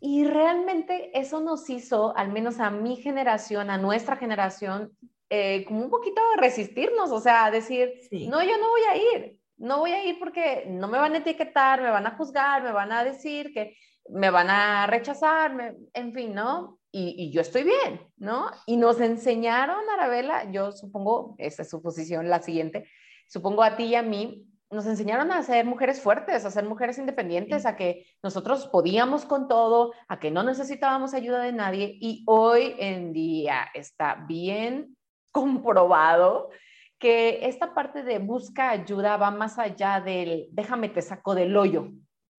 Y 0.00 0.24
realmente 0.24 1.10
eso 1.18 1.40
nos 1.40 1.68
hizo, 1.70 2.16
al 2.16 2.30
menos 2.30 2.60
a 2.60 2.70
mi 2.70 2.96
generación, 2.96 3.70
a 3.70 3.78
nuestra 3.78 4.16
generación, 4.16 4.92
eh, 5.30 5.64
como 5.66 5.80
un 5.82 5.90
poquito 5.90 6.20
resistirnos, 6.36 7.10
o 7.10 7.20
sea, 7.20 7.50
decir, 7.50 7.92
no, 8.12 8.42
yo 8.42 8.58
no 8.58 8.68
voy 8.68 8.82
a 8.90 8.96
ir, 8.96 9.40
no 9.56 9.78
voy 9.78 9.92
a 9.92 10.04
ir 10.04 10.18
porque 10.18 10.66
no 10.68 10.86
me 10.86 10.98
van 10.98 11.14
a 11.14 11.18
etiquetar, 11.18 11.82
me 11.82 11.90
van 11.90 12.06
a 12.06 12.16
juzgar, 12.16 12.62
me 12.62 12.72
van 12.72 12.92
a 12.92 13.04
decir 13.04 13.52
que 13.52 13.76
me 14.08 14.30
van 14.30 14.50
a 14.50 14.86
rechazar, 14.86 15.74
en 15.92 16.12
fin, 16.12 16.34
¿no? 16.34 16.78
Y, 16.92 17.14
y, 17.18 17.32
yo 17.32 17.40
estoy 17.40 17.64
bien, 17.64 18.00
¿no? 18.16 18.50
Y 18.66 18.76
nos 18.76 19.00
enseñaron, 19.00 19.80
Arabella, 19.92 20.50
yo 20.50 20.72
supongo, 20.72 21.34
esa 21.38 21.62
es 21.62 21.70
su 21.70 21.82
posición, 21.82 22.30
la 22.30 22.40
siguiente, 22.40 22.88
supongo 23.26 23.62
a 23.62 23.76
ti 23.76 23.84
y 23.84 23.94
a 23.96 24.02
mí, 24.02 24.46
nos 24.70 24.86
enseñaron 24.86 25.30
a 25.30 25.42
ser 25.42 25.64
mujeres 25.64 26.00
fuertes, 26.00 26.44
a 26.44 26.50
ser 26.50 26.64
mujeres 26.64 26.98
independientes, 26.98 27.66
a 27.66 27.76
que 27.76 28.06
nosotros 28.22 28.66
podíamos 28.68 29.24
con 29.24 29.48
todo, 29.48 29.92
a 30.08 30.18
que 30.18 30.30
no 30.30 30.42
necesitábamos 30.42 31.14
ayuda 31.14 31.40
de 31.40 31.52
nadie. 31.52 31.96
Y 32.00 32.24
hoy 32.26 32.74
en 32.78 33.12
día 33.12 33.68
está 33.74 34.24
bien 34.26 34.96
comprobado 35.32 36.50
que 36.98 37.46
esta 37.46 37.74
parte 37.74 38.02
de 38.02 38.18
busca 38.18 38.70
ayuda 38.70 39.16
va 39.18 39.30
más 39.30 39.58
allá 39.58 40.00
del 40.00 40.48
déjame 40.50 40.88
te 40.88 41.02
saco 41.02 41.34
del 41.34 41.56
hoyo. 41.56 41.90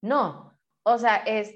No, 0.01 0.47
o 0.83 0.97
sea, 0.97 1.17
es 1.17 1.53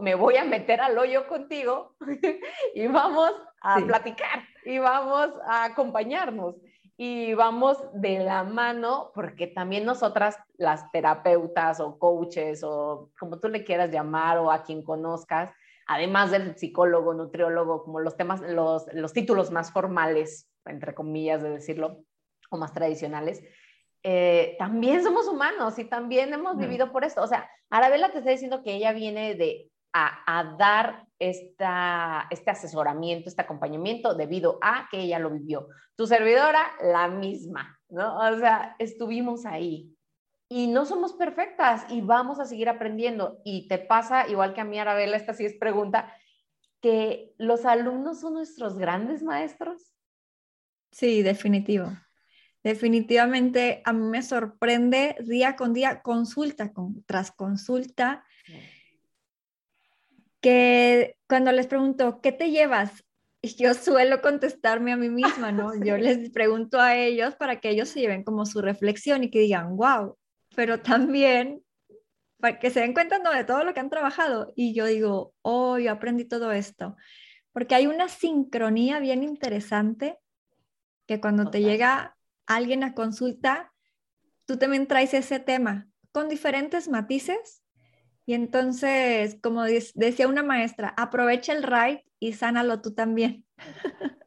me 0.00 0.14
voy 0.14 0.36
a 0.36 0.44
meter 0.44 0.80
al 0.80 0.98
hoyo 0.98 1.26
contigo 1.28 1.96
y 2.74 2.86
vamos 2.86 3.32
a 3.62 3.80
platicar 3.80 4.44
y 4.66 4.78
vamos 4.78 5.30
a 5.46 5.64
acompañarnos 5.64 6.56
y 6.96 7.34
vamos 7.34 7.78
de 7.92 8.20
la 8.20 8.42
mano, 8.44 9.10
porque 9.14 9.46
también 9.46 9.84
nosotras, 9.84 10.36
las 10.56 10.90
terapeutas 10.92 11.80
o 11.80 11.98
coaches 11.98 12.62
o 12.64 13.10
como 13.18 13.38
tú 13.38 13.48
le 13.48 13.64
quieras 13.64 13.90
llamar 13.90 14.38
o 14.38 14.50
a 14.50 14.62
quien 14.62 14.82
conozcas, 14.82 15.52
además 15.86 16.30
del 16.30 16.56
psicólogo, 16.56 17.14
nutriólogo, 17.14 17.84
como 17.84 18.00
los 18.00 18.16
temas, 18.16 18.40
los, 18.40 18.86
los 18.94 19.12
títulos 19.12 19.50
más 19.50 19.72
formales, 19.72 20.48
entre 20.64 20.94
comillas 20.94 21.42
de 21.42 21.50
decirlo, 21.50 22.02
o 22.50 22.56
más 22.56 22.72
tradicionales, 22.72 23.42
eh, 24.02 24.54
también 24.58 25.02
somos 25.02 25.26
humanos 25.26 25.78
y 25.78 25.84
también 25.84 26.32
hemos 26.32 26.56
vivido 26.56 26.92
por 26.92 27.04
esto. 27.04 27.22
O 27.22 27.26
sea, 27.26 27.50
Arabella 27.70 28.12
te 28.12 28.18
está 28.18 28.30
diciendo 28.30 28.62
que 28.62 28.74
ella 28.74 28.92
viene 28.92 29.34
de 29.34 29.70
a, 29.92 30.54
dar 30.58 31.05
esta, 31.18 32.26
este 32.30 32.50
asesoramiento, 32.50 33.28
este 33.28 33.42
acompañamiento 33.42 34.14
debido 34.14 34.58
a 34.62 34.88
que 34.90 35.00
ella 35.00 35.18
lo 35.18 35.30
vivió. 35.30 35.68
Tu 35.96 36.06
servidora, 36.06 36.72
la 36.80 37.08
misma, 37.08 37.78
¿no? 37.88 38.18
O 38.18 38.38
sea, 38.38 38.76
estuvimos 38.78 39.46
ahí. 39.46 39.92
Y 40.48 40.68
no 40.68 40.84
somos 40.84 41.14
perfectas 41.14 41.84
y 41.90 42.02
vamos 42.02 42.38
a 42.38 42.44
seguir 42.44 42.68
aprendiendo. 42.68 43.40
Y 43.44 43.66
te 43.68 43.78
pasa, 43.78 44.28
igual 44.28 44.54
que 44.54 44.60
a 44.60 44.64
mí, 44.64 44.78
Arabella, 44.78 45.16
esta 45.16 45.34
sí 45.34 45.44
es 45.44 45.56
pregunta, 45.58 46.12
que 46.80 47.34
los 47.38 47.64
alumnos 47.64 48.20
son 48.20 48.34
nuestros 48.34 48.78
grandes 48.78 49.22
maestros. 49.22 49.92
Sí, 50.92 51.22
definitivo. 51.22 51.90
Definitivamente 52.62 53.80
a 53.84 53.92
mí 53.92 54.08
me 54.08 54.22
sorprende 54.22 55.16
día 55.20 55.56
con 55.56 55.72
día, 55.72 56.02
consulta 56.02 56.72
con, 56.72 57.04
tras 57.04 57.30
consulta, 57.30 58.24
que 60.40 61.16
cuando 61.28 61.52
les 61.52 61.66
pregunto, 61.66 62.20
¿qué 62.20 62.32
te 62.32 62.50
llevas? 62.50 63.04
Yo 63.42 63.74
suelo 63.74 64.20
contestarme 64.20 64.92
a 64.92 64.96
mí 64.96 65.08
misma, 65.08 65.52
¿no? 65.52 65.72
Yo 65.84 65.96
les 65.96 66.30
pregunto 66.30 66.80
a 66.80 66.96
ellos 66.96 67.36
para 67.36 67.60
que 67.60 67.70
ellos 67.70 67.88
se 67.88 68.00
lleven 68.00 68.24
como 68.24 68.46
su 68.46 68.60
reflexión 68.60 69.24
y 69.24 69.30
que 69.30 69.40
digan, 69.40 69.76
wow, 69.76 70.16
pero 70.54 70.80
también 70.80 71.62
para 72.38 72.58
que 72.58 72.70
se 72.70 72.80
den 72.80 72.92
cuenta 72.92 73.18
de 73.18 73.44
todo 73.44 73.64
lo 73.64 73.72
que 73.74 73.80
han 73.80 73.90
trabajado. 73.90 74.52
Y 74.56 74.74
yo 74.74 74.86
digo, 74.86 75.34
oh, 75.42 75.78
yo 75.78 75.92
aprendí 75.92 76.24
todo 76.24 76.52
esto. 76.52 76.96
Porque 77.52 77.74
hay 77.74 77.86
una 77.86 78.08
sincronía 78.08 79.00
bien 79.00 79.22
interesante 79.22 80.18
que 81.06 81.20
cuando 81.20 81.50
te 81.50 81.62
llega 81.62 82.16
alguien 82.46 82.84
a 82.84 82.94
consulta, 82.94 83.72
tú 84.44 84.58
también 84.58 84.86
traes 84.86 85.14
ese 85.14 85.40
tema 85.40 85.88
con 86.12 86.28
diferentes 86.28 86.88
matices, 86.88 87.62
y 88.26 88.34
entonces, 88.34 89.38
como 89.40 89.62
decía 89.62 90.28
una 90.28 90.42
maestra, 90.42 90.92
aprovecha 90.96 91.52
el 91.52 91.62
ride 91.62 92.04
y 92.18 92.32
sánalo 92.32 92.80
tú 92.80 92.94
también. 92.94 93.44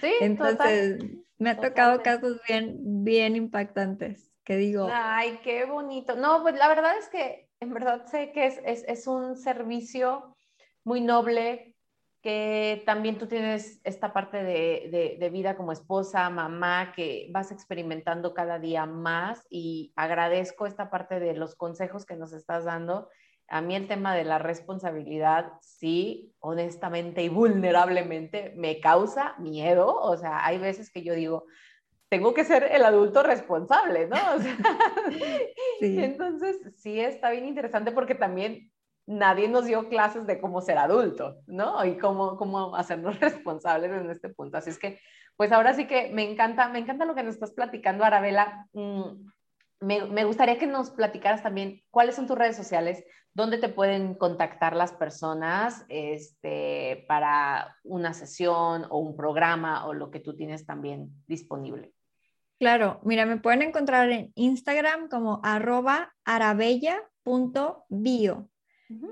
Sí, 0.00 0.10
entonces 0.20 0.98
me 1.38 1.50
ha 1.50 1.60
tocado 1.60 2.02
casos 2.02 2.40
bien, 2.48 3.04
bien 3.04 3.36
impactantes, 3.36 4.32
que 4.42 4.56
digo. 4.56 4.88
Ay, 4.92 5.38
qué 5.44 5.64
bonito. 5.64 6.16
No, 6.16 6.42
pues 6.42 6.56
la 6.56 6.66
verdad 6.66 6.98
es 6.98 7.08
que 7.08 7.48
en 7.60 7.72
verdad 7.72 8.04
sé 8.06 8.32
que 8.32 8.46
es, 8.46 8.60
es, 8.64 8.82
es 8.88 9.06
un 9.06 9.36
servicio 9.36 10.36
muy 10.82 11.02
noble, 11.02 11.76
que 12.22 12.82
también 12.84 13.18
tú 13.18 13.26
tienes 13.26 13.80
esta 13.84 14.12
parte 14.12 14.42
de, 14.42 15.30
vida 15.32 15.56
como 15.56 15.72
esposa, 15.72 16.28
mamá, 16.28 16.92
que 16.94 17.28
vas 17.32 17.50
experimentando 17.50 18.34
cada 18.34 18.58
día 18.58 18.84
más 18.84 19.46
y 19.48 19.92
agradezco 19.96 20.66
esta 20.66 20.90
parte 20.90 21.18
de 21.18 21.34
los 21.34 21.54
consejos 21.54 22.04
que 22.04 22.16
nos 22.16 22.32
estás 22.32 22.64
dando. 22.64 23.08
A 23.50 23.60
mí 23.60 23.74
el 23.74 23.88
tema 23.88 24.14
de 24.14 24.24
la 24.24 24.38
responsabilidad, 24.38 25.52
sí, 25.60 26.32
honestamente 26.38 27.22
y 27.22 27.28
vulnerablemente, 27.28 28.54
me 28.56 28.80
causa 28.80 29.34
miedo. 29.38 29.94
O 29.96 30.16
sea, 30.16 30.46
hay 30.46 30.58
veces 30.58 30.90
que 30.90 31.02
yo 31.02 31.14
digo, 31.14 31.46
tengo 32.08 32.32
que 32.32 32.44
ser 32.44 32.68
el 32.70 32.84
adulto 32.84 33.22
responsable, 33.22 34.08
¿no? 34.08 34.16
Entonces, 35.80 36.56
sí, 36.76 37.00
está 37.00 37.30
bien 37.30 37.46
interesante 37.46 37.92
porque 37.92 38.14
también 38.14 38.70
nadie 39.06 39.48
nos 39.48 39.64
dio 39.64 39.88
clases 39.88 40.26
de 40.26 40.40
cómo 40.40 40.60
ser 40.60 40.78
adulto, 40.78 41.38
¿no? 41.46 41.84
Y 41.84 41.98
cómo, 41.98 42.36
cómo 42.36 42.76
hacernos 42.76 43.18
responsables 43.20 43.90
en 43.90 44.10
este 44.10 44.28
punto. 44.28 44.58
Así 44.58 44.70
es 44.70 44.78
que, 44.78 45.00
pues 45.36 45.50
ahora 45.52 45.74
sí 45.74 45.86
que 45.86 46.10
me 46.12 46.30
encanta, 46.30 46.68
me 46.68 46.78
encanta 46.78 47.04
lo 47.04 47.14
que 47.14 47.24
nos 47.24 47.34
estás 47.34 47.52
platicando, 47.52 48.04
Arabela. 48.04 48.68
Mm, 48.72 49.26
me, 49.80 50.04
me, 50.06 50.24
gustaría 50.24 50.58
que 50.58 50.66
nos 50.66 50.90
platicaras 50.90 51.42
también 51.42 51.82
cuáles 51.90 52.14
son 52.14 52.26
tus 52.26 52.36
redes 52.36 52.56
sociales, 52.56 53.02
dónde 53.32 53.58
te 53.58 53.68
pueden 53.68 54.14
contactar 54.14 54.76
las 54.76 54.92
personas 54.92 55.84
este, 55.88 57.04
para 57.08 57.76
una 57.84 58.12
sesión 58.12 58.86
o 58.90 58.98
un 58.98 59.16
programa 59.16 59.86
o 59.86 59.94
lo 59.94 60.10
que 60.10 60.20
tú 60.20 60.36
tienes 60.36 60.66
también 60.66 61.10
disponible. 61.26 61.94
Claro, 62.58 63.00
mira, 63.04 63.24
me 63.24 63.38
pueden 63.38 63.62
encontrar 63.62 64.10
en 64.10 64.32
Instagram 64.34 65.08
como 65.08 65.40
arroba 65.42 66.12
arabella.bio. 66.24 68.48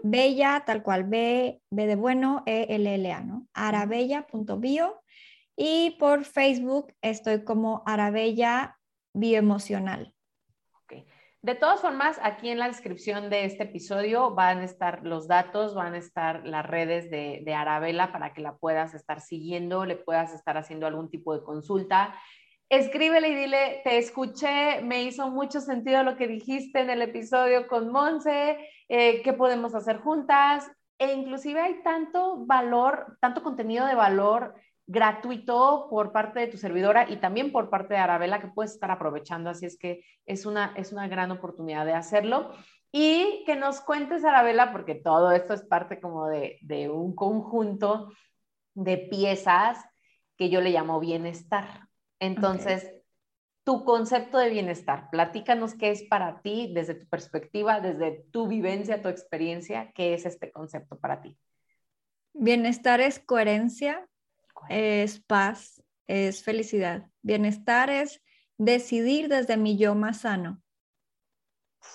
Bella, 0.02 0.64
tal 0.66 0.82
cual, 0.82 1.04
B, 1.04 1.62
B 1.70 1.86
de 1.86 1.94
bueno, 1.94 2.42
E, 2.46 2.66
L, 2.68 2.96
L, 2.96 3.12
A, 3.12 3.20
¿no? 3.20 3.46
arabella.bio. 3.54 5.00
Y 5.56 5.96
por 6.00 6.24
Facebook 6.24 6.92
estoy 7.00 7.44
como 7.44 7.84
Arabella 7.86 8.76
Bioemocional. 9.14 10.16
De 11.48 11.54
todas 11.54 11.80
formas, 11.80 12.20
aquí 12.22 12.50
en 12.50 12.58
la 12.58 12.68
descripción 12.68 13.30
de 13.30 13.46
este 13.46 13.62
episodio 13.62 14.34
van 14.34 14.58
a 14.58 14.64
estar 14.64 15.02
los 15.02 15.28
datos, 15.28 15.74
van 15.74 15.94
a 15.94 15.96
estar 15.96 16.46
las 16.46 16.66
redes 16.66 17.10
de, 17.10 17.40
de 17.42 17.54
Arabella 17.54 18.12
para 18.12 18.34
que 18.34 18.42
la 18.42 18.58
puedas 18.58 18.92
estar 18.92 19.22
siguiendo, 19.22 19.86
le 19.86 19.96
puedas 19.96 20.34
estar 20.34 20.58
haciendo 20.58 20.86
algún 20.86 21.08
tipo 21.08 21.34
de 21.34 21.42
consulta 21.42 22.14
escríbele 22.68 23.28
y 23.30 23.34
dile, 23.34 23.80
te 23.82 23.96
escuché, 23.96 24.82
me 24.82 25.02
hizo 25.04 25.30
mucho 25.30 25.62
sentido 25.62 26.02
lo 26.02 26.18
que 26.18 26.28
dijiste 26.28 26.80
en 26.80 26.90
el 26.90 27.00
episodio 27.00 27.66
con 27.66 27.90
Monse, 27.90 28.58
eh, 28.90 29.22
qué 29.22 29.32
podemos 29.32 29.74
hacer 29.74 30.00
juntas. 30.00 30.70
E 30.98 31.14
inclusive 31.14 31.60
hay 31.62 31.82
tanto 31.82 32.44
valor, 32.44 33.16
tanto 33.22 33.42
contenido 33.42 33.86
de 33.86 33.94
valor 33.94 34.54
gratuito 34.88 35.86
por 35.90 36.12
parte 36.12 36.40
de 36.40 36.46
tu 36.48 36.56
servidora 36.56 37.08
y 37.08 37.18
también 37.18 37.52
por 37.52 37.68
parte 37.68 37.94
de 37.94 38.00
Arabella 38.00 38.40
que 38.40 38.48
puedes 38.48 38.72
estar 38.72 38.90
aprovechando. 38.90 39.50
Así 39.50 39.66
es 39.66 39.78
que 39.78 40.02
es 40.26 40.46
una, 40.46 40.72
es 40.76 40.92
una 40.92 41.06
gran 41.06 41.30
oportunidad 41.30 41.84
de 41.84 41.92
hacerlo. 41.92 42.50
Y 42.90 43.44
que 43.44 43.54
nos 43.54 43.82
cuentes, 43.82 44.24
Arabella, 44.24 44.72
porque 44.72 44.94
todo 44.94 45.30
esto 45.30 45.52
es 45.52 45.62
parte 45.62 46.00
como 46.00 46.26
de, 46.26 46.58
de 46.62 46.88
un 46.88 47.14
conjunto 47.14 48.10
de 48.74 48.96
piezas 48.96 49.78
que 50.38 50.48
yo 50.48 50.62
le 50.62 50.70
llamo 50.70 50.98
bienestar. 50.98 51.86
Entonces, 52.18 52.90
tu 53.64 53.84
concepto 53.84 54.38
de 54.38 54.48
bienestar, 54.48 55.10
platícanos 55.10 55.74
qué 55.74 55.90
es 55.90 56.02
para 56.04 56.40
ti 56.40 56.72
desde 56.74 56.94
tu 56.94 57.06
perspectiva, 57.08 57.80
desde 57.82 58.24
tu 58.32 58.48
vivencia, 58.48 59.02
tu 59.02 59.08
experiencia, 59.08 59.92
qué 59.94 60.14
es 60.14 60.24
este 60.24 60.50
concepto 60.50 60.98
para 60.98 61.20
ti. 61.20 61.36
Bienestar 62.32 63.02
es 63.02 63.18
coherencia, 63.18 64.08
es 64.68 65.20
paz, 65.20 65.82
es 66.06 66.42
felicidad. 66.42 67.08
Bienestar 67.22 67.90
es 67.90 68.22
decidir 68.56 69.28
desde 69.28 69.56
mi 69.56 69.76
yo 69.76 69.94
más 69.94 70.22
sano. 70.22 70.62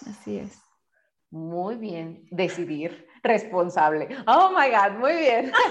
Así 0.07 0.38
es. 0.38 0.59
Muy 1.30 1.76
bien, 1.76 2.26
decidir 2.30 3.07
responsable. 3.24 4.07
Oh 4.28 4.51
my 4.57 4.70
God, 4.70 4.99
muy 4.99 5.14
bien. 5.14 5.51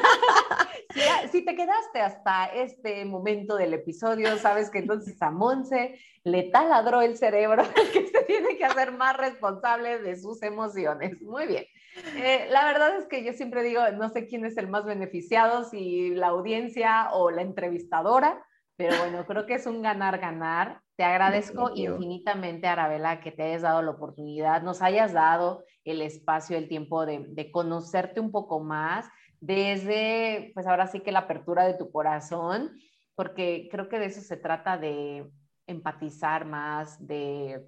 si, 1.31 1.45
te 1.45 1.55
quedaste 1.55 2.01
hasta 2.01 2.47
este 2.47 3.05
momento 3.05 3.57
del 3.57 3.75
episodio, 3.75 4.37
sabes 4.37 4.71
que 4.71 4.79
entonces 4.79 5.21
a 5.23 5.31
Monse 5.31 5.99
le 6.25 6.45
taladró 6.45 7.03
el 7.03 7.17
cerebro 7.17 7.63
que 7.93 8.07
se 8.07 8.23
tiene 8.25 8.57
que 8.57 8.65
hacer 8.65 8.93
más 8.93 9.17
responsable 9.17 9.99
de 9.99 10.17
sus 10.17 10.43
emociones. 10.43 11.21
Muy 11.23 11.47
bien. 11.47 11.65
Eh, 12.17 12.47
la 12.51 12.65
verdad 12.65 12.97
es 12.97 13.07
que 13.07 13.25
yo 13.25 13.33
siempre 13.33 13.63
digo, 13.63 13.83
no 13.93 14.09
sé 14.09 14.27
quién 14.27 14.45
es 14.45 14.57
el 14.57 14.69
más 14.69 14.85
beneficiado, 14.85 15.65
si 15.65 16.11
la 16.11 16.29
audiencia 16.29 17.11
o 17.13 17.31
la 17.31 17.43
entrevistadora, 17.43 18.45
pero 18.77 18.97
bueno, 18.99 19.27
creo 19.27 19.47
que 19.47 19.55
es 19.55 19.67
un 19.67 19.83
ganar-ganar. 19.83 20.81
Te 20.97 21.05
agradezco 21.05 21.71
infinitamente, 21.75 22.67
Arabela, 22.67 23.21
que 23.21 23.33
te 23.33 23.43
hayas 23.43 23.63
dado 23.63 23.83
la 23.83 23.91
oportunidad, 23.91 24.63
nos 24.63 24.83
hayas 24.83 25.13
dado 25.13 25.65
el 25.85 26.01
espacio, 26.01 26.57
el 26.57 26.69
tiempo 26.69 27.05
de, 27.07 27.27
de 27.29 27.51
conocerte 27.51 28.21
un 28.21 28.31
poco 28.31 28.61
más 28.61 29.07
desde, 29.43 30.53
pues 30.55 30.69
ahora 30.69 30.87
sí 30.87 31.01
que 31.01 31.11
la 31.11 31.21
apertura 31.21 31.65
de 31.65 31.75
tu 31.75 31.91
corazón, 31.91 32.71
porque 33.17 33.69
creo 33.73 33.89
que 33.89 33.99
de 33.99 34.07
eso 34.07 34.21
se 34.21 34.37
trata 34.37 34.79
de 34.79 35.29
empatizar 35.67 36.45
más, 36.45 37.05
de, 37.05 37.61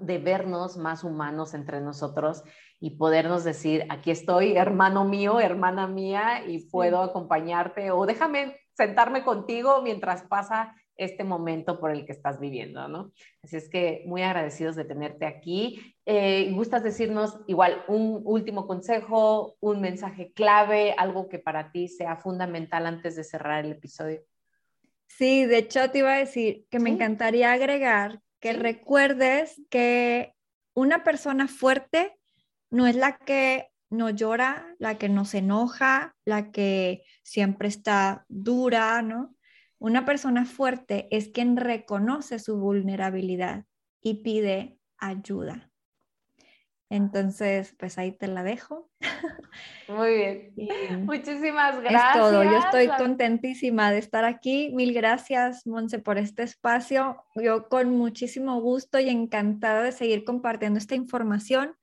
de 0.00 0.18
vernos 0.18 0.76
más 0.76 1.04
humanos 1.04 1.54
entre 1.54 1.80
nosotros 1.80 2.42
y 2.80 2.96
podernos 2.96 3.44
decir, 3.44 3.86
aquí 3.88 4.10
estoy, 4.10 4.56
hermano 4.56 5.04
mío, 5.04 5.38
hermana 5.38 5.86
mía, 5.86 6.44
y 6.44 6.68
puedo 6.68 7.02
acompañarte 7.02 7.92
o 7.92 8.04
déjame 8.04 8.56
sentarme 8.72 9.22
contigo 9.22 9.80
mientras 9.80 10.22
pasa 10.22 10.74
este 10.96 11.24
momento 11.24 11.80
por 11.80 11.90
el 11.90 12.06
que 12.06 12.12
estás 12.12 12.40
viviendo, 12.40 12.86
¿no? 12.88 13.12
Así 13.42 13.56
es 13.56 13.68
que 13.68 14.02
muy 14.06 14.22
agradecidos 14.22 14.76
de 14.76 14.84
tenerte 14.84 15.26
aquí. 15.26 15.96
Eh, 16.06 16.50
¿Gustas 16.52 16.82
decirnos 16.82 17.38
igual 17.46 17.84
un 17.88 18.22
último 18.24 18.66
consejo, 18.66 19.56
un 19.60 19.80
mensaje 19.80 20.32
clave, 20.32 20.94
algo 20.96 21.28
que 21.28 21.38
para 21.38 21.72
ti 21.72 21.88
sea 21.88 22.16
fundamental 22.16 22.86
antes 22.86 23.16
de 23.16 23.24
cerrar 23.24 23.64
el 23.64 23.72
episodio? 23.72 24.22
Sí, 25.06 25.46
de 25.46 25.58
hecho 25.58 25.90
te 25.90 25.98
iba 25.98 26.12
a 26.12 26.18
decir 26.18 26.66
que 26.70 26.78
me 26.78 26.90
encantaría 26.90 27.52
agregar 27.52 28.20
que 28.40 28.52
recuerdes 28.52 29.60
que 29.70 30.34
una 30.74 31.04
persona 31.04 31.48
fuerte 31.48 32.18
no 32.70 32.86
es 32.86 32.96
la 32.96 33.16
que 33.16 33.68
no 33.90 34.10
llora, 34.10 34.74
la 34.78 34.98
que 34.98 35.08
no 35.08 35.24
se 35.24 35.38
enoja, 35.38 36.14
la 36.24 36.50
que 36.50 37.04
siempre 37.22 37.68
está 37.68 38.26
dura, 38.28 39.00
¿no? 39.02 39.33
Una 39.84 40.06
persona 40.06 40.46
fuerte 40.46 41.08
es 41.10 41.28
quien 41.28 41.58
reconoce 41.58 42.38
su 42.38 42.56
vulnerabilidad 42.56 43.66
y 44.00 44.22
pide 44.22 44.78
ayuda. 44.96 45.70
Entonces, 46.88 47.74
pues 47.78 47.98
ahí 47.98 48.12
te 48.12 48.26
la 48.26 48.42
dejo. 48.42 48.90
Muy 49.88 50.52
bien. 50.56 51.04
Muchísimas 51.04 51.78
gracias. 51.82 52.16
Es 52.16 52.18
todo. 52.18 52.44
Yo 52.44 52.56
estoy 52.56 52.88
contentísima 52.96 53.90
de 53.90 53.98
estar 53.98 54.24
aquí. 54.24 54.72
Mil 54.72 54.94
gracias, 54.94 55.66
Monse, 55.66 55.98
por 55.98 56.16
este 56.16 56.44
espacio. 56.44 57.22
Yo 57.34 57.68
con 57.68 57.90
muchísimo 57.90 58.62
gusto 58.62 58.98
y 59.00 59.10
encantada 59.10 59.82
de 59.82 59.92
seguir 59.92 60.24
compartiendo 60.24 60.78
esta 60.78 60.94
información 60.94 61.76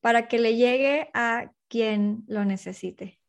para 0.00 0.28
que 0.28 0.38
le 0.38 0.56
llegue 0.56 1.10
a 1.12 1.52
quien 1.68 2.24
lo 2.26 2.46
necesite. 2.46 3.20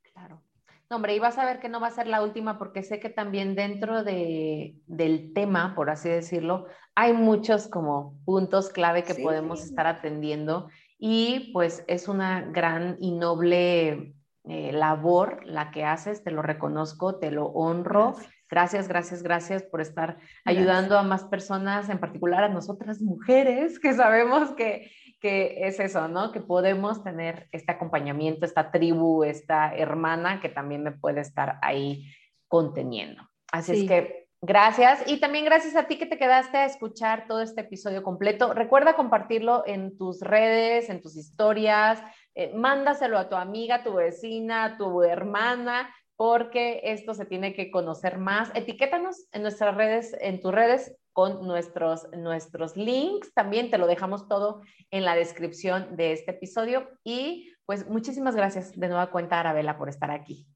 No, 0.90 0.98
hombre, 0.98 1.16
y 1.16 1.20
vas 1.20 1.38
a 1.38 1.46
ver 1.46 1.60
que 1.60 1.70
no 1.70 1.80
va 1.80 1.88
a 1.88 1.92
ser 1.92 2.08
la 2.08 2.22
última 2.22 2.60
porque 2.60 2.84
sé 2.84 3.00
que 3.00 3.10
también 3.10 3.56
dentro 3.56 4.04
de, 4.04 4.76
del 4.86 5.34
tema, 5.34 5.74
por 5.76 5.90
así 5.90 6.10
decirlo, 6.10 6.68
hay 6.94 7.14
muchos 7.14 7.68
como 7.68 8.20
puntos 8.24 8.70
clave 8.70 9.04
que 9.04 9.16
podemos 9.16 9.64
estar 9.64 9.88
atendiendo 9.88 10.70
y 11.00 11.52
pues 11.54 11.84
es 11.88 12.08
una 12.08 12.42
gran 12.42 12.98
y 13.00 13.12
noble 13.12 14.14
eh, 14.44 14.72
labor 14.72 15.42
la 15.46 15.72
que 15.72 15.86
haces, 15.86 16.24
te 16.24 16.30
lo 16.30 16.44
reconozco, 16.44 17.16
te 17.16 17.32
lo 17.32 17.48
honro. 17.48 18.16
Gracias, 18.48 18.88
gracias, 18.88 19.24
gracias 19.24 19.64
por 19.64 19.82
estar 19.82 20.20
ayudando 20.46 21.00
a 21.00 21.04
más 21.04 21.24
personas, 21.24 21.90
en 21.90 22.00
particular 22.00 22.44
a 22.44 22.50
nosotras 22.50 23.02
mujeres, 23.02 23.80
que 23.80 23.94
sabemos 23.94 24.52
que 24.52 24.92
que 25.26 25.66
es 25.68 25.80
eso, 25.80 26.08
¿no? 26.08 26.32
Que 26.32 26.40
podemos 26.40 27.04
tener 27.04 27.48
este 27.52 27.72
acompañamiento, 27.72 28.46
esta 28.46 28.70
tribu, 28.70 29.24
esta 29.24 29.76
hermana 29.76 30.40
que 30.40 30.50
también 30.50 30.84
me 30.84 30.92
puede 30.92 31.22
estar 31.22 31.58
ahí 31.64 32.06
conteniendo. 32.48 33.28
Así 33.52 33.72
es 33.72 33.88
que 33.88 34.28
gracias 34.40 35.02
y 35.08 35.20
también 35.20 35.44
gracias 35.44 35.76
a 35.76 35.88
ti 35.88 35.98
que 35.98 36.06
te 36.06 36.20
quedaste 36.20 36.58
a 36.60 36.66
escuchar 36.66 37.26
todo 37.28 37.42
este 37.42 37.62
episodio 37.62 38.04
completo. 38.04 38.54
Recuerda 38.54 38.96
compartirlo 38.96 39.64
en 39.66 39.98
tus 39.98 40.22
redes, 40.22 40.92
en 40.92 41.02
tus 41.02 41.18
historias, 41.18 42.00
eh, 42.36 42.54
mándaselo 42.54 43.18
a 43.18 43.28
tu 43.28 43.36
amiga, 43.36 43.84
tu 43.84 43.96
vecina, 43.96 44.78
tu 44.78 45.02
hermana, 45.02 45.92
porque 46.18 46.82
esto 46.84 47.13
se 47.13 47.26
tiene 47.26 47.53
que 47.53 47.72
conocer 47.72 48.18
más. 48.18 48.51
Etiquétanos 48.55 49.28
en 49.32 49.41
nuestras 49.41 49.76
redes, 49.76 50.16
en 50.22 50.39
tus 50.39 50.53
redes 50.53 50.95
con 51.13 51.45
nuestros, 51.45 52.07
nuestros 52.13 52.76
links. 52.78 53.34
También 53.34 53.70
te 53.70 53.78
lo 53.78 53.88
dejamos 53.88 54.28
todo 54.28 54.61
en 54.91 55.05
la 55.05 55.16
descripción 55.16 55.95
de 55.95 56.13
este 56.13 56.32
episodio. 56.32 56.89
Y 57.03 57.53
pues 57.66 57.88
muchísimas 57.88 58.36
gracias 58.36 58.78
de 58.78 58.88
nueva 58.88 59.11
cuenta, 59.11 59.39
Arabela, 59.39 59.78
por 59.78 59.89
estar 59.89 60.11
aquí. 60.11 60.47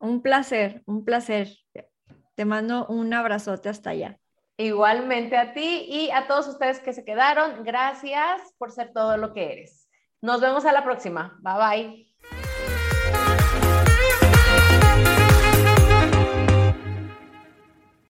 Un 0.00 0.22
placer, 0.22 0.82
un 0.86 1.04
placer. 1.04 1.48
Te 2.34 2.44
mando 2.44 2.86
un 2.86 3.12
abrazote 3.12 3.68
hasta 3.68 3.90
allá. 3.90 4.18
Igualmente 4.56 5.36
a 5.36 5.52
ti 5.52 5.86
y 5.88 6.10
a 6.10 6.26
todos 6.26 6.48
ustedes 6.48 6.80
que 6.80 6.92
se 6.92 7.04
quedaron, 7.04 7.62
gracias 7.62 8.42
por 8.58 8.72
ser 8.72 8.92
todo 8.92 9.16
lo 9.16 9.32
que 9.32 9.52
eres. 9.52 9.88
Nos 10.20 10.40
vemos 10.40 10.64
a 10.64 10.72
la 10.72 10.82
próxima. 10.82 11.38
Bye 11.42 11.54
bye. 11.54 12.07